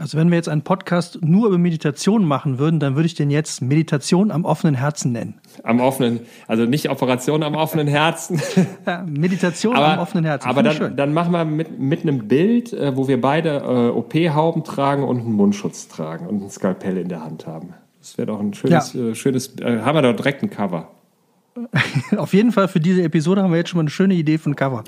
Also 0.00 0.18
wenn 0.18 0.28
wir 0.30 0.36
jetzt 0.36 0.48
einen 0.48 0.62
Podcast 0.62 1.20
nur 1.22 1.46
über 1.46 1.58
Meditation 1.58 2.24
machen 2.24 2.58
würden, 2.58 2.80
dann 2.80 2.96
würde 2.96 3.06
ich 3.06 3.14
den 3.14 3.30
jetzt 3.30 3.62
Meditation 3.62 4.32
am 4.32 4.44
offenen 4.44 4.74
Herzen 4.74 5.12
nennen. 5.12 5.40
Am 5.62 5.78
offenen, 5.78 6.20
also 6.48 6.64
nicht 6.64 6.90
Operation 6.90 7.44
am 7.44 7.54
offenen 7.54 7.86
Herzen. 7.86 8.40
Ja, 8.86 9.04
Meditation 9.06 9.76
aber, 9.76 9.94
am 9.94 9.98
offenen 10.00 10.24
Herzen. 10.24 10.48
Aber 10.48 10.62
dann, 10.62 10.96
dann, 10.96 11.14
machen 11.14 11.32
wir 11.32 11.44
mit, 11.44 11.78
mit 11.78 12.02
einem 12.02 12.28
Bild, 12.28 12.72
äh, 12.72 12.96
wo 12.96 13.08
wir 13.08 13.20
beide 13.20 13.58
äh, 13.58 13.88
OP-Hauben 13.90 14.64
tragen 14.64 15.04
und 15.04 15.20
einen 15.20 15.32
Mundschutz 15.32 15.88
tragen 15.88 16.26
und 16.26 16.42
ein 16.42 16.50
Skalpell 16.50 16.98
in 16.98 17.08
der 17.08 17.24
Hand 17.24 17.46
haben. 17.46 17.74
Das 18.00 18.18
wäre 18.18 18.26
doch 18.26 18.40
ein 18.40 18.52
schönes, 18.52 18.92
ja. 18.92 19.08
äh, 19.08 19.14
schönes, 19.14 19.56
äh, 19.60 19.80
haben 19.80 19.96
wir 19.96 20.02
doch 20.02 20.16
direkt 20.16 20.42
ein 20.42 20.50
Cover. 20.50 20.90
Auf 22.16 22.34
jeden 22.34 22.52
Fall 22.52 22.68
für 22.68 22.80
diese 22.80 23.02
Episode 23.02 23.42
haben 23.42 23.52
wir 23.52 23.58
jetzt 23.58 23.70
schon 23.70 23.78
mal 23.78 23.82
eine 23.82 23.90
schöne 23.90 24.14
Idee 24.14 24.38
von 24.38 24.56
Cover. 24.56 24.84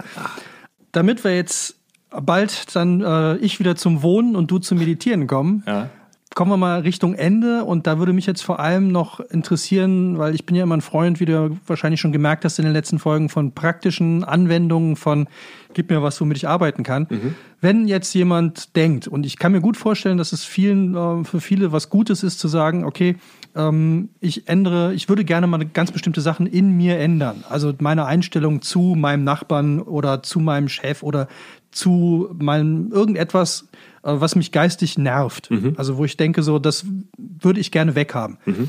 Damit 0.93 1.23
wir 1.25 1.35
jetzt 1.35 1.77
bald 2.21 2.75
dann 2.75 3.01
äh, 3.01 3.37
ich 3.37 3.59
wieder 3.59 3.77
zum 3.77 4.03
Wohnen 4.03 4.37
und 4.37 4.51
du 4.51 4.59
zum 4.59 4.79
Meditieren 4.79 5.27
kommen, 5.27 5.63
ja. 5.67 5.91
kommen 6.35 6.51
wir 6.51 6.57
mal 6.57 6.81
Richtung 6.81 7.15
Ende 7.15 7.65
und 7.65 7.87
da 7.87 7.99
würde 7.99 8.13
mich 8.13 8.27
jetzt 8.27 8.43
vor 8.43 8.61
allem 8.61 8.93
noch 8.93 9.21
interessieren, 9.21 10.19
weil 10.19 10.35
ich 10.35 10.47
bin 10.47 10.57
ja 10.57 10.63
immer 10.63 10.77
ein 10.77 10.83
Freund, 10.83 11.21
wie 11.21 11.27
du 11.27 11.59
wahrscheinlich 11.67 12.01
schon 12.01 12.13
gemerkt 12.13 12.45
hast 12.45 12.59
in 12.59 12.65
den 12.65 12.73
letzten 12.73 12.99
Folgen, 12.99 13.29
von 13.29 13.53
praktischen 13.53 14.25
Anwendungen, 14.25 14.97
von 14.97 15.29
gib 15.75 15.91
mir 15.91 16.03
was, 16.03 16.21
womit 16.21 16.39
ich 16.39 16.49
arbeiten 16.49 16.83
kann. 16.83 17.07
Mhm. 17.11 17.35
Wenn 17.61 17.87
jetzt 17.87 18.15
jemand 18.15 18.77
denkt, 18.77 19.09
und 19.09 19.27
ich 19.27 19.39
kann 19.39 19.53
mir 19.53 19.61
gut 19.61 19.77
vorstellen, 19.77 20.19
dass 20.19 20.33
es 20.33 20.45
vielen, 20.45 20.95
äh, 20.95 21.25
für 21.25 21.41
viele 21.41 21.73
was 21.73 21.91
Gutes 21.91 22.23
ist 22.23 22.39
zu 22.39 22.49
sagen, 22.49 22.85
okay, 22.85 23.17
ähm, 23.55 24.11
ich 24.21 24.49
ändere, 24.49 24.95
ich 24.95 25.09
würde 25.09 25.25
gerne 25.25 25.47
mal 25.47 25.65
ganz 25.65 25.91
bestimmte 25.91 26.21
Sachen 26.21 26.47
in 26.47 26.77
mir 26.77 26.99
ändern. 26.99 27.45
Also 27.49 27.73
meine 27.79 28.05
Einstellung 28.07 28.63
zu 28.63 28.95
meinem 28.97 29.25
Nachbarn 29.25 29.81
oder 29.81 30.23
zu 30.23 30.41
meinem 30.41 30.69
Chef 30.69 31.03
oder 31.03 31.29
zu 31.77 32.35
meinem 32.39 32.91
irgendetwas, 32.91 33.69
äh, 34.03 34.13
was 34.15 34.35
mich 34.35 34.51
geistig 34.51 34.99
nervt. 34.99 35.51
Mhm. 35.51 35.75
Also 35.77 35.97
wo 35.97 36.05
ich 36.05 36.17
denke, 36.17 36.43
so, 36.43 36.59
das 36.59 36.87
würde 37.19 37.61
ich 37.61 37.71
gerne 37.71 37.95
weghaben. 37.95 38.39
Mhm. 38.47 38.69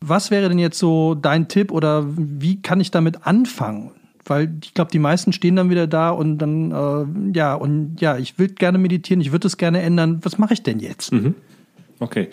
Was 0.00 0.30
wäre 0.30 0.48
denn 0.48 0.58
jetzt 0.58 0.78
so 0.78 1.14
dein 1.14 1.48
Tipp 1.48 1.72
oder 1.72 2.04
wie 2.06 2.60
kann 2.60 2.80
ich 2.80 2.90
damit 2.90 3.26
anfangen? 3.26 3.92
Weil 4.26 4.54
ich 4.62 4.74
glaube, 4.74 4.90
die 4.90 4.98
meisten 4.98 5.32
stehen 5.32 5.56
dann 5.56 5.70
wieder 5.70 5.86
da 5.86 6.10
und 6.10 6.38
dann, 6.38 6.70
äh, 6.70 7.36
ja, 7.36 7.54
und 7.54 8.00
ja, 8.00 8.16
ich 8.16 8.38
will 8.38 8.48
gerne 8.48 8.78
meditieren, 8.78 9.20
ich 9.20 9.32
würde 9.32 9.46
es 9.46 9.56
gerne 9.56 9.80
ändern. 9.80 10.20
Was 10.22 10.38
mache 10.38 10.54
ich 10.54 10.62
denn 10.62 10.78
jetzt? 10.78 11.12
Mhm. 11.12 11.34
Okay. 12.00 12.28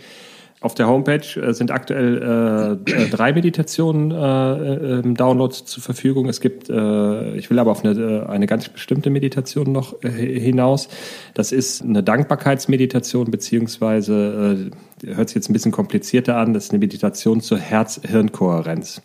Auf 0.64 0.76
der 0.76 0.88
Homepage 0.88 1.41
äh, 1.41 1.53
sind 1.55 1.72
aktuell 1.72 2.78
äh, 2.88 2.91
äh, 2.91 3.09
drei 3.09 3.34
Meditationen 3.34 4.12
äh, 4.12 4.99
im 4.99 5.16
Download 5.16 5.51
zur 5.51 5.82
Verfügung. 5.82 6.30
Es 6.30 6.39
gibt, 6.39 6.70
äh, 6.70 7.36
ich 7.36 7.49
will 7.49 7.57
aber 7.57 7.72
auf 7.72 7.84
eine, 7.84 8.30
eine 8.30 8.45
ganz 8.45 8.70
bestimmte 8.70 9.09
Meditation 9.09 9.72
noch 9.72 10.03
äh, 10.03 10.09
hinaus. 10.09 10.88
Das 11.34 11.51
ist 11.51 11.82
eine 11.82 12.03
Dankbarkeitsmeditation, 12.03 13.32
beziehungsweise, 13.32 14.70
äh, 15.03 15.16
hört 15.16 15.30
sich 15.30 15.36
jetzt 15.36 15.49
ein 15.49 15.53
bisschen 15.53 15.72
komplizierter 15.72 16.38
an, 16.38 16.53
das 16.53 16.66
ist 16.66 16.72
eine 16.74 16.80
Meditation 16.80 17.41
zur 17.41 17.57
Herz-Hirn-Kohärenz. 17.57 19.01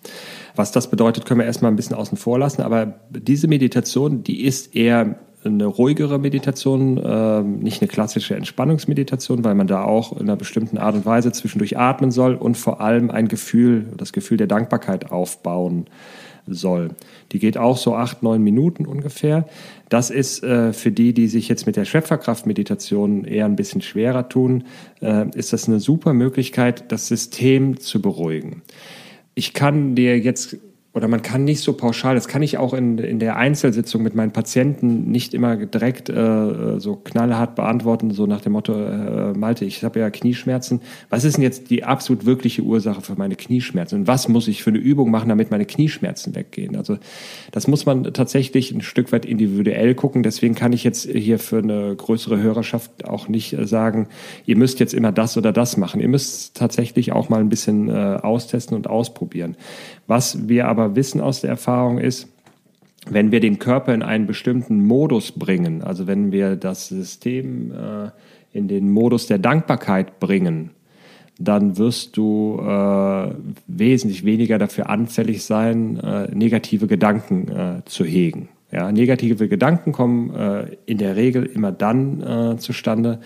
Was 0.56 0.72
das 0.72 0.90
bedeutet, 0.90 1.24
können 1.24 1.40
wir 1.40 1.46
erstmal 1.46 1.72
ein 1.72 1.76
bisschen 1.76 1.96
außen 1.96 2.18
vor 2.18 2.38
lassen, 2.38 2.60
aber 2.60 3.00
diese 3.08 3.48
Meditation, 3.48 4.22
die 4.22 4.44
ist 4.44 4.76
eher 4.76 5.18
eine 5.46 5.66
ruhigere 5.66 6.18
Meditation, 6.18 6.98
äh, 6.98 7.42
nicht 7.42 7.80
eine 7.80 7.88
klassische 7.88 8.34
Entspannungsmeditation, 8.34 9.44
weil 9.44 9.54
man 9.54 9.66
da 9.66 9.84
auch 9.84 10.12
in 10.12 10.22
einer 10.22 10.36
bestimmten 10.36 10.78
Art 10.78 10.94
und 10.94 11.06
Weise 11.06 11.32
zwischendurch 11.32 11.78
atmen 11.78 12.10
soll 12.10 12.34
und 12.34 12.56
vor 12.56 12.80
allem 12.80 13.10
ein 13.10 13.28
Gefühl, 13.28 13.86
das 13.96 14.12
Gefühl 14.12 14.36
der 14.36 14.46
Dankbarkeit 14.46 15.10
aufbauen 15.10 15.86
soll. 16.46 16.90
Die 17.32 17.38
geht 17.38 17.58
auch 17.58 17.76
so 17.76 17.94
acht, 17.94 18.22
neun 18.22 18.42
Minuten 18.42 18.86
ungefähr. 18.86 19.48
Das 19.88 20.10
ist 20.10 20.42
äh, 20.42 20.72
für 20.72 20.90
die, 20.90 21.12
die 21.12 21.28
sich 21.28 21.48
jetzt 21.48 21.66
mit 21.66 21.76
der 21.76 21.84
Schöpferkraft-Meditation 21.84 23.24
eher 23.24 23.44
ein 23.44 23.56
bisschen 23.56 23.82
schwerer 23.82 24.28
tun, 24.28 24.64
äh, 25.00 25.26
ist 25.34 25.52
das 25.52 25.68
eine 25.68 25.80
super 25.80 26.12
Möglichkeit, 26.12 26.90
das 26.92 27.08
System 27.08 27.80
zu 27.80 28.00
beruhigen. 28.00 28.62
Ich 29.34 29.52
kann 29.52 29.94
dir 29.94 30.18
jetzt 30.18 30.56
oder 30.96 31.08
man 31.08 31.20
kann 31.20 31.44
nicht 31.44 31.60
so 31.60 31.74
pauschal, 31.74 32.14
das 32.14 32.26
kann 32.26 32.40
ich 32.40 32.56
auch 32.56 32.72
in, 32.72 32.96
in 32.96 33.18
der 33.18 33.36
Einzelsitzung 33.36 34.02
mit 34.02 34.14
meinen 34.14 34.30
Patienten 34.30 35.10
nicht 35.10 35.34
immer 35.34 35.54
direkt 35.56 36.08
äh, 36.08 36.80
so 36.80 36.96
knallhart 36.96 37.54
beantworten, 37.54 38.12
so 38.12 38.26
nach 38.26 38.40
dem 38.40 38.52
Motto, 38.52 38.72
äh, 38.72 39.34
Malte, 39.34 39.66
ich 39.66 39.84
habe 39.84 40.00
ja 40.00 40.08
Knieschmerzen. 40.08 40.80
Was 41.10 41.24
ist 41.24 41.36
denn 41.36 41.42
jetzt 41.42 41.68
die 41.68 41.84
absolut 41.84 42.24
wirkliche 42.24 42.62
Ursache 42.62 43.02
für 43.02 43.14
meine 43.14 43.36
Knieschmerzen? 43.36 44.00
Und 44.00 44.06
was 44.06 44.28
muss 44.28 44.48
ich 44.48 44.62
für 44.62 44.70
eine 44.70 44.78
Übung 44.78 45.10
machen, 45.10 45.28
damit 45.28 45.50
meine 45.50 45.66
Knieschmerzen 45.66 46.34
weggehen? 46.34 46.76
Also 46.76 46.96
das 47.52 47.68
muss 47.68 47.84
man 47.84 48.04
tatsächlich 48.14 48.72
ein 48.72 48.80
Stück 48.80 49.12
weit 49.12 49.26
individuell 49.26 49.94
gucken. 49.94 50.22
Deswegen 50.22 50.54
kann 50.54 50.72
ich 50.72 50.82
jetzt 50.82 51.10
hier 51.10 51.38
für 51.38 51.58
eine 51.58 51.94
größere 51.94 52.40
Hörerschaft 52.40 53.04
auch 53.04 53.28
nicht 53.28 53.52
äh, 53.52 53.66
sagen, 53.66 54.08
ihr 54.46 54.56
müsst 54.56 54.80
jetzt 54.80 54.94
immer 54.94 55.12
das 55.12 55.36
oder 55.36 55.52
das 55.52 55.76
machen. 55.76 56.00
Ihr 56.00 56.08
müsst 56.08 56.56
tatsächlich 56.56 57.12
auch 57.12 57.28
mal 57.28 57.40
ein 57.40 57.50
bisschen 57.50 57.90
äh, 57.90 57.92
austesten 58.22 58.74
und 58.74 58.88
ausprobieren. 58.88 59.56
Was 60.06 60.48
wir 60.48 60.68
aber 60.68 60.85
wissen 60.94 61.20
aus 61.20 61.40
der 61.40 61.50
Erfahrung 61.50 61.98
ist, 61.98 62.28
wenn 63.08 63.32
wir 63.32 63.40
den 63.40 63.58
Körper 63.58 63.94
in 63.94 64.02
einen 64.02 64.26
bestimmten 64.26 64.84
Modus 64.84 65.32
bringen, 65.32 65.82
also 65.82 66.06
wenn 66.06 66.32
wir 66.32 66.56
das 66.56 66.88
System 66.88 67.72
äh, 67.72 68.10
in 68.52 68.68
den 68.68 68.90
Modus 68.90 69.26
der 69.26 69.38
Dankbarkeit 69.38 70.20
bringen, 70.20 70.70
dann 71.38 71.76
wirst 71.76 72.16
du 72.16 72.58
äh, 72.60 73.30
wesentlich 73.66 74.24
weniger 74.24 74.58
dafür 74.58 74.88
anfällig 74.88 75.44
sein, 75.44 75.98
äh, 76.00 76.34
negative 76.34 76.86
Gedanken 76.86 77.48
äh, 77.48 77.84
zu 77.84 78.04
hegen. 78.04 78.48
Ja, 78.72 78.90
negative 78.90 79.48
Gedanken 79.48 79.92
kommen 79.92 80.34
äh, 80.34 80.76
in 80.86 80.98
der 80.98 81.14
Regel 81.14 81.44
immer 81.44 81.72
dann 81.72 82.20
äh, 82.22 82.56
zustande, 82.56 83.20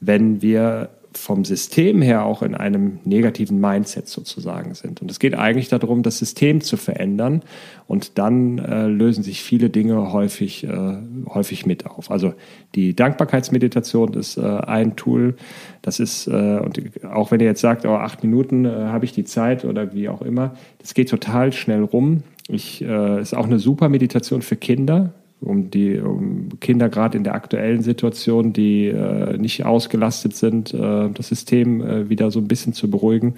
wenn 0.00 0.42
wir 0.42 0.88
vom 1.12 1.44
System 1.44 2.02
her 2.02 2.24
auch 2.24 2.42
in 2.42 2.54
einem 2.54 3.00
negativen 3.04 3.60
Mindset 3.60 4.08
sozusagen 4.08 4.74
sind. 4.74 5.02
Und 5.02 5.10
es 5.10 5.18
geht 5.18 5.34
eigentlich 5.34 5.68
darum, 5.68 6.02
das 6.02 6.18
System 6.18 6.60
zu 6.60 6.76
verändern 6.76 7.42
und 7.86 8.18
dann 8.18 8.58
äh, 8.58 8.86
lösen 8.86 9.24
sich 9.24 9.42
viele 9.42 9.70
Dinge 9.70 10.12
häufig, 10.12 10.64
äh, 10.64 10.96
häufig 11.26 11.66
mit 11.66 11.86
auf. 11.86 12.10
Also 12.10 12.34
die 12.74 12.94
Dankbarkeitsmeditation 12.94 14.14
ist 14.14 14.36
äh, 14.36 14.42
ein 14.42 14.96
Tool. 14.96 15.34
Das 15.82 15.98
ist, 15.98 16.28
äh, 16.28 16.58
und 16.58 16.80
auch 17.04 17.30
wenn 17.30 17.40
ihr 17.40 17.46
jetzt 17.46 17.60
sagt, 17.60 17.84
oh, 17.86 17.94
acht 17.94 18.22
Minuten 18.22 18.64
äh, 18.64 18.68
habe 18.68 19.04
ich 19.04 19.12
die 19.12 19.24
Zeit 19.24 19.64
oder 19.64 19.92
wie 19.92 20.08
auch 20.08 20.22
immer, 20.22 20.54
das 20.78 20.94
geht 20.94 21.10
total 21.10 21.52
schnell 21.52 21.82
rum. 21.82 22.22
Ich, 22.48 22.82
äh, 22.82 23.20
ist 23.20 23.34
auch 23.34 23.46
eine 23.46 23.58
super 23.58 23.88
Meditation 23.88 24.42
für 24.42 24.56
Kinder 24.56 25.12
um 25.40 25.70
die 25.70 25.98
um 25.98 26.48
Kinder 26.60 26.88
gerade 26.88 27.16
in 27.16 27.24
der 27.24 27.34
aktuellen 27.34 27.82
Situation, 27.82 28.52
die 28.52 28.86
äh, 28.86 29.36
nicht 29.38 29.64
ausgelastet 29.64 30.36
sind, 30.36 30.74
äh, 30.74 31.10
das 31.10 31.28
System 31.28 31.80
äh, 31.80 32.08
wieder 32.08 32.30
so 32.30 32.40
ein 32.40 32.48
bisschen 32.48 32.72
zu 32.72 32.90
beruhigen. 32.90 33.34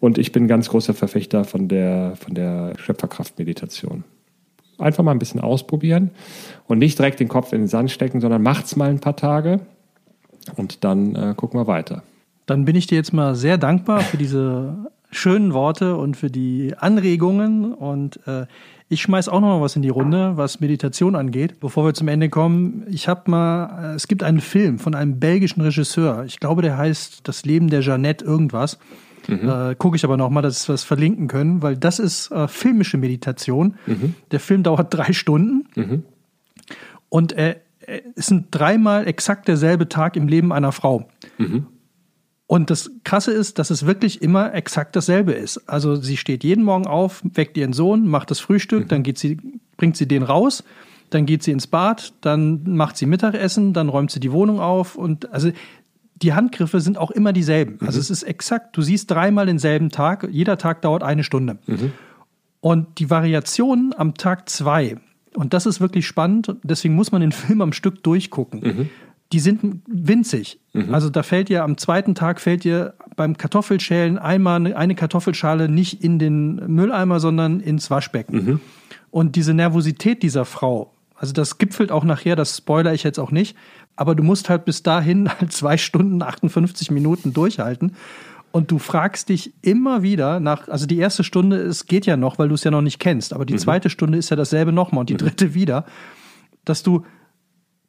Und 0.00 0.18
ich 0.18 0.32
bin 0.32 0.48
ganz 0.48 0.68
großer 0.68 0.94
Verfechter 0.94 1.44
von 1.44 1.68
der, 1.68 2.14
von 2.16 2.34
der 2.34 2.74
Schöpferkraftmeditation. 2.76 4.04
Einfach 4.78 5.04
mal 5.04 5.12
ein 5.12 5.18
bisschen 5.18 5.40
ausprobieren 5.40 6.10
und 6.66 6.78
nicht 6.78 6.98
direkt 6.98 7.20
den 7.20 7.28
Kopf 7.28 7.52
in 7.52 7.62
den 7.62 7.68
Sand 7.68 7.90
stecken, 7.90 8.20
sondern 8.20 8.42
macht's 8.42 8.76
mal 8.76 8.90
ein 8.90 9.00
paar 9.00 9.16
Tage 9.16 9.60
und 10.56 10.84
dann 10.84 11.14
äh, 11.14 11.34
gucken 11.36 11.60
wir 11.60 11.66
weiter. 11.66 12.02
Dann 12.46 12.64
bin 12.64 12.76
ich 12.76 12.86
dir 12.86 12.96
jetzt 12.96 13.12
mal 13.12 13.34
sehr 13.34 13.56
dankbar 13.56 14.00
für 14.00 14.16
diese 14.16 14.90
schönen 15.10 15.54
Worte 15.54 15.96
und 15.96 16.16
für 16.16 16.30
die 16.30 16.74
Anregungen 16.76 17.72
und 17.72 18.18
äh, 18.26 18.46
ich 18.88 19.02
schmeiß 19.02 19.28
auch 19.28 19.40
noch 19.40 19.48
mal 19.48 19.60
was 19.60 19.76
in 19.76 19.82
die 19.82 19.88
Runde, 19.88 20.36
was 20.36 20.60
Meditation 20.60 21.16
angeht. 21.16 21.58
Bevor 21.60 21.86
wir 21.86 21.94
zum 21.94 22.08
Ende 22.08 22.28
kommen, 22.28 22.84
ich 22.88 23.08
habe 23.08 23.30
mal, 23.30 23.92
äh, 23.92 23.94
es 23.94 24.08
gibt 24.08 24.22
einen 24.22 24.40
Film 24.40 24.78
von 24.78 24.94
einem 24.94 25.18
belgischen 25.18 25.62
Regisseur. 25.62 26.24
Ich 26.24 26.38
glaube, 26.38 26.62
der 26.62 26.76
heißt 26.76 27.26
Das 27.26 27.44
Leben 27.44 27.68
der 27.68 27.80
Jeannette 27.80 28.24
irgendwas. 28.24 28.78
Mhm. 29.26 29.48
Äh, 29.48 29.74
Gucke 29.76 29.96
ich 29.96 30.04
aber 30.04 30.16
noch 30.16 30.30
mal, 30.30 30.42
dass 30.42 30.68
wir 30.68 30.74
das 30.74 30.84
verlinken 30.84 31.28
können, 31.28 31.62
weil 31.62 31.76
das 31.76 31.98
ist 31.98 32.30
äh, 32.30 32.46
filmische 32.46 32.98
Meditation. 32.98 33.76
Mhm. 33.86 34.14
Der 34.30 34.40
Film 34.40 34.62
dauert 34.62 34.92
drei 34.94 35.12
Stunden 35.12 35.66
mhm. 35.74 36.04
und 37.08 37.32
äh, 37.32 37.56
es 38.16 38.26
sind 38.26 38.46
dreimal 38.50 39.06
exakt 39.06 39.46
derselbe 39.48 39.88
Tag 39.88 40.16
im 40.16 40.28
Leben 40.28 40.52
einer 40.52 40.72
Frau. 40.72 41.08
Mhm. 41.38 41.66
Und 42.54 42.70
das 42.70 42.92
Krasse 43.02 43.32
ist, 43.32 43.58
dass 43.58 43.70
es 43.70 43.84
wirklich 43.84 44.22
immer 44.22 44.54
exakt 44.54 44.94
dasselbe 44.94 45.32
ist. 45.32 45.68
Also 45.68 45.96
sie 45.96 46.16
steht 46.16 46.44
jeden 46.44 46.62
Morgen 46.62 46.86
auf, 46.86 47.20
weckt 47.24 47.56
ihren 47.56 47.72
Sohn, 47.72 48.06
macht 48.06 48.30
das 48.30 48.38
Frühstück, 48.38 48.84
mhm. 48.84 48.88
dann 48.90 49.02
geht 49.02 49.18
sie, 49.18 49.38
bringt 49.76 49.96
sie 49.96 50.06
den 50.06 50.22
raus, 50.22 50.62
dann 51.10 51.26
geht 51.26 51.42
sie 51.42 51.50
ins 51.50 51.66
Bad, 51.66 52.12
dann 52.20 52.62
macht 52.62 52.96
sie 52.96 53.06
Mittagessen, 53.06 53.72
dann 53.72 53.88
räumt 53.88 54.12
sie 54.12 54.20
die 54.20 54.30
Wohnung 54.30 54.60
auf 54.60 54.94
und 54.94 55.32
also 55.32 55.50
die 56.14 56.32
Handgriffe 56.32 56.80
sind 56.80 56.96
auch 56.96 57.10
immer 57.10 57.32
dieselben. 57.32 57.78
Mhm. 57.80 57.88
Also 57.88 57.98
es 57.98 58.08
ist 58.08 58.22
exakt, 58.22 58.76
du 58.76 58.82
siehst 58.82 59.10
dreimal 59.10 59.46
denselben 59.46 59.90
Tag, 59.90 60.28
jeder 60.30 60.56
Tag 60.56 60.80
dauert 60.82 61.02
eine 61.02 61.24
Stunde. 61.24 61.58
Mhm. 61.66 61.90
Und 62.60 63.00
die 63.00 63.10
Variationen 63.10 63.92
am 63.98 64.14
Tag 64.14 64.48
zwei, 64.48 64.98
und 65.34 65.54
das 65.54 65.66
ist 65.66 65.80
wirklich 65.80 66.06
spannend, 66.06 66.54
deswegen 66.62 66.94
muss 66.94 67.10
man 67.10 67.20
den 67.20 67.32
Film 67.32 67.62
am 67.62 67.72
Stück 67.72 68.04
durchgucken. 68.04 68.90
Die 69.34 69.40
sind 69.40 69.82
winzig. 69.88 70.60
Mhm. 70.74 70.94
Also 70.94 71.10
da 71.10 71.24
fällt 71.24 71.48
dir 71.48 71.64
am 71.64 71.76
zweiten 71.76 72.14
Tag 72.14 72.40
fällt 72.40 72.62
dir 72.62 72.94
beim 73.16 73.36
Kartoffelschälen 73.36 74.16
einmal 74.16 74.72
eine 74.72 74.94
Kartoffelschale 74.94 75.68
nicht 75.68 76.04
in 76.04 76.20
den 76.20 76.54
Mülleimer, 76.72 77.18
sondern 77.18 77.58
ins 77.58 77.90
Waschbecken. 77.90 78.36
Mhm. 78.36 78.60
Und 79.10 79.34
diese 79.34 79.52
Nervosität 79.52 80.22
dieser 80.22 80.44
Frau, 80.44 80.92
also 81.16 81.32
das 81.32 81.58
gipfelt 81.58 81.90
auch 81.90 82.04
nachher, 82.04 82.36
das 82.36 82.56
spoiler 82.56 82.94
ich 82.94 83.02
jetzt 83.02 83.18
auch 83.18 83.32
nicht, 83.32 83.56
aber 83.96 84.14
du 84.14 84.22
musst 84.22 84.48
halt 84.48 84.64
bis 84.66 84.84
dahin 84.84 85.28
halt 85.40 85.52
zwei 85.52 85.78
Stunden, 85.78 86.22
58 86.22 86.92
Minuten 86.92 87.32
durchhalten. 87.32 87.96
Und 88.52 88.70
du 88.70 88.78
fragst 88.78 89.30
dich 89.30 89.52
immer 89.62 90.04
wieder 90.04 90.38
nach, 90.38 90.68
also 90.68 90.86
die 90.86 90.98
erste 90.98 91.24
Stunde, 91.24 91.56
es 91.56 91.86
geht 91.86 92.06
ja 92.06 92.16
noch, 92.16 92.38
weil 92.38 92.46
du 92.46 92.54
es 92.54 92.62
ja 92.62 92.70
noch 92.70 92.82
nicht 92.82 93.00
kennst, 93.00 93.32
aber 93.32 93.44
die 93.44 93.54
mhm. 93.54 93.58
zweite 93.58 93.90
Stunde 93.90 94.16
ist 94.16 94.30
ja 94.30 94.36
dasselbe 94.36 94.70
nochmal 94.70 95.00
und 95.00 95.10
die 95.10 95.14
mhm. 95.14 95.18
dritte 95.18 95.54
wieder, 95.54 95.86
dass 96.64 96.84
du 96.84 97.04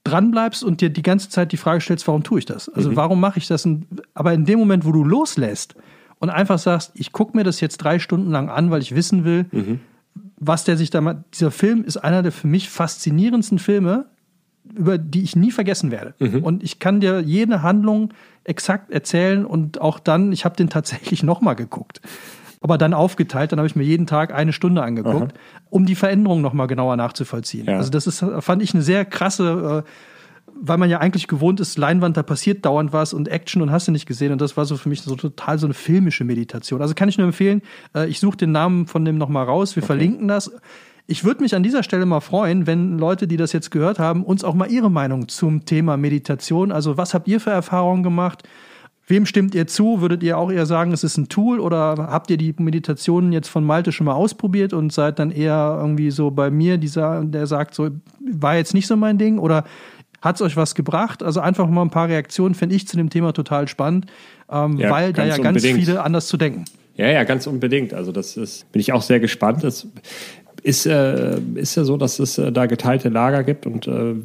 dranbleibst 0.06 0.64
und 0.64 0.80
dir 0.80 0.90
die 0.90 1.02
ganze 1.02 1.30
Zeit 1.30 1.52
die 1.52 1.58
Frage 1.58 1.82
stellst, 1.82 2.08
warum 2.08 2.24
tue 2.24 2.40
ich 2.40 2.46
das? 2.46 2.70
Also 2.70 2.92
mhm. 2.92 2.96
warum 2.96 3.20
mache 3.20 3.40
ich 3.40 3.48
das? 3.48 3.68
Aber 4.14 4.34
in 4.34 4.46
dem 4.46 4.60
Moment, 4.60 4.86
wo 4.86 4.92
du 4.92 5.04
loslässt 5.04 5.76
und 6.20 6.30
einfach 6.30 6.60
sagst, 6.60 6.92
ich 6.94 7.12
gucke 7.12 7.36
mir 7.36 7.44
das 7.44 7.60
jetzt 7.60 7.78
drei 7.78 8.00
Stunden 8.00 8.32
lang 8.32 8.50
an, 8.50 8.72
weil 8.72 8.82
ich 8.82 8.96
wissen 8.96 9.26
will, 9.26 9.48
mhm. 9.52 9.80
was 10.38 10.64
der 10.64 10.78
sich 10.78 10.92
da 10.92 11.02
macht. 11.02 11.18
Dieser 11.34 11.52
Film 11.52 11.84
ist 11.84 11.98
einer 11.98 12.22
der 12.22 12.32
für 12.32 12.48
mich 12.48 12.70
faszinierendsten 12.70 13.60
Filme, 13.60 14.06
über 14.74 14.98
die 14.98 15.24
ich 15.24 15.36
nie 15.36 15.52
vergessen 15.52 15.92
werde. 15.92 16.14
Mhm. 16.20 16.44
Und 16.44 16.64
ich 16.64 16.80
kann 16.80 17.00
dir 17.00 17.22
jede 17.22 17.64
Handlung 17.64 18.14
exakt 18.44 18.92
erzählen 18.92 19.44
und 19.46 19.82
auch 19.82 20.00
dann, 20.00 20.32
ich 20.32 20.46
habe 20.46 20.56
den 20.56 20.70
tatsächlich 20.70 21.24
nochmal 21.24 21.56
geguckt. 21.56 22.00
Aber 22.66 22.80
dann 22.80 22.96
aufgeteilt, 22.96 23.52
dann 23.52 23.60
habe 23.60 23.68
ich 23.68 23.76
mir 23.76 23.84
jeden 23.84 24.08
Tag 24.08 24.34
eine 24.34 24.52
Stunde 24.52 24.82
angeguckt, 24.82 25.34
Aha. 25.34 25.62
um 25.70 25.86
die 25.86 25.94
Veränderung 25.94 26.42
nochmal 26.42 26.66
genauer 26.66 26.98
nachzuvollziehen. 26.98 27.68
Ja. 27.68 27.78
Also 27.78 27.92
das 27.92 28.08
ist, 28.08 28.26
fand 28.40 28.64
ich 28.64 28.74
eine 28.74 28.82
sehr 28.82 29.06
krasse, 29.06 29.84
äh, 29.86 30.52
weil 30.60 30.80
man 30.80 30.90
ja 30.90 30.98
eigentlich 30.98 31.28
gewohnt 31.28 31.60
ist, 31.60 31.78
Leinwand, 31.78 32.18
da 32.18 32.24
passiert 32.24 32.66
dauernd 32.66 32.92
was 32.92 33.14
und 33.14 33.28
Action 33.28 33.62
und 33.62 33.72
hast 33.72 33.88
du 33.88 33.92
nicht 33.92 34.08
gesehen. 34.08 34.32
Und 34.32 34.42
das 34.42 34.58
war 34.58 34.66
so 34.66 34.78
für 34.78 34.90
mich 34.90 35.04
so 35.04 35.16
total 35.16 35.60
so 35.60 35.68
eine 35.68 35.76
filmische 35.76 36.24
Meditation. 36.24 36.82
Also 36.82 36.96
kann 36.96 37.08
ich 37.08 37.20
nur 37.20 37.28
empfehlen, 37.28 37.62
äh, 37.94 38.08
ich 38.08 38.20
suche 38.20 38.38
den 38.38 38.52
Namen 38.52 38.88
von 38.88 39.06
dem 39.06 39.20
nochmal 39.20 39.46
raus, 39.46 39.76
wir 39.76 39.84
okay. 39.84 39.86
verlinken 39.86 40.28
das. 40.28 40.52
Ich 41.06 41.24
würde 41.24 41.44
mich 41.44 41.54
an 41.54 41.62
dieser 41.62 41.84
Stelle 41.84 42.08
mal 42.08 42.20
freuen, 42.20 42.66
wenn 42.66 42.98
Leute, 42.98 43.28
die 43.28 43.38
das 43.38 43.54
jetzt 43.54 43.70
gehört 43.70 44.00
haben, 44.00 44.24
uns 44.24 44.44
auch 44.44 44.56
mal 44.56 44.72
ihre 44.72 44.90
Meinung 44.90 45.28
zum 45.28 45.66
Thema 45.66 45.98
Meditation, 45.98 46.72
also 46.72 46.98
was 46.98 47.14
habt 47.14 47.28
ihr 47.28 47.40
für 47.40 47.52
Erfahrungen 47.52 48.02
gemacht? 48.02 48.42
Wem 49.08 49.28
stimmt 49.28 49.54
ihr 49.54 49.68
zu? 49.68 50.02
Würdet 50.02 50.24
ihr 50.24 50.38
auch 50.38 50.52
eher 50.52 50.66
sagen, 50.66 50.92
es 50.92 51.04
ist 51.04 51.18
ein 51.18 51.30
Tool 51.30 51.60
oder 51.60 51.96
habt 52.10 52.32
ihr 52.32 52.38
die 52.38 52.56
Meditationen 52.58 53.32
jetzt 53.32 53.50
von 53.50 53.64
Malte 53.64 53.92
schon 53.92 54.06
mal 54.06 54.14
ausprobiert 54.14 54.74
und 54.74 54.92
seid 54.92 55.20
dann 55.20 55.30
eher 55.30 55.78
irgendwie 55.80 56.10
so 56.10 56.32
bei 56.32 56.50
mir, 56.50 56.78
dieser, 56.78 57.24
der 57.24 57.46
sagt, 57.46 57.76
so 57.76 57.90
war 58.20 58.56
jetzt 58.56 58.74
nicht 58.74 58.88
so 58.88 58.96
mein 58.96 59.20
Ding 59.20 59.38
oder 59.38 59.64
hat 60.22 60.36
es 60.36 60.42
euch 60.42 60.58
was 60.58 60.74
gebracht? 60.74 61.22
Also 61.22 61.40
einfach 61.40 61.70
mal 61.70 61.84
ein 61.84 61.92
paar 61.92 62.10
Reaktionen 62.10 62.56
finde 62.56 62.76
ich 62.76 62.88
zu 62.88 62.98
dem 62.98 63.12
Thema 63.12 63.32
total 63.32 63.68
spannend, 63.68 64.08
ähm, 64.52 64.78
ja, 64.78 64.90
weil 64.90 65.14
da 65.14 65.24
ja 65.24 65.38
ganz 65.38 65.64
viele 65.64 66.02
anders 66.02 66.26
zu 66.28 66.38
denken. 66.38 66.66
Ja, 66.96 67.08
ja, 67.08 67.24
ganz 67.26 67.46
unbedingt. 67.46 67.94
Also 67.94 68.12
das 68.12 68.38
ist, 68.38 68.72
bin 68.72 68.80
ich 68.80 68.92
auch 68.92 69.04
sehr 69.04 69.20
gespannt. 69.20 69.64
Das 69.64 69.86
ist, 70.64 70.88
äh, 70.88 71.38
ist 71.54 71.76
ja 71.76 71.84
so, 71.84 71.98
dass 71.98 72.18
es 72.18 72.40
äh, 72.40 72.52
da 72.52 72.66
geteilte 72.66 73.10
Lager 73.10 73.44
gibt 73.44 73.68
und 73.68 73.86
äh, 73.86 74.16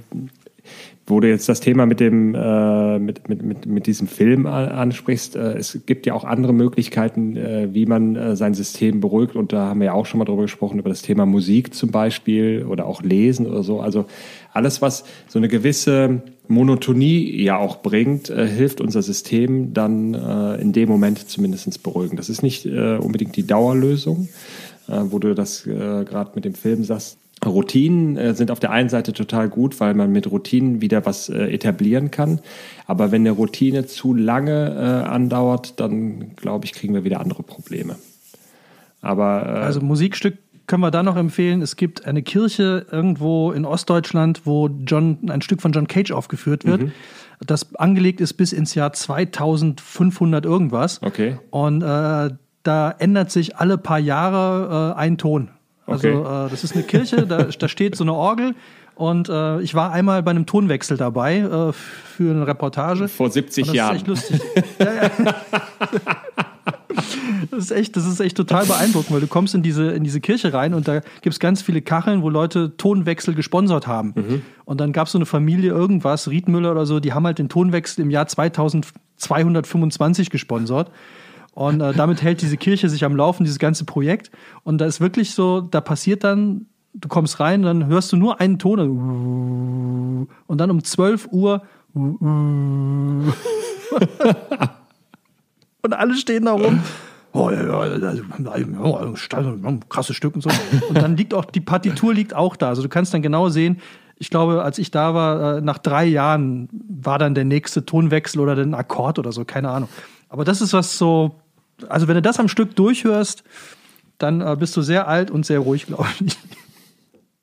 wo 1.11 1.21
du 1.21 1.29
jetzt 1.29 1.49
das 1.49 1.61
Thema 1.61 1.85
mit 1.85 2.01
dem 2.01 2.35
äh, 2.35 2.99
mit, 2.99 3.29
mit, 3.29 3.43
mit, 3.43 3.67
mit 3.67 3.87
diesem 3.87 4.07
Film 4.07 4.47
ansprichst, 4.47 5.37
äh, 5.37 5.55
es 5.55 5.79
gibt 5.85 6.07
ja 6.07 6.15
auch 6.15 6.25
andere 6.25 6.55
Möglichkeiten, 6.55 7.37
äh, 7.37 7.69
wie 7.73 7.85
man 7.85 8.17
äh, 8.17 8.37
sein 8.37 8.55
System 8.55 9.01
beruhigt. 9.01 9.37
Und 9.37 9.53
da 9.53 9.67
haben 9.67 9.81
wir 9.81 9.87
ja 9.87 9.93
auch 9.93 10.07
schon 10.07 10.19
mal 10.19 10.25
drüber 10.25 10.43
gesprochen, 10.43 10.79
über 10.79 10.89
das 10.89 11.03
Thema 11.03 11.27
Musik 11.27 11.75
zum 11.75 11.91
Beispiel 11.91 12.65
oder 12.67 12.87
auch 12.87 13.03
Lesen 13.03 13.47
oder 13.47 13.63
so. 13.63 13.81
Also 13.81 14.07
alles, 14.53 14.81
was 14.81 15.05
so 15.29 15.39
eine 15.39 15.49
gewisse 15.49 16.23
Monotonie 16.49 17.43
ja 17.43 17.59
auch 17.59 17.83
bringt, 17.83 18.31
äh, 18.31 18.47
hilft 18.47 18.81
unser 18.81 19.03
System 19.03 19.75
dann 19.75 20.15
äh, 20.15 20.61
in 20.61 20.73
dem 20.73 20.89
Moment 20.89 21.29
zumindest 21.29 21.83
beruhigen. 21.83 22.17
Das 22.17 22.29
ist 22.29 22.43
nicht 22.43 22.65
unbedingt 22.67 23.37
die 23.37 23.47
Dauerlösung 23.47 24.29
wo 24.89 25.21
du 25.21 25.35
das 25.35 25.63
gerade 25.63 26.33
mit 26.35 26.45
dem 26.45 26.55
Film 26.55 26.83
sagst. 26.83 27.20
Routinen 27.45 28.17
äh, 28.17 28.35
sind 28.35 28.51
auf 28.51 28.61
der 28.61 28.71
einen 28.71 28.89
Seite 28.89 29.13
total 29.13 29.49
gut, 29.49 29.81
weil 29.81 29.95
man 29.95 30.13
mit 30.13 30.31
Routinen 30.31 30.81
wieder 30.81 31.07
was 31.07 31.29
äh, 31.29 31.45
etablieren 31.53 32.11
kann. 32.11 32.41
Aber 32.87 33.13
wenn 33.13 33.23
eine 33.23 33.31
Routine 33.31 33.87
zu 33.87 34.15
lange 34.15 34.75
äh, 34.77 35.09
andauert, 35.09 35.81
dann 35.81 36.37
glaube 36.37 36.67
ich, 36.67 36.73
kriegen 36.73 36.95
wir 36.95 37.05
wieder 37.05 37.21
andere 37.21 37.43
Probleme. 37.43 37.97
Aber 39.01 39.47
also 39.47 39.81
Musikstück 39.81 40.37
können 40.67 40.83
wir 40.83 40.91
da 40.91 41.03
noch 41.03 41.17
empfehlen. 41.17 41.63
Es 41.63 41.77
gibt 41.77 42.07
eine 42.07 42.23
Kirche 42.23 42.87
irgendwo 42.93 43.51
in 43.51 43.65
Ostdeutschland, 43.65 44.43
wo 44.45 44.69
John 44.87 45.19
ein 45.29 45.43
Stück 45.43 45.63
von 45.63 45.73
John 45.73 45.89
Cage 45.89 46.13
aufgeführt 46.13 46.65
wird. 46.65 46.83
Mhm. 46.83 46.93
Das 47.41 47.75
angelegt 47.75 48.21
ist 48.21 48.35
bis 48.35 48.53
ins 48.53 48.75
Jahr 48.75 48.93
2500 48.93 50.45
irgendwas. 50.45 51.03
Okay. 51.03 51.39
Und 51.51 51.83
äh, 51.83 52.31
da 52.63 52.91
ändert 52.99 53.31
sich 53.31 53.57
alle 53.57 53.79
paar 53.79 53.99
Jahre 53.99 54.95
äh, 54.95 54.99
ein 54.99 55.19
Ton. 55.19 55.49
Also 55.91 56.09
okay. 56.09 56.47
äh, 56.47 56.51
das 56.51 56.65
ist 56.65 56.75
eine 56.75 56.85
Kirche, 56.85 57.27
da, 57.27 57.45
da 57.45 57.69
steht 57.69 57.97
so 57.97 58.05
eine 58.05 58.15
Orgel 58.15 58.55
und 58.95 59.29
äh, 59.29 59.61
ich 59.61 59.75
war 59.75 59.93
einmal 59.93 60.23
bei 60.23 60.31
einem 60.31 60.47
Tonwechsel 60.47 60.97
dabei 60.97 61.39
äh, 61.39 61.73
für 61.73 62.31
eine 62.31 62.47
Reportage. 62.47 63.09
Vor 63.09 63.31
70 63.31 63.67
das 63.67 63.75
Jahren. 63.75 64.03
Das 64.05 64.25
ist 64.25 64.31
echt 64.31 64.31
lustig. 64.31 64.41
ja, 64.79 64.95
ja. 64.95 65.11
Das 67.51 67.65
ist 67.65 67.71
echt, 67.71 67.97
das 67.97 68.07
ist 68.07 68.21
echt 68.21 68.37
total 68.37 68.67
beeindruckend, 68.67 69.13
weil 69.13 69.21
du 69.21 69.27
kommst 69.27 69.55
in 69.55 69.63
diese, 69.63 69.93
in 69.93 70.05
diese 70.05 70.21
Kirche 70.21 70.53
rein 70.53 70.75
und 70.75 70.87
da 70.87 71.01
gibt 71.23 71.33
es 71.33 71.41
ganz 71.41 71.63
viele 71.63 71.81
Kacheln, 71.83 72.23
wo 72.23 72.29
Leute 72.29 72.77
Tonwechsel 72.77 73.35
gesponsert 73.35 73.87
haben. 73.87 74.13
Mhm. 74.15 74.43
Und 74.65 74.81
dann 74.81 74.93
gab 74.93 75.07
es 75.07 75.13
so 75.13 75.19
eine 75.19 75.27
Familie 75.27 75.71
irgendwas, 75.71 76.29
Riedmüller 76.29 76.73
oder 76.73 76.87
so, 76.87 77.01
die 77.01 77.13
haben 77.13 77.27
halt 77.27 77.39
den 77.39 77.49
Tonwechsel 77.49 78.05
im 78.05 78.11
Jahr 78.11 78.27
2225 78.27 80.31
gesponsert. 80.31 80.91
Und 81.61 81.83
äh, 81.83 81.93
damit 81.93 82.23
hält 82.23 82.41
diese 82.41 82.57
Kirche 82.57 82.89
sich 82.89 83.05
am 83.05 83.15
Laufen, 83.15 83.45
dieses 83.45 83.59
ganze 83.59 83.85
Projekt. 83.85 84.31
Und 84.63 84.79
da 84.79 84.87
ist 84.87 85.03
wirklich 85.03 85.33
so, 85.33 85.61
da 85.61 85.83
passiert 85.83 86.25
dann, 86.25 86.65
du 86.95 87.07
kommst 87.07 87.39
rein, 87.39 87.61
dann 87.61 87.87
hörst 87.87 88.11
du 88.13 88.17
nur 88.17 88.41
einen 88.41 88.59
Ton. 88.59 90.27
Und 90.47 90.59
dann 90.59 90.71
um 90.71 90.83
12 90.83 91.29
Uhr. 91.33 91.61
und 91.93 93.35
alle 95.91 96.15
stehen 96.15 96.47
da 96.47 96.53
rum. 96.53 96.81
Oh, 97.35 97.51
krasses 99.91 100.17
Stück 100.17 100.37
und 100.37 100.41
so. 100.41 100.49
Und 100.89 100.97
dann 100.97 101.15
liegt 101.15 101.35
auch, 101.35 101.45
die 101.45 101.61
Partitur 101.61 102.15
liegt 102.15 102.35
auch 102.35 102.57
da. 102.57 102.69
Also 102.69 102.81
du 102.81 102.89
kannst 102.89 103.13
dann 103.13 103.21
genau 103.21 103.51
sehen, 103.51 103.83
ich 104.17 104.31
glaube, 104.31 104.63
als 104.63 104.79
ich 104.79 104.91
da 104.91 105.13
war, 105.13 105.59
äh, 105.59 105.61
nach 105.61 105.77
drei 105.77 106.07
Jahren 106.07 106.71
war 106.89 107.19
dann 107.19 107.35
der 107.35 107.45
nächste 107.45 107.85
Tonwechsel 107.85 108.41
oder 108.41 108.57
ein 108.57 108.73
Akkord 108.73 109.19
oder 109.19 109.33
so, 109.33 109.45
keine 109.45 109.69
Ahnung. 109.69 109.91
Aber 110.31 110.45
das 110.45 110.63
ist 110.63 110.73
was 110.73 110.97
so, 110.97 111.41
also 111.89 112.09
wenn 112.09 112.15
du 112.15 112.23
das 112.23 112.39
am 112.39 112.49
Stück 112.49 112.77
durchhörst, 112.77 113.45
dann 114.19 114.41
äh, 114.41 114.57
bist 114.59 114.77
du 114.77 114.83
sehr 114.83 115.09
alt 115.09 115.31
und 115.31 115.47
sehr 115.47 115.61
ruhig, 115.61 115.87
glaube 115.87 116.09
ich. 116.25 116.37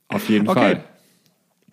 Auf 0.09 0.29
jeden 0.29 0.47
okay. 0.47 0.59
Fall. 0.59 0.83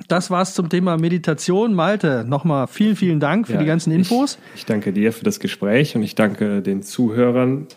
Das 0.09 0.31
war's 0.31 0.55
zum 0.55 0.69
Thema 0.69 0.97
Meditation. 0.97 1.73
Malte, 1.73 2.25
nochmal 2.27 2.67
vielen, 2.67 2.97
vielen 2.97 3.21
Dank 3.21 3.47
für 3.47 3.55
ja, 3.55 3.61
die 3.61 3.65
ganzen 3.65 3.93
Infos. 3.93 4.39
Ich, 4.55 4.61
ich 4.61 4.67
danke 4.67 4.93
dir 4.93 5.13
für 5.13 5.25
das 5.25 5.39
Gespräch 5.39 5.95
und 5.95 6.03
ich 6.03 6.15
danke 6.15 6.63
den 6.63 6.83
Zuhörern. 6.83 7.69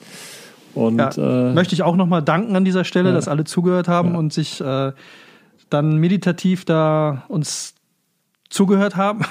Und, 0.74 0.98
ja, 0.98 1.50
äh, 1.50 1.54
möchte 1.54 1.76
ich 1.76 1.84
auch 1.84 1.96
nochmal 1.96 2.24
danken 2.24 2.56
an 2.56 2.66
dieser 2.66 2.84
Stelle, 2.84 3.10
ja. 3.10 3.16
dass 3.16 3.28
alle 3.28 3.44
zugehört 3.44 3.88
haben 3.88 4.16
und 4.16 4.34
sich 4.34 4.62
äh, 4.62 4.92
dann 5.70 5.98
meditativ 5.98 6.66
da 6.66 7.24
uns 7.28 7.76
zugehört 8.50 8.96
haben. 8.96 9.26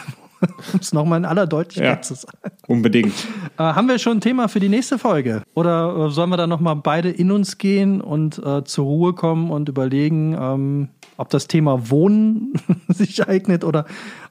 um 0.72 0.80
es 0.80 0.92
nochmal 0.92 1.18
in 1.18 1.24
aller 1.24 1.46
Deutlichkeit 1.46 1.96
ja, 1.96 2.02
zu 2.02 2.14
sagen. 2.14 2.38
Unbedingt. 2.66 3.12
Äh, 3.58 3.62
haben 3.62 3.88
wir 3.88 3.98
schon 3.98 4.18
ein 4.18 4.20
Thema 4.20 4.48
für 4.48 4.60
die 4.60 4.68
nächste 4.68 4.98
Folge? 4.98 5.42
Oder 5.54 6.06
äh, 6.06 6.10
sollen 6.10 6.30
wir 6.30 6.36
da 6.36 6.46
nochmal 6.46 6.76
beide 6.76 7.10
in 7.10 7.30
uns 7.30 7.58
gehen 7.58 8.00
und 8.00 8.38
äh, 8.38 8.64
zur 8.64 8.84
Ruhe 8.84 9.12
kommen 9.14 9.50
und 9.50 9.68
überlegen, 9.68 10.36
ähm, 10.38 10.88
ob 11.16 11.30
das 11.30 11.46
Thema 11.48 11.90
Wohnen 11.90 12.54
sich 12.88 13.26
eignet 13.26 13.64
oder 13.64 13.86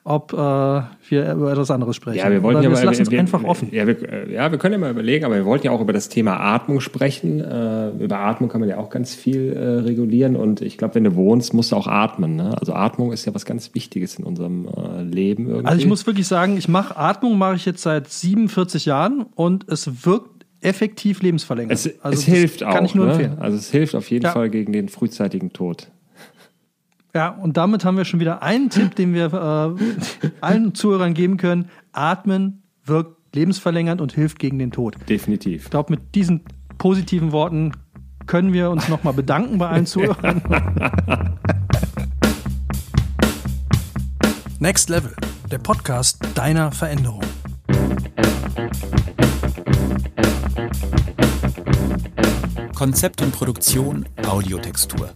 ob 0.08 0.34
äh, 0.34 0.38
wir 0.38 1.34
über 1.34 1.52
etwas 1.52 1.72
anderes 1.72 1.96
sprechen. 1.96 2.20
Ja, 2.20 2.30
wir 2.30 2.44
wollten 2.44 2.62
ja 2.62 2.70
mal, 2.70 2.84
lassen 2.84 3.10
wir, 3.10 3.20
einfach 3.20 3.44
offen. 3.44 3.70
Ja 3.72 3.88
wir, 3.88 4.30
ja, 4.32 4.52
wir 4.52 4.60
können 4.60 4.74
ja 4.74 4.78
mal 4.78 4.92
überlegen, 4.92 5.26
aber 5.26 5.34
wir 5.34 5.46
wollten 5.46 5.66
ja 5.66 5.72
auch 5.72 5.82
über 5.82 5.94
das 5.94 6.10
Thema 6.10 6.40
Atmung 6.40 6.80
sprechen. 6.80 7.42
Äh, 7.42 7.90
über 7.90 8.20
Atmung 8.20 8.50
kann 8.52 8.62
man 8.62 8.70
ja 8.70 8.78
auch 8.78 8.92
ganz 8.92 9.16
viel 9.16 9.54
äh, 9.54 9.80
regulieren 9.80 10.36
und 10.36 10.62
ich 10.62 10.78
glaube, 10.78 10.94
wenn 10.94 11.06
du 11.06 11.16
wohnst, 11.16 11.56
musst 11.56 11.72
du 11.72 11.76
auch 11.76 11.88
atmen. 11.88 12.36
Ne? 12.36 12.56
Also 12.60 12.74
Atmung 12.74 13.14
ist 13.14 13.26
ja 13.26 13.34
was 13.34 13.46
ganz 13.46 13.74
Wichtiges 13.74 14.20
in 14.20 14.26
unserem 14.26 14.68
äh, 14.68 15.02
Leben. 15.02 15.48
Irgendwie. 15.48 15.66
Also 15.66 15.80
ich 15.80 15.88
muss 15.88 16.06
wirklich 16.06 16.28
sagen, 16.28 16.56
ich 16.56 16.68
mache 16.68 16.96
Atmung 16.96 17.40
mache 17.40 17.56
ich 17.56 17.66
jetzt 17.66 17.82
seit 17.82 18.08
47 18.08 18.86
Jahren 18.86 19.26
und 19.34 19.68
es 19.68 20.06
wirkt 20.06 20.46
effektiv 20.62 21.24
lebensverlängert. 21.24 21.74
Es, 21.74 22.04
also 22.04 22.20
es 22.20 22.26
hilft 22.26 22.64
auch. 22.64 22.76
Kann 22.76 22.86
ich 22.86 22.94
nur 22.94 23.08
ne? 23.08 23.14
empfehlen. 23.14 23.38
Also 23.40 23.58
es 23.58 23.72
hilft 23.72 23.96
auf 23.96 24.12
jeden 24.12 24.26
ja. 24.26 24.32
Fall 24.32 24.52
gegen 24.52 24.72
den 24.72 24.88
frühzeitigen 24.88 25.52
Tod. 25.52 25.88
Ja, 27.16 27.30
und 27.30 27.56
damit 27.56 27.86
haben 27.86 27.96
wir 27.96 28.04
schon 28.04 28.20
wieder 28.20 28.44
einen 28.44 28.70
Tipp, 28.70 28.94
den 28.96 29.14
wir 29.14 29.32
äh, 29.34 30.30
allen 30.42 30.76
Zuhörern 30.76 31.14
geben 31.14 31.38
können. 31.38 31.70
Atmen 31.94 32.64
wirkt 32.84 33.34
lebensverlängernd 33.34 34.02
und 34.02 34.12
hilft 34.12 34.38
gegen 34.38 34.60
den 34.60 34.72
Tod. 34.72 34.98
Definitiv. 35.08 35.64
Ich 35.64 35.70
glaube, 35.70 35.94
mit 35.94 36.14
diesen 36.14 36.42
positiven 36.78 37.32
Worten 37.32 37.72
können 38.26 38.52
wir 38.52 38.70
uns 38.70 38.90
nochmal 38.90 39.14
bedanken 39.14 39.58
bei 39.58 39.70
allen 39.70 39.86
Zuhörern. 39.86 40.42
Next 44.60 44.90
Level, 44.90 45.16
der 45.50 45.60
Podcast 45.60 46.20
deiner 46.36 46.74
Veränderung. 46.74 47.22
Konzept 52.74 53.22
und 53.22 53.32
Produktion 53.32 54.06
Audiotextur. 54.28 55.12